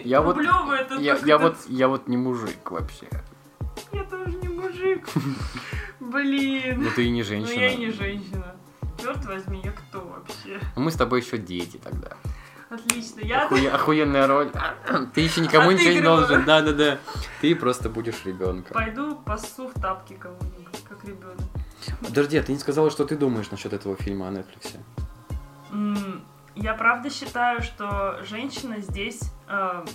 Я 0.03 0.21
вот, 0.21 0.37
это 0.37 0.95
я, 0.95 1.17
я 1.25 1.37
вот, 1.37 1.55
я 1.67 1.87
вот 1.87 2.07
не 2.07 2.17
мужик 2.17 2.69
вообще. 2.71 3.07
Я 3.91 4.03
тоже 4.03 4.35
не 4.37 4.49
мужик. 4.49 5.07
Блин. 5.99 6.83
Ну 6.83 6.89
ты 6.95 7.05
и 7.05 7.09
не 7.09 7.21
Ну 7.21 7.27
женщина. 7.27 7.59
я 7.59 7.69
и 7.71 7.77
не 7.77 7.91
женщина. 7.91 8.55
черт 9.01 9.25
возьми, 9.25 9.61
я 9.63 9.71
кто 9.71 10.01
вообще? 10.01 10.59
Ну, 10.75 10.83
Мы 10.83 10.91
с 10.91 10.95
тобой 10.95 11.21
еще 11.21 11.37
дети 11.37 11.77
тогда. 11.77 12.15
Отлично, 12.69 13.21
я... 13.21 13.47
Охуе- 13.47 13.69
охуенная 13.69 14.27
роль. 14.27 14.51
Ты 15.13 15.21
еще 15.21 15.41
никому 15.41 15.71
ничего 15.71 15.91
не 15.91 16.01
должен. 16.01 16.43
Да, 16.43 16.61
да, 16.61 16.73
да. 16.73 16.97
Ты 17.41 17.55
просто 17.55 17.89
будешь 17.89 18.25
ребенком. 18.25 18.73
Пойду 18.73 19.15
пасу 19.15 19.69
в 19.69 19.79
тапки 19.79 20.13
кому-нибудь, 20.13 20.83
как 20.87 21.03
ребенок. 21.05 21.39
Подожди, 22.01 22.37
а 22.37 22.43
ты 22.43 22.51
не 22.51 22.59
сказала, 22.59 22.91
что 22.91 23.05
ты 23.05 23.15
думаешь 23.15 23.49
насчет 23.51 23.71
этого 23.71 23.95
фильма 23.95 24.27
о 24.27 24.31
Netflix? 24.31 24.77
Я 26.55 26.73
правда 26.73 27.09
считаю, 27.09 27.61
что 27.61 28.19
женщина 28.23 28.79
здесь 28.79 29.21
э, 29.47 29.85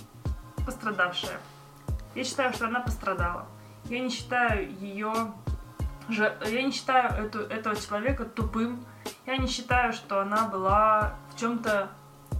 пострадавшая. 0.65 1.39
Я 2.15 2.23
считаю, 2.23 2.53
что 2.53 2.67
она 2.67 2.79
пострадала. 2.79 3.47
Я 3.85 3.99
не 3.99 4.09
считаю 4.09 4.71
ее... 4.79 5.13
Я 6.09 6.63
не 6.63 6.71
считаю 6.71 7.25
эту, 7.25 7.39
этого 7.41 7.75
человека 7.75 8.25
тупым. 8.25 8.85
Я 9.25 9.37
не 9.37 9.47
считаю, 9.47 9.93
что 9.93 10.21
она 10.21 10.47
была 10.47 11.15
в 11.33 11.39
чем-то 11.39 11.89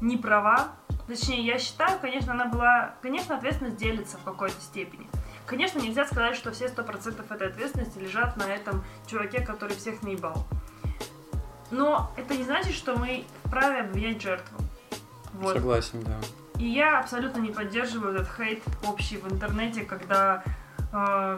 не 0.01 0.17
права. 0.17 0.69
Точнее, 1.07 1.45
я 1.45 1.59
считаю, 1.59 1.99
конечно, 1.99 2.33
она 2.33 2.45
была... 2.45 2.95
Конечно, 3.01 3.35
ответственность 3.35 3.77
делится 3.77 4.17
в 4.17 4.23
какой-то 4.23 4.59
степени. 4.61 5.07
Конечно, 5.45 5.79
нельзя 5.79 6.05
сказать, 6.05 6.35
что 6.35 6.51
все 6.51 6.67
100% 6.67 7.33
этой 7.33 7.47
ответственности 7.49 7.99
лежат 7.99 8.37
на 8.37 8.43
этом 8.43 8.83
чуваке, 9.07 9.41
который 9.41 9.75
всех 9.75 10.01
наебал. 10.01 10.47
Но 11.71 12.11
это 12.15 12.35
не 12.35 12.43
значит, 12.43 12.73
что 12.73 12.95
мы 12.95 13.25
вправе 13.43 13.81
обвинять 13.81 14.21
жертву. 14.21 14.57
Вот. 15.33 15.55
Согласен, 15.55 16.01
да. 16.03 16.17
И 16.59 16.65
я 16.65 16.99
абсолютно 16.99 17.39
не 17.39 17.51
поддерживаю 17.51 18.13
этот 18.13 18.29
хейт 18.37 18.63
общий 18.87 19.17
в 19.17 19.31
интернете, 19.31 19.81
когда 19.83 20.43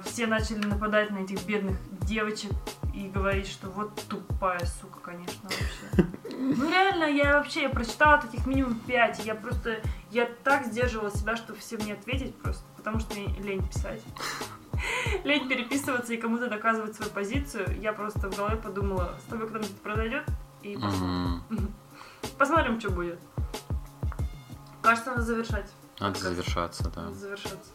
все 0.03 0.27
начали 0.27 0.65
нападать 0.65 1.11
на 1.11 1.19
этих 1.19 1.45
бедных 1.45 1.77
девочек 2.05 2.51
и 2.93 3.07
говорить, 3.07 3.47
что 3.47 3.69
вот 3.69 3.93
тупая 4.09 4.63
сука, 4.65 4.99
конечно, 4.99 5.43
вообще. 5.43 6.09
Ну 6.37 6.69
реально, 6.69 7.05
я 7.05 7.37
вообще, 7.37 7.63
я 7.63 7.69
прочитала 7.69 8.21
таких 8.21 8.45
минимум 8.45 8.75
пять, 8.81 9.25
я 9.25 9.35
просто, 9.35 9.79
я 10.11 10.29
так 10.43 10.65
сдерживала 10.65 11.09
себя, 11.09 11.35
чтобы 11.37 11.57
всем 11.59 11.79
не 11.79 11.93
ответить 11.93 12.35
просто, 12.35 12.63
потому 12.75 12.99
что 12.99 13.15
мне 13.15 13.27
лень 13.39 13.65
писать. 13.65 14.01
Лень 15.23 15.47
переписываться 15.47 16.13
и 16.13 16.17
кому-то 16.17 16.49
доказывать 16.49 16.95
свою 16.95 17.09
позицию. 17.11 17.79
Я 17.81 17.93
просто 17.93 18.29
в 18.29 18.35
голове 18.35 18.57
подумала, 18.57 19.15
с 19.25 19.29
тобой 19.29 19.47
когда-нибудь 19.47 19.81
произойдет, 19.81 20.25
и 20.61 20.75
Мгм. 20.77 21.43
посмотрим, 22.37 22.79
что 22.79 22.91
будет. 22.91 23.19
Кажется, 24.81 25.11
надо 25.11 25.23
завершать. 25.23 25.71
Надо 25.99 26.19
завершаться, 26.19 26.91
да. 26.93 27.03
Надо 27.03 27.15
завершаться. 27.15 27.71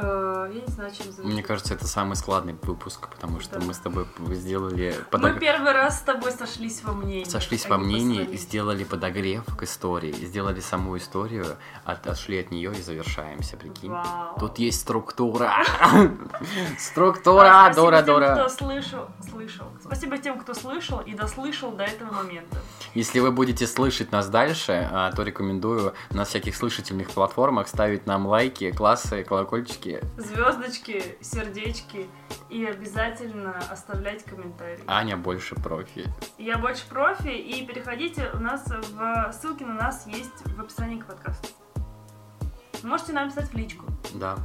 Э, 0.00 0.50
Я 0.52 0.60
не 0.62 0.66
знаю, 0.68 0.90
чем 0.92 1.06
завершить. 1.12 1.24
Мне 1.24 1.42
кажется, 1.42 1.74
это 1.74 1.86
самый 1.86 2.14
складный 2.16 2.54
выпуск, 2.62 3.08
потому 3.08 3.40
что 3.40 3.58
Да. 3.58 3.66
мы 3.66 3.74
с 3.74 3.78
тобой 3.78 4.06
сделали 4.30 4.94
Мы 4.96 5.04
подогрев. 5.10 5.40
первый 5.40 5.72
раз 5.72 5.98
с 5.98 6.02
тобой 6.02 6.32
сошлись 6.32 6.82
во 6.84 6.92
мнении. 6.92 7.24
Сошлись 7.24 7.68
во 7.68 7.76
не 7.76 7.84
мнении, 7.84 8.18
поссорились. 8.20 8.42
сделали 8.42 8.84
подогрев 8.84 9.44
к 9.56 9.62
истории, 9.64 10.12
сделали 10.12 10.60
саму 10.60 10.96
историю, 10.96 11.56
от- 11.84 12.06
отошли 12.06 12.38
от 12.38 12.50
нее 12.50 12.72
и 12.78 12.80
завершаемся, 12.82 13.56
прикинь. 13.56 13.90
Вау. 13.90 14.38
Тут 14.38 14.58
есть 14.58 14.80
структура. 14.80 15.52
Структура, 16.78 17.64
спасибо 17.72 17.74
Дора, 17.74 17.96
тем, 17.98 18.06
Дора. 18.06 18.34
кто 18.34 18.48
слышал, 18.48 19.06
слышал. 19.30 19.66
Спасибо 19.84 20.18
тем, 20.18 20.38
кто 20.38 20.54
слышал 20.54 21.00
и 21.00 21.14
дослышал 21.14 21.72
до 21.72 21.84
этого 21.84 22.12
момента. 22.12 22.58
Если 22.94 23.20
вы 23.20 23.30
будете 23.32 23.66
слышать 23.66 24.12
нас 24.12 24.28
дальше, 24.28 24.88
а, 24.92 25.12
то 25.12 25.22
рекомендую 25.22 25.94
на 26.10 26.24
всяких 26.24 26.56
слышательных 26.56 27.10
платформах 27.10 27.68
ставить 27.68 28.06
нам 28.06 28.26
лайки, 28.26 28.70
классы, 28.72 29.24
колокольчики. 29.24 29.87
Звездочки, 30.16 31.16
сердечки 31.20 32.08
и 32.50 32.64
обязательно 32.64 33.58
оставлять 33.70 34.24
комментарии. 34.24 34.82
Аня 34.86 35.16
больше 35.16 35.54
профи. 35.54 36.06
Я 36.38 36.58
больше 36.58 36.86
профи, 36.88 37.28
и 37.28 37.66
переходите, 37.66 38.30
у 38.34 38.38
нас 38.38 38.64
в 38.66 39.32
ссылки 39.32 39.62
на 39.64 39.74
нас 39.74 40.06
есть 40.06 40.42
в 40.44 40.60
описании 40.60 41.00
к 41.00 41.06
подкасту. 41.06 41.48
Можете 42.82 43.12
нам 43.12 43.28
писать 43.28 43.50
в 43.50 43.54
личку. 43.54 43.86
Да. 44.14 44.36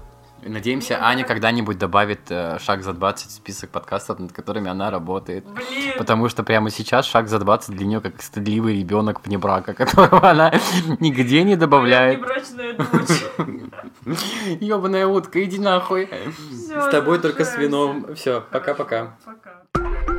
И 0.45 0.49
Надеемся, 0.49 0.97
Аня 1.01 1.23
когда-нибудь 1.23 1.77
добавит 1.77 2.19
э, 2.29 2.57
шаг 2.59 2.83
за 2.83 2.91
20 2.93 3.29
в 3.29 3.31
список 3.31 3.69
подкастов, 3.69 4.19
над 4.19 4.33
которыми 4.33 4.69
она 4.69 4.91
работает. 4.91 5.45
Блин, 5.45 5.93
Потому 5.97 6.27
что 6.27 6.43
прямо 6.43 6.69
сейчас 6.69 7.05
шаг 7.05 7.29
за 7.29 7.39
20 7.39 7.75
для 7.75 7.85
нее 7.85 8.01
как 8.01 8.21
стыдливый 8.21 8.79
ребенок 8.79 9.25
вне 9.25 9.37
брака, 9.37 9.73
которого 9.73 10.29
она 10.29 10.51
нигде 10.99 11.43
не 11.43 11.55
добавляет. 11.55 12.19
Ёбаная 14.59 15.07
утка, 15.07 15.43
иди 15.43 15.59
нахуй. 15.59 16.09
Всё, 16.51 16.81
С 16.81 16.91
тобой 16.91 17.19
только 17.19 17.45
с 17.45 17.57
вином. 17.57 18.13
Все, 18.15 18.43
пока-пока. 18.51 19.15
Пока. 19.25 20.12